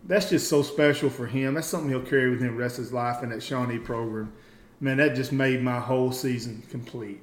that's 0.05 0.31
just 0.31 0.49
so 0.49 0.63
special 0.63 1.11
for 1.11 1.27
him. 1.27 1.55
That's 1.55 1.67
something 1.67 1.91
he'll 1.91 2.01
carry 2.01 2.31
with 2.31 2.41
him 2.41 2.57
rest 2.57 2.79
of 2.79 2.85
his 2.85 2.93
life 2.93 3.23
in 3.23 3.31
that 3.31 3.43
Shawnee 3.43 3.79
program. 3.79 4.33
Man, 4.81 4.99
that 4.99 5.17
just 5.17 5.33
made 5.33 5.63
my 5.63 5.81
whole 5.81 6.13
season 6.13 6.63
complete. 6.71 7.21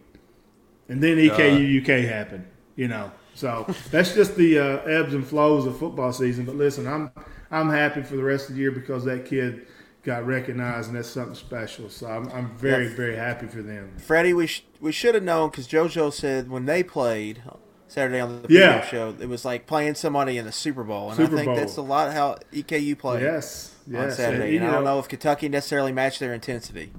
And 0.90 1.02
then 1.02 1.18
EKU 1.18 1.82
UK 1.82 2.06
happened, 2.06 2.46
you 2.76 2.88
know. 2.88 3.12
So 3.36 3.66
that's 3.92 4.14
just 4.16 4.36
the 4.36 4.58
uh, 4.60 4.78
ebbs 4.84 5.14
and 5.14 5.26
flows 5.28 5.66
of 5.66 5.78
football 5.78 6.12
season. 6.14 6.46
But 6.46 6.56
listen, 6.56 6.88
I'm 6.88 7.12
I'm 7.52 7.70
happy 7.70 8.02
for 8.02 8.16
the 8.16 8.24
rest 8.24 8.50
of 8.50 8.56
the 8.56 8.62
year 8.62 8.72
because 8.72 9.04
that 9.06 9.26
kid 9.26 9.68
got 10.04 10.26
recognized, 10.26 10.88
and 10.90 10.98
that's 10.98 11.10
something 11.10 11.36
special. 11.36 11.90
So 11.90 12.08
I'm, 12.08 12.30
I'm 12.32 12.56
very 12.56 12.88
Yeah. 12.88 12.96
very 12.96 13.16
happy 13.16 13.48
for 13.48 13.62
them. 13.62 13.92
Freddie, 13.98 14.34
we 14.34 14.48
sh- 14.48 14.64
we 14.80 14.92
should 14.92 15.16
have 15.16 15.24
known 15.24 15.50
because 15.50 15.68
JoJo 15.68 16.14
said 16.14 16.50
when 16.50 16.66
they 16.66 16.82
played 16.84 17.42
Saturday 17.88 18.20
on 18.22 18.42
the 18.42 18.48
Yeah. 18.54 18.82
video 18.82 18.88
show, 18.88 19.16
it 19.20 19.28
was 19.28 19.44
like 19.46 19.68
playing 19.68 19.96
somebody 19.96 20.38
in 20.38 20.46
the 20.46 20.52
Super 20.52 20.84
Bowl, 20.84 21.10
and 21.10 21.18
Super 21.18 21.34
I 21.34 21.38
think 21.40 21.46
Bowl. 21.48 21.56
that's 21.56 21.78
a 21.78 21.82
lot 21.82 22.14
how 22.14 22.38
EKU 22.54 22.96
played 22.98 23.22
Yes, 23.24 23.74
on 23.88 23.94
yes. 23.94 24.18
Saturday. 24.18 24.36
And, 24.36 24.44
And, 24.44 24.54
you 24.54 24.60
I 24.62 24.72
don't 24.74 24.84
know- 24.86 24.94
know 24.96 25.00
if 25.00 25.08
Kentucky 25.08 25.50
necessarily 25.50 25.92
matched 25.92 26.20
their 26.20 26.34
intensity. 26.34 26.92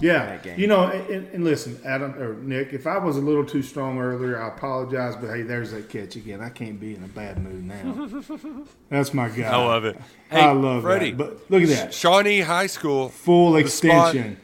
Yeah, 0.00 0.26
that 0.26 0.42
game. 0.42 0.58
you 0.58 0.66
know, 0.66 0.84
and, 0.84 1.28
and 1.28 1.44
listen, 1.44 1.78
Adam 1.84 2.14
or 2.14 2.34
Nick, 2.34 2.72
if 2.72 2.86
I 2.86 2.98
was 2.98 3.16
a 3.16 3.20
little 3.20 3.44
too 3.44 3.62
strong 3.62 3.98
earlier, 3.98 4.40
I 4.40 4.48
apologize. 4.48 5.16
But 5.16 5.34
hey, 5.34 5.42
there's 5.42 5.72
that 5.72 5.88
catch 5.88 6.16
again. 6.16 6.40
I 6.40 6.48
can't 6.48 6.80
be 6.80 6.94
in 6.94 7.04
a 7.04 7.08
bad 7.08 7.38
mood 7.38 7.64
now. 7.64 8.64
That's 8.88 9.12
my 9.12 9.28
guy. 9.28 9.42
I 9.44 9.56
love 9.56 9.84
it. 9.84 9.96
I 10.30 10.50
love 10.52 10.82
Freddie, 10.82 11.10
that. 11.10 11.18
But 11.18 11.50
look 11.50 11.62
at 11.62 11.68
that, 11.68 11.94
Shawnee 11.94 12.40
High 12.40 12.66
School. 12.66 13.08
full 13.10 13.56
extension. 13.56 14.38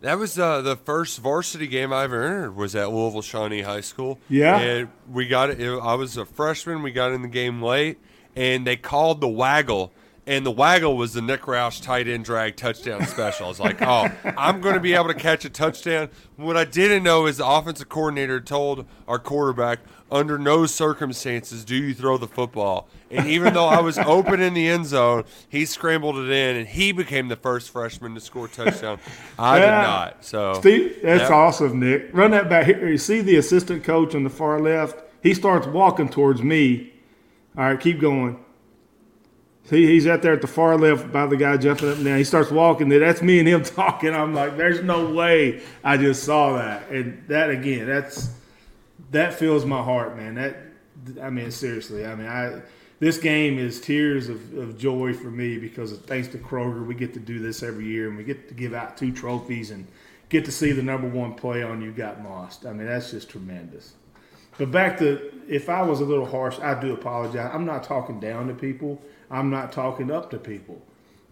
That 0.00 0.18
was 0.18 0.38
uh, 0.38 0.60
the 0.62 0.76
first 0.76 1.18
varsity 1.18 1.66
game 1.66 1.92
I 1.92 2.04
ever 2.04 2.22
entered. 2.22 2.54
Was 2.54 2.76
at 2.76 2.92
Louisville 2.92 3.22
Shawnee 3.22 3.62
High 3.62 3.80
School. 3.80 4.20
Yeah. 4.28 4.58
and 4.58 4.88
we 5.10 5.26
got 5.26 5.50
it. 5.50 5.60
I 5.60 5.94
was 5.94 6.16
a 6.16 6.24
freshman. 6.24 6.82
We 6.82 6.92
got 6.92 7.10
in 7.12 7.22
the 7.22 7.28
game 7.28 7.60
late, 7.60 7.98
and 8.36 8.64
they 8.66 8.76
called 8.76 9.20
the 9.20 9.28
waggle. 9.28 9.92
And 10.28 10.44
the 10.44 10.50
waggle 10.50 10.94
was 10.94 11.14
the 11.14 11.22
Nick 11.22 11.40
Roush 11.42 11.82
tight 11.82 12.06
end 12.06 12.26
drag 12.26 12.56
touchdown 12.56 13.06
special. 13.06 13.46
I 13.46 13.48
was 13.48 13.58
like, 13.58 13.80
oh, 13.80 14.10
I'm 14.36 14.60
going 14.60 14.74
to 14.74 14.80
be 14.80 14.92
able 14.92 15.08
to 15.08 15.14
catch 15.14 15.46
a 15.46 15.48
touchdown. 15.48 16.10
What 16.36 16.54
I 16.54 16.66
didn't 16.66 17.02
know 17.02 17.24
is 17.24 17.38
the 17.38 17.46
offensive 17.46 17.88
coordinator 17.88 18.38
told 18.38 18.84
our 19.08 19.18
quarterback, 19.18 19.78
under 20.10 20.36
no 20.36 20.66
circumstances 20.66 21.64
do 21.64 21.76
you 21.76 21.94
throw 21.94 22.18
the 22.18 22.28
football. 22.28 22.88
And 23.10 23.26
even 23.26 23.54
though 23.54 23.68
I 23.68 23.80
was 23.80 23.96
open 23.96 24.42
in 24.42 24.52
the 24.52 24.68
end 24.68 24.84
zone, 24.84 25.24
he 25.48 25.64
scrambled 25.64 26.18
it 26.18 26.30
in, 26.30 26.56
and 26.56 26.68
he 26.68 26.92
became 26.92 27.28
the 27.28 27.36
first 27.36 27.70
freshman 27.70 28.14
to 28.14 28.20
score 28.20 28.46
a 28.46 28.48
touchdown. 28.50 28.98
I 29.38 29.58
did 29.60 29.66
not. 29.66 30.24
So 30.26 30.52
Steve, 30.60 30.98
that's 31.02 31.30
yeah. 31.30 31.36
awesome, 31.36 31.80
Nick. 31.80 32.10
Run 32.12 32.32
that 32.32 32.50
back 32.50 32.66
here. 32.66 32.86
You 32.86 32.98
see 32.98 33.22
the 33.22 33.36
assistant 33.36 33.82
coach 33.82 34.14
on 34.14 34.24
the 34.24 34.30
far 34.30 34.60
left? 34.60 35.02
He 35.22 35.32
starts 35.32 35.66
walking 35.66 36.10
towards 36.10 36.42
me. 36.42 36.92
All 37.56 37.64
right, 37.64 37.80
keep 37.80 37.98
going. 37.98 38.44
See, 39.68 39.86
he's 39.86 40.06
out 40.06 40.22
there 40.22 40.32
at 40.32 40.40
the 40.40 40.46
far 40.46 40.78
left 40.78 41.12
by 41.12 41.26
the 41.26 41.36
guy 41.36 41.58
jumping 41.58 41.90
up 41.90 41.98
now. 41.98 42.16
He 42.16 42.24
starts 42.24 42.50
walking. 42.50 42.88
There, 42.88 43.00
that's 43.00 43.20
me 43.20 43.38
and 43.38 43.46
him 43.46 43.62
talking. 43.64 44.14
I'm 44.14 44.32
like, 44.32 44.56
there's 44.56 44.82
no 44.82 45.12
way 45.12 45.60
I 45.84 45.98
just 45.98 46.24
saw 46.24 46.56
that. 46.56 46.88
And 46.88 47.22
that 47.28 47.50
again, 47.50 47.86
that's 47.86 48.30
that 49.10 49.34
fills 49.34 49.66
my 49.66 49.82
heart, 49.82 50.16
man. 50.16 50.36
That 50.36 50.56
I 51.20 51.28
mean, 51.28 51.50
seriously. 51.50 52.06
I 52.06 52.14
mean, 52.14 52.26
I 52.26 52.62
this 52.98 53.18
game 53.18 53.58
is 53.58 53.78
tears 53.78 54.30
of, 54.30 54.56
of 54.56 54.78
joy 54.78 55.12
for 55.12 55.30
me 55.30 55.58
because 55.58 55.92
thanks 55.98 56.28
to 56.28 56.38
Kroger, 56.38 56.86
we 56.86 56.94
get 56.94 57.12
to 57.12 57.20
do 57.20 57.38
this 57.38 57.62
every 57.62 57.84
year 57.84 58.08
and 58.08 58.16
we 58.16 58.24
get 58.24 58.48
to 58.48 58.54
give 58.54 58.72
out 58.72 58.96
two 58.96 59.12
trophies 59.12 59.70
and 59.70 59.86
get 60.30 60.46
to 60.46 60.52
see 60.52 60.72
the 60.72 60.82
number 60.82 61.08
one 61.08 61.34
play 61.34 61.62
on 61.62 61.82
You 61.82 61.92
Got 61.92 62.22
Mossed. 62.22 62.64
I 62.64 62.72
mean, 62.72 62.86
that's 62.86 63.10
just 63.10 63.28
tremendous. 63.28 63.92
But 64.56 64.70
back 64.70 64.96
to 65.00 65.30
if 65.46 65.68
I 65.68 65.82
was 65.82 66.00
a 66.00 66.06
little 66.06 66.26
harsh, 66.26 66.58
I 66.58 66.80
do 66.80 66.94
apologize. 66.94 67.50
I'm 67.52 67.66
not 67.66 67.84
talking 67.84 68.18
down 68.18 68.48
to 68.48 68.54
people. 68.54 69.00
I'm 69.30 69.50
not 69.50 69.72
talking 69.72 70.10
up 70.10 70.30
to 70.30 70.38
people. 70.38 70.82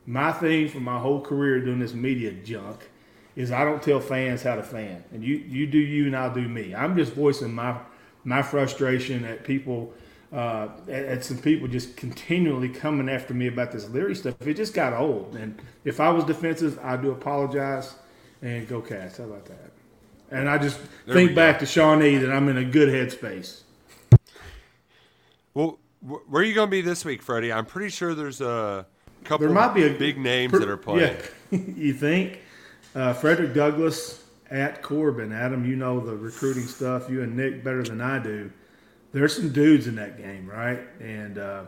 My 0.07 0.33
thing 0.33 0.69
for 0.69 0.81
my 0.81 0.99
whole 0.99 1.21
career 1.21 1.61
doing 1.61 1.81
this 1.81 1.95
media 1.95 2.33
junk 2.33 2.89
is 3.35 3.51
I 3.51 3.65
don't 3.65 3.83
tell 3.83 4.01
fans 4.01 4.43
how 4.43 4.57
to 4.57 4.63
fan, 4.63 5.05
and 5.13 5.23
you 5.23 5.37
you 5.37 5.67
do 5.67 5.79
you 5.79 6.07
and 6.07 6.17
I'll 6.17 6.33
do 6.33 6.49
me. 6.49 6.75
I'm 6.75 6.97
just 6.97 7.13
voicing 7.13 7.53
my 7.55 7.79
my 8.25 8.43
frustration 8.43 9.25
at 9.25 9.45
people. 9.45 9.93
Uh, 10.33 10.69
at, 10.89 11.05
at 11.05 11.25
some 11.25 11.39
people 11.39 11.69
just 11.69 11.97
continually 11.97 12.69
coming 12.69 13.09
after 13.09 13.33
me 13.33 13.47
about 13.47 13.71
this 13.71 13.89
Leary 13.91 14.15
stuff. 14.15 14.35
It 14.45 14.55
just 14.55 14.75
got 14.75 14.93
old, 14.93 15.37
and 15.37 15.57
if 15.85 16.01
I 16.01 16.11
was 16.11 16.25
defensive, 16.25 16.81
I 16.83 16.97
do 16.97 17.13
apologize 17.13 17.95
and 18.43 18.67
go 18.67 18.81
cats. 18.81 19.19
How 19.19 19.25
about 19.25 19.45
that? 19.47 19.71
And 20.31 20.49
I 20.49 20.59
just 20.59 20.81
There 21.07 21.15
think 21.15 21.35
back 21.35 21.61
to 21.61 21.67
Shawnee 21.67 22.17
that 22.17 22.33
I'm 22.33 22.49
in 22.49 22.57
a 22.57 22.65
good 22.65 22.89
headspace. 22.89 23.63
Well, 25.55 25.79
where 26.07 26.43
are 26.43 26.45
you 26.45 26.55
going 26.55 26.69
to 26.69 26.71
be 26.71 26.83
this 26.83 27.05
week, 27.05 27.23
Freddie? 27.23 27.53
I'm 27.53 27.67
pretty 27.67 27.91
sure 27.91 28.15
there's 28.15 28.41
a 28.41 28.87
couple 29.25 29.47
there 29.47 29.55
might 29.55 29.75
be 29.75 29.87
a 29.87 29.91
big 29.91 30.19
names 30.19 30.53
per- 30.53 30.61
that 30.61 30.69
are 30.69 30.77
playing. 30.77 31.17
Yeah, 31.51 31.59
you 31.77 31.93
think 31.93 32.41
uh, 32.95 33.13
Frederick 33.15 33.55
Douglass 33.55 34.25
at 34.51 34.83
Corbin? 34.83 35.33
Adam, 35.33 35.65
you 35.65 35.77
know 35.77 36.01
the 36.01 36.17
recruiting 36.17 36.65
stuff. 36.65 37.11
You 37.11 37.23
and 37.23 37.37
Nick 37.37 37.65
better 37.65 37.83
than 37.83 38.01
I 38.01 38.19
do. 38.19 38.51
There's 39.13 39.35
some 39.35 39.51
dudes 39.51 39.87
in 39.87 39.97
that 39.97 40.19
game, 40.19 40.49
right? 40.49 40.81
And 41.01 41.39
uh, 41.39 41.65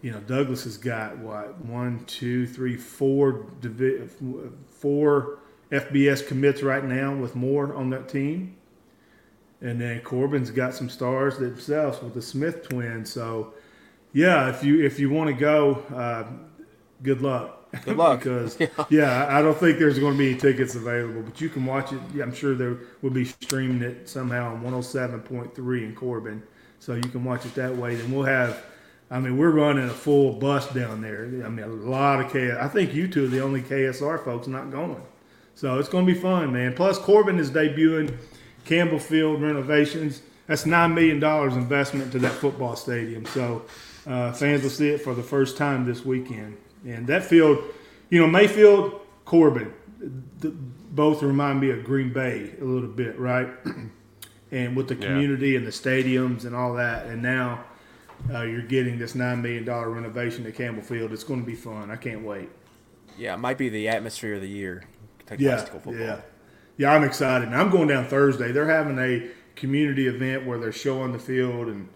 you 0.00 0.10
know 0.10 0.20
Douglass 0.20 0.64
has 0.64 0.78
got 0.78 1.18
what 1.18 1.58
one, 1.64 2.04
two, 2.06 2.46
three, 2.46 2.76
four, 2.76 3.46
divi- 3.60 4.08
four 4.68 5.40
FBS 5.70 6.26
commits 6.26 6.62
right 6.62 6.84
now 6.84 7.14
with 7.14 7.34
more 7.34 7.74
on 7.74 7.90
that 7.90 8.08
team. 8.08 8.56
And 9.60 9.80
then 9.80 10.00
Corbin's 10.00 10.50
got 10.50 10.74
some 10.74 10.88
stars 10.88 11.38
themselves 11.38 12.02
with 12.02 12.14
the 12.14 12.22
Smith 12.22 12.68
twins. 12.68 13.10
So, 13.10 13.54
yeah, 14.16 14.48
if 14.48 14.64
you 14.64 14.82
if 14.82 14.98
you 14.98 15.10
want 15.10 15.28
to 15.28 15.34
go, 15.34 15.74
uh, 15.94 16.24
good 17.02 17.20
luck. 17.20 17.70
Good 17.84 17.98
luck. 17.98 18.20
because 18.24 18.58
yeah, 18.88 19.26
I 19.28 19.42
don't 19.42 19.56
think 19.58 19.78
there's 19.78 19.98
going 19.98 20.14
to 20.14 20.18
be 20.18 20.30
any 20.30 20.38
tickets 20.38 20.74
available, 20.74 21.22
but 21.22 21.38
you 21.38 21.50
can 21.50 21.66
watch 21.66 21.92
it. 21.92 22.00
Yeah, 22.14 22.22
I'm 22.22 22.32
sure 22.32 22.54
there 22.54 22.78
will 23.02 23.10
be 23.10 23.26
streaming 23.26 23.82
it 23.82 24.08
somehow 24.08 24.54
on 24.54 24.62
107.3 24.62 25.82
in 25.82 25.94
Corbin, 25.94 26.42
so 26.78 26.94
you 26.94 27.02
can 27.02 27.24
watch 27.24 27.44
it 27.44 27.54
that 27.56 27.76
way. 27.76 27.94
Then 27.94 28.10
we'll 28.10 28.24
have. 28.24 28.64
I 29.10 29.20
mean, 29.20 29.36
we're 29.36 29.50
running 29.50 29.84
a 29.84 29.90
full 29.90 30.32
bus 30.32 30.66
down 30.72 31.02
there. 31.02 31.24
I 31.44 31.50
mean, 31.50 31.64
a 31.64 31.68
lot 31.68 32.20
of 32.20 32.28
KS. 32.30 32.56
I 32.58 32.68
think 32.68 32.94
you 32.94 33.08
two 33.08 33.26
are 33.26 33.28
the 33.28 33.42
only 33.42 33.60
KSR 33.60 34.24
folks 34.24 34.46
not 34.46 34.70
going. 34.70 35.02
So 35.54 35.78
it's 35.78 35.90
going 35.90 36.06
to 36.06 36.12
be 36.12 36.18
fun, 36.18 36.54
man. 36.54 36.72
Plus, 36.74 36.98
Corbin 36.98 37.38
is 37.38 37.50
debuting 37.50 38.16
Campbell 38.64 38.98
Field 38.98 39.42
renovations. 39.42 40.22
That's 40.46 40.64
$9 40.64 40.94
million 40.94 41.22
investment 41.52 42.12
to 42.12 42.18
that 42.20 42.32
football 42.32 42.76
stadium. 42.76 43.26
So 43.26 43.62
uh, 44.06 44.32
fans 44.32 44.62
will 44.62 44.70
see 44.70 44.88
it 44.90 44.98
for 45.02 45.14
the 45.14 45.22
first 45.22 45.56
time 45.56 45.84
this 45.84 46.04
weekend. 46.04 46.56
And 46.86 47.06
that 47.08 47.24
field, 47.24 47.58
you 48.10 48.20
know, 48.20 48.26
Mayfield, 48.26 49.00
Corbin, 49.24 49.72
th- 50.40 50.54
both 50.92 51.22
remind 51.22 51.60
me 51.60 51.70
of 51.70 51.84
Green 51.84 52.12
Bay 52.12 52.52
a 52.60 52.64
little 52.64 52.88
bit, 52.88 53.18
right? 53.18 53.48
and 54.52 54.76
with 54.76 54.88
the 54.88 54.94
Yeah. 54.94 55.08
community 55.08 55.56
and 55.56 55.66
the 55.66 55.70
stadiums 55.72 56.44
and 56.44 56.54
all 56.54 56.74
that. 56.74 57.06
And 57.06 57.22
now 57.22 57.64
uh, 58.32 58.42
you're 58.42 58.62
getting 58.62 58.98
this 58.98 59.14
$9 59.14 59.42
million 59.42 59.64
renovation 59.68 60.46
at 60.46 60.54
Campbell 60.54 60.82
Field. 60.82 61.12
It's 61.12 61.24
going 61.24 61.40
to 61.40 61.46
be 61.46 61.54
fun. 61.56 61.90
I 61.90 61.96
can't 61.96 62.22
wait. 62.22 62.48
Yeah, 63.18 63.34
it 63.34 63.38
might 63.38 63.58
be 63.58 63.68
the 63.68 63.88
atmosphere 63.88 64.34
of 64.34 64.40
the 64.42 64.48
year. 64.48 64.84
Kentucky 65.18 65.44
Yeah, 65.44 65.56
football. 65.64 65.94
yeah, 65.96 66.20
yeah. 66.76 66.92
I'm 66.94 67.02
excited. 67.02 67.48
And 67.48 67.56
I'm 67.56 67.70
going 67.70 67.88
down 67.88 68.06
Thursday. 68.06 68.52
They're 68.52 68.68
having 68.68 68.98
a 68.98 69.28
community 69.56 70.06
event 70.06 70.46
where 70.46 70.58
they're 70.58 70.70
showing 70.72 71.12
the 71.12 71.18
field 71.18 71.68
and 71.68 71.88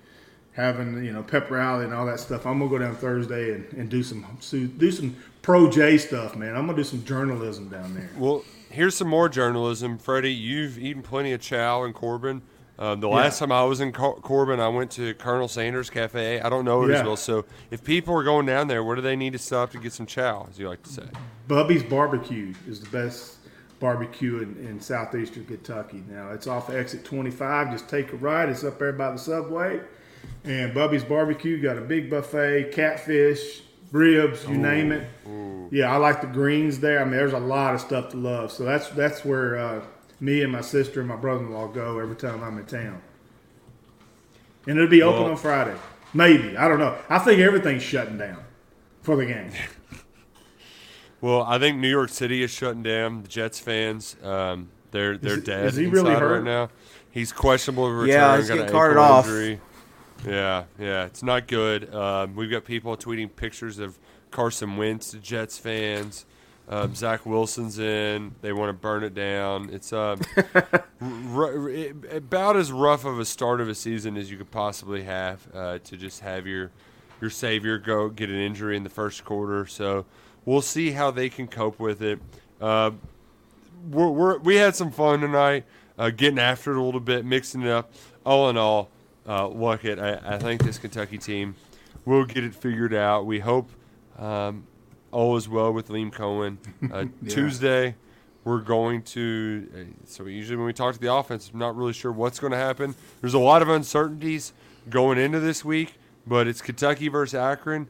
having 0.52 1.04
you 1.04 1.12
know 1.12 1.22
pep 1.22 1.50
rally 1.50 1.84
and 1.84 1.94
all 1.94 2.06
that 2.06 2.20
stuff. 2.20 2.46
I'm 2.46 2.58
gonna 2.58 2.70
go 2.70 2.78
down 2.78 2.96
Thursday 2.96 3.54
and, 3.54 3.72
and 3.74 3.88
do 3.88 4.02
some 4.02 4.26
do 4.40 4.90
some 4.90 5.16
pro 5.42 5.70
J 5.70 5.98
stuff, 5.98 6.36
man. 6.36 6.56
I'm 6.56 6.66
gonna 6.66 6.76
do 6.76 6.84
some 6.84 7.04
journalism 7.04 7.68
down 7.68 7.94
there. 7.94 8.10
Well, 8.16 8.44
here's 8.70 8.94
some 8.94 9.08
more 9.08 9.28
journalism, 9.28 9.98
Freddie. 9.98 10.32
You've 10.32 10.78
eaten 10.78 11.02
plenty 11.02 11.32
of 11.32 11.40
chow 11.40 11.84
in 11.84 11.92
Corbin. 11.92 12.42
Um, 12.78 13.00
the 13.00 13.08
last 13.08 13.38
time 13.38 13.52
I 13.52 13.62
was 13.64 13.82
in 13.82 13.92
Cor- 13.92 14.18
Corbin, 14.20 14.58
I 14.58 14.68
went 14.68 14.90
to 14.92 15.12
Colonel 15.14 15.48
Sanders 15.48 15.90
Cafe. 15.90 16.40
I 16.40 16.48
don't 16.48 16.64
know 16.64 16.82
it 16.84 16.90
as 16.90 17.04
well. 17.04 17.16
So 17.16 17.44
if 17.70 17.84
people 17.84 18.16
are 18.16 18.22
going 18.22 18.46
down 18.46 18.68
there, 18.68 18.82
where 18.82 18.96
do 18.96 19.02
they 19.02 19.16
need 19.16 19.34
to 19.34 19.38
stop 19.38 19.70
to 19.72 19.78
get 19.78 19.92
some 19.92 20.06
chow, 20.06 20.46
as 20.48 20.58
you 20.58 20.66
like 20.66 20.82
to 20.84 20.88
say? 20.90 21.02
Bubby's 21.46 21.82
Barbecue 21.82 22.54
is 22.66 22.80
the 22.80 22.88
best 22.88 23.36
barbecue 23.80 24.38
in, 24.38 24.66
in 24.66 24.80
southeastern 24.80 25.44
Kentucky. 25.44 26.02
Now 26.08 26.30
it's 26.30 26.46
off 26.46 26.70
exit 26.70 27.04
25. 27.04 27.72
Just 27.72 27.86
take 27.88 28.14
a 28.14 28.16
ride. 28.16 28.48
It's 28.48 28.64
up 28.64 28.78
there 28.78 28.92
by 28.92 29.10
the 29.10 29.18
subway. 29.18 29.80
And 30.44 30.72
Bubby's 30.74 31.04
Barbecue 31.04 31.60
got 31.60 31.76
a 31.76 31.82
big 31.82 32.08
buffet, 32.08 32.72
catfish, 32.72 33.60
ribs, 33.92 34.44
you 34.48 34.56
name 34.56 34.90
it. 34.92 35.06
Yeah, 35.70 35.92
I 35.92 35.98
like 35.98 36.20
the 36.20 36.26
greens 36.26 36.80
there. 36.80 37.00
I 37.00 37.04
mean, 37.04 37.12
there's 37.12 37.32
a 37.34 37.38
lot 37.38 37.74
of 37.74 37.80
stuff 37.80 38.08
to 38.10 38.16
love. 38.16 38.50
So 38.50 38.64
that's 38.64 38.88
that's 38.90 39.24
where 39.24 39.56
uh, 39.58 39.82
me 40.18 40.42
and 40.42 40.50
my 40.50 40.62
sister 40.62 41.00
and 41.00 41.08
my 41.08 41.16
brother-in-law 41.16 41.68
go 41.68 41.98
every 41.98 42.16
time 42.16 42.42
I'm 42.42 42.58
in 42.58 42.66
town. 42.66 43.00
And 44.66 44.76
it'll 44.78 44.90
be 44.90 45.02
open 45.02 45.22
Well- 45.22 45.30
on 45.32 45.36
Friday. 45.36 45.76
Maybe 46.12 46.56
I 46.56 46.66
don't 46.66 46.80
know. 46.80 46.96
I 47.08 47.18
think 47.20 47.38
everything's 47.40 47.82
shutting 47.84 48.18
down 48.18 48.42
for 49.02 49.16
the 49.16 49.26
game. 49.26 49.50
Well, 51.22 51.42
I 51.42 51.58
think 51.58 51.76
New 51.78 51.88
York 51.90 52.08
City 52.08 52.42
is 52.42 52.50
shutting 52.50 52.82
down. 52.82 53.22
The 53.22 53.28
Jets 53.28 53.58
fans, 53.60 54.16
um, 54.22 54.70
they're 54.90 55.18
they're 55.18 55.36
Is- 55.36 55.44
dead 55.44 55.66
is 55.66 55.76
he 55.76 55.84
inside 55.84 55.94
really 55.94 56.10
right 56.12 56.18
hurt? 56.18 56.44
now. 56.44 56.70
He's 57.10 57.30
questionable 57.32 57.88
to 57.88 57.92
return. 57.92 58.08
Yeah, 58.08 58.36
he's 58.38 58.48
getting 58.48 58.68
carted 58.68 58.96
off. 58.96 59.26
injury. 59.26 59.60
Yeah, 60.26 60.64
yeah, 60.78 61.06
it's 61.06 61.22
not 61.22 61.46
good. 61.46 61.94
Um, 61.94 62.34
we've 62.36 62.50
got 62.50 62.64
people 62.64 62.96
tweeting 62.96 63.34
pictures 63.34 63.78
of 63.78 63.98
Carson 64.30 64.76
Wentz, 64.76 65.12
Jets 65.22 65.58
fans. 65.58 66.26
Um, 66.68 66.94
Zach 66.94 67.26
Wilson's 67.26 67.80
in. 67.80 68.32
They 68.42 68.52
want 68.52 68.68
to 68.68 68.72
burn 68.74 69.02
it 69.02 69.12
down. 69.12 69.70
It's 69.72 69.92
r- 69.92 70.16
r- 71.00 71.68
it- 71.68 71.96
about 72.12 72.56
as 72.56 72.70
rough 72.70 73.04
of 73.04 73.18
a 73.18 73.24
start 73.24 73.60
of 73.60 73.68
a 73.68 73.74
season 73.74 74.16
as 74.16 74.30
you 74.30 74.36
could 74.36 74.52
possibly 74.52 75.02
have 75.02 75.48
uh, 75.52 75.78
to 75.78 75.96
just 75.96 76.20
have 76.20 76.46
your 76.46 76.70
your 77.20 77.28
savior 77.30 77.76
go 77.76 78.08
get 78.08 78.30
an 78.30 78.36
injury 78.36 78.76
in 78.76 78.84
the 78.84 78.88
first 78.90 79.24
quarter. 79.24 79.66
So 79.66 80.04
we'll 80.44 80.62
see 80.62 80.92
how 80.92 81.10
they 81.10 81.28
can 81.28 81.48
cope 81.48 81.80
with 81.80 82.02
it. 82.02 82.20
Uh, 82.60 82.92
we're, 83.90 84.08
we're, 84.08 84.38
we 84.38 84.54
had 84.56 84.76
some 84.76 84.90
fun 84.92 85.20
tonight, 85.20 85.64
uh, 85.98 86.10
getting 86.10 86.38
after 86.38 86.70
it 86.72 86.78
a 86.78 86.82
little 86.82 87.00
bit, 87.00 87.24
mixing 87.24 87.62
it 87.62 87.68
up. 87.68 87.92
All 88.24 88.48
in 88.48 88.56
all, 88.56 88.90
uh, 89.26 89.48
look 89.48 89.84
it. 89.84 89.98
I, 89.98 90.34
I 90.34 90.38
think 90.38 90.62
this 90.62 90.78
Kentucky 90.78 91.18
team 91.18 91.54
will 92.04 92.24
get 92.24 92.44
it 92.44 92.54
figured 92.54 92.94
out. 92.94 93.26
We 93.26 93.40
hope 93.40 93.70
um, 94.18 94.66
all 95.10 95.36
is 95.36 95.48
well 95.48 95.72
with 95.72 95.88
Liam 95.88 96.12
Coen. 96.12 96.58
Uh, 96.92 97.04
Tuesday, 97.28 97.94
we're 98.42 98.60
going 98.60 99.02
to. 99.02 99.68
Uh, 99.74 99.78
so 100.06 100.24
usually 100.26 100.56
when 100.56 100.66
we 100.66 100.72
talk 100.72 100.94
to 100.94 101.00
the 101.00 101.12
offense, 101.12 101.50
I'm 101.52 101.58
not 101.60 101.76
really 101.76 101.92
sure 101.92 102.10
what's 102.10 102.40
going 102.40 102.52
to 102.52 102.56
happen. 102.56 102.96
There's 103.20 103.34
a 103.34 103.38
lot 103.38 103.62
of 103.62 103.68
uncertainties 103.68 104.52
going 104.88 105.18
into 105.18 105.38
this 105.38 105.64
week, 105.64 105.94
but 106.26 106.48
it's 106.48 106.60
Kentucky 106.60 107.08
versus 107.08 107.34
Akron. 107.34 107.88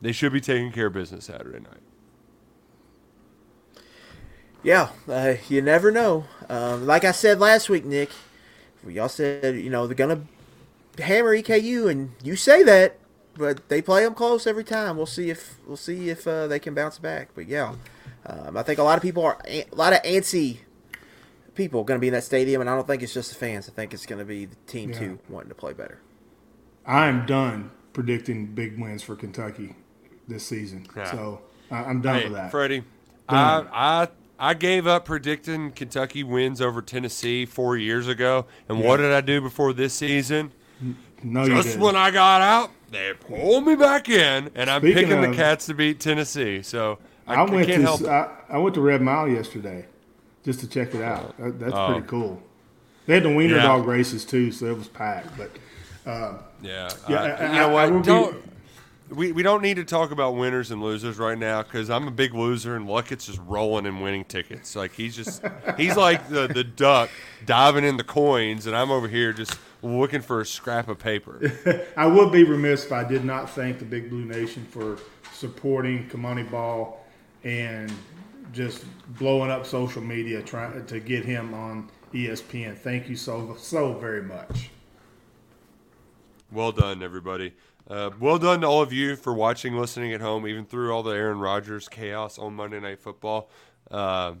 They 0.00 0.12
should 0.12 0.32
be 0.32 0.40
taking 0.40 0.72
care 0.72 0.86
of 0.86 0.94
business 0.94 1.26
Saturday 1.26 1.58
night. 1.58 1.82
Yeah, 4.62 4.90
uh, 5.08 5.34
you 5.48 5.62
never 5.62 5.90
know. 5.90 6.24
Um, 6.48 6.86
like 6.86 7.04
I 7.04 7.12
said 7.12 7.40
last 7.40 7.68
week, 7.68 7.84
Nick, 7.84 8.10
y'all 8.86 9.08
said 9.08 9.56
you 9.56 9.70
know 9.70 9.86
they're 9.86 9.94
gonna 9.94 10.22
hammer 10.98 11.36
EKU, 11.36 11.90
and 11.90 12.12
you 12.22 12.36
say 12.36 12.62
that, 12.62 12.98
but 13.36 13.68
they 13.68 13.80
play 13.82 14.04
them 14.04 14.14
close 14.14 14.46
every 14.46 14.64
time. 14.64 14.96
We'll 14.96 15.06
see 15.06 15.30
if 15.30 15.56
we'll 15.66 15.76
see 15.76 16.10
if 16.10 16.26
uh, 16.26 16.46
they 16.46 16.58
can 16.58 16.74
bounce 16.74 16.98
back. 16.98 17.30
But 17.34 17.46
yeah, 17.46 17.74
um, 18.26 18.56
I 18.56 18.62
think 18.62 18.78
a 18.78 18.82
lot 18.82 18.96
of 18.96 19.02
people 19.02 19.24
are 19.24 19.38
a 19.46 19.64
lot 19.72 19.92
of 19.92 20.02
antsy 20.02 20.58
people 21.54 21.84
going 21.84 21.96
to 21.98 22.00
be 22.00 22.08
in 22.08 22.14
that 22.14 22.24
stadium, 22.24 22.60
and 22.60 22.70
I 22.70 22.74
don't 22.74 22.86
think 22.86 23.02
it's 23.02 23.14
just 23.14 23.30
the 23.30 23.36
fans. 23.36 23.68
I 23.68 23.72
think 23.72 23.92
it's 23.94 24.06
going 24.06 24.18
to 24.18 24.24
be 24.24 24.46
the 24.46 24.56
team 24.66 24.90
Yeah. 24.90 24.98
too 24.98 25.18
wanting 25.28 25.48
to 25.50 25.54
play 25.54 25.72
better. 25.72 26.00
I 26.86 27.06
am 27.06 27.26
done 27.26 27.70
predicting 27.92 28.46
big 28.46 28.80
wins 28.80 29.02
for 29.02 29.16
Kentucky 29.16 29.74
this 30.28 30.46
season. 30.46 30.86
Yeah. 30.96 31.10
So 31.10 31.40
I, 31.70 31.84
I'm 31.84 32.00
done 32.00 32.16
Hey, 32.16 32.24
with 32.24 32.32
that. 32.34 32.50
Freddie, 32.50 32.84
I, 33.28 33.64
I 33.72 34.08
I 34.38 34.54
gave 34.54 34.86
up 34.86 35.04
predicting 35.04 35.70
Kentucky 35.72 36.24
wins 36.24 36.60
over 36.62 36.80
Tennessee 36.80 37.44
four 37.44 37.76
years 37.76 38.08
ago, 38.08 38.46
and 38.68 38.82
what 38.82 38.96
did 38.96 39.12
I 39.12 39.20
do 39.20 39.40
before 39.40 39.72
this 39.74 39.92
season? 39.94 40.52
No, 41.22 41.44
you 41.44 41.54
Just 41.62 41.78
when 41.78 41.96
I 41.96 42.10
got 42.10 42.40
out, 42.42 42.70
they 42.90 43.12
pulled 43.14 43.66
me 43.66 43.74
back 43.76 44.08
in, 44.08 44.50
and 44.54 44.70
I'm 44.70 44.80
Speaking 44.80 45.08
picking 45.08 45.20
the 45.30 45.36
Cats 45.36 45.66
to 45.66 45.74
beat 45.74 46.00
Tennessee. 46.00 46.62
So 46.62 46.98
I, 47.26 47.34
I 47.34 47.36
I 47.38 47.50
went 47.50 47.66
can't 47.68 47.82
to 47.82 47.86
help. 47.86 48.04
I, 48.04 48.28
I 48.54 48.58
went 48.58 48.74
to 48.74 48.80
Red 48.80 49.02
Mile 49.02 49.28
yesterday 49.28 49.86
just 50.44 50.60
to 50.60 50.68
check 50.68 50.94
it 50.94 51.02
out. 51.02 51.36
That, 51.38 51.58
that's 51.60 51.72
Oh. 51.74 51.92
pretty 51.92 52.06
cool. 52.06 52.42
They 53.06 53.14
had 53.14 53.22
the 53.24 53.34
wiener 53.34 53.56
Yeah. 53.56 53.62
dog 53.62 53.86
races 53.86 54.24
too, 54.24 54.50
so 54.52 54.66
it 54.66 54.76
was 54.76 54.88
packed. 54.88 55.36
But 55.36 55.50
uh, 56.10 56.34
Yeah, 56.62 56.90
Yeah, 57.08 57.22
I- 57.22 57.28
I- 57.30 57.46
you 57.48 57.54
know 57.54 57.60
I- 57.60 57.70
I 57.70 57.72
what? 57.72 57.92
will 57.92 58.00
be- 58.00 58.06
don't 58.06 58.36
we, 59.10 59.32
we 59.32 59.42
don't 59.42 59.62
need 59.62 59.74
to 59.74 59.84
talk 59.84 60.10
about 60.10 60.36
winners 60.36 60.70
and 60.70 60.82
losers 60.82 61.18
right 61.18 61.36
now 61.36 61.62
because 61.62 61.90
I'm 61.90 62.06
a 62.06 62.10
big 62.10 62.34
loser 62.34 62.76
and 62.76 62.86
Luckett's 62.86 63.26
just 63.26 63.40
rolling 63.46 63.86
and 63.86 64.02
winning 64.02 64.24
tickets. 64.24 64.76
Like 64.76 64.92
he's 64.92 65.16
just 65.16 65.42
he's 65.76 65.96
like 65.96 66.28
the 66.28 66.46
the 66.46 66.64
duck 66.64 67.10
diving 67.44 67.84
in 67.84 67.96
the 67.96 68.04
coins, 68.04 68.66
and 68.66 68.76
I'm 68.76 68.90
over 68.90 69.08
here 69.08 69.32
just 69.32 69.58
looking 69.82 70.20
for 70.20 70.40
a 70.40 70.46
scrap 70.46 70.88
of 70.88 70.98
paper. 70.98 71.52
I 71.96 72.06
would 72.06 72.30
be 72.30 72.44
remiss 72.44 72.84
if 72.84 72.92
I 72.92 73.04
did 73.04 73.24
not 73.24 73.50
thank 73.50 73.78
the 73.78 73.84
Big 73.84 74.10
Blue 74.10 74.24
Nation 74.24 74.64
for 74.70 74.98
supporting 75.32 76.08
Kamani 76.08 76.48
Ball 76.48 77.04
and 77.44 77.92
just 78.52 78.84
blowing 79.18 79.50
up 79.50 79.66
social 79.66 80.02
media 80.02 80.42
trying 80.42 80.84
to 80.84 81.00
get 81.00 81.24
him 81.24 81.54
on 81.54 81.88
ESPN. 82.12 82.76
Thank 82.76 83.08
you 83.08 83.16
so 83.16 83.56
so 83.58 83.94
very 83.94 84.22
much. 84.22 84.70
Well 86.52 86.72
done, 86.72 87.02
everybody. 87.02 87.54
Uh, 87.90 88.10
well 88.20 88.38
done 88.38 88.60
to 88.60 88.66
all 88.68 88.80
of 88.80 88.92
you 88.92 89.16
for 89.16 89.34
watching, 89.34 89.76
listening 89.76 90.12
at 90.12 90.20
home, 90.20 90.46
even 90.46 90.64
through 90.64 90.92
all 90.92 91.02
the 91.02 91.10
Aaron 91.10 91.40
Rodgers 91.40 91.88
chaos 91.88 92.38
on 92.38 92.54
Monday 92.54 92.78
Night 92.78 93.00
Football. 93.00 93.50
Uh, 93.90 94.34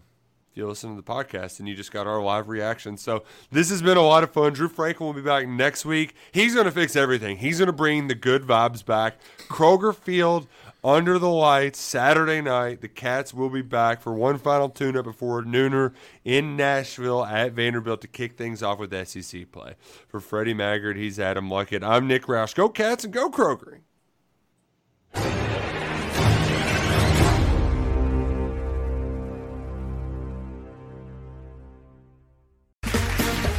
if 0.50 0.56
you 0.56 0.68
listen 0.68 0.90
to 0.90 0.96
the 0.96 1.02
podcast 1.02 1.58
and 1.58 1.68
you 1.68 1.74
just 1.74 1.90
got 1.90 2.06
our 2.06 2.22
live 2.22 2.48
reaction. 2.48 2.96
So 2.96 3.24
this 3.50 3.70
has 3.70 3.82
been 3.82 3.96
a 3.96 4.02
lot 4.02 4.22
of 4.22 4.32
fun. 4.32 4.52
Drew 4.52 4.68
Franklin 4.68 5.08
will 5.08 5.14
be 5.14 5.20
back 5.20 5.48
next 5.48 5.84
week. 5.84 6.14
He's 6.30 6.54
going 6.54 6.66
to 6.66 6.72
fix 6.72 6.94
everything. 6.94 7.38
He's 7.38 7.58
going 7.58 7.66
to 7.66 7.72
bring 7.72 8.06
the 8.06 8.14
good 8.14 8.42
vibes 8.42 8.84
back. 8.84 9.18
Kroger 9.48 9.94
Field 9.94 10.46
under 10.82 11.18
the 11.18 11.28
lights 11.28 11.78
Saturday 11.78 12.40
night. 12.40 12.80
The 12.80 12.88
Cats 12.88 13.34
will 13.34 13.50
be 13.50 13.62
back 13.62 14.00
for 14.00 14.12
one 14.12 14.38
final 14.38 14.68
tune 14.68 14.96
up 14.96 15.04
before 15.04 15.42
Nooner 15.42 15.92
in 16.24 16.56
Nashville 16.56 17.24
at 17.24 17.52
Vanderbilt 17.52 18.00
to 18.02 18.08
kick 18.08 18.36
things 18.36 18.62
off 18.62 18.78
with 18.78 19.06
SEC 19.06 19.50
play. 19.50 19.74
For 20.08 20.20
Freddie 20.20 20.54
Maggard, 20.54 20.96
he's 20.96 21.18
Adam 21.18 21.48
Luckett. 21.48 21.82
I'm 21.82 22.06
Nick 22.06 22.24
Roush. 22.24 22.54
Go 22.54 22.68
Cats 22.68 23.04
and 23.04 23.12
go 23.12 23.30
Kroger. 23.30 23.80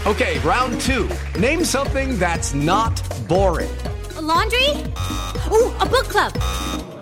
Okay, 0.07 0.39
round 0.39 0.81
two. 0.81 1.07
Name 1.39 1.63
something 1.63 2.17
that's 2.17 2.53
not 2.53 3.01
boring. 3.29 3.69
A 4.17 4.21
laundry? 4.21 4.67
Ooh, 5.51 5.71
a 5.79 5.85
book 5.85 6.05
club. 6.05 6.90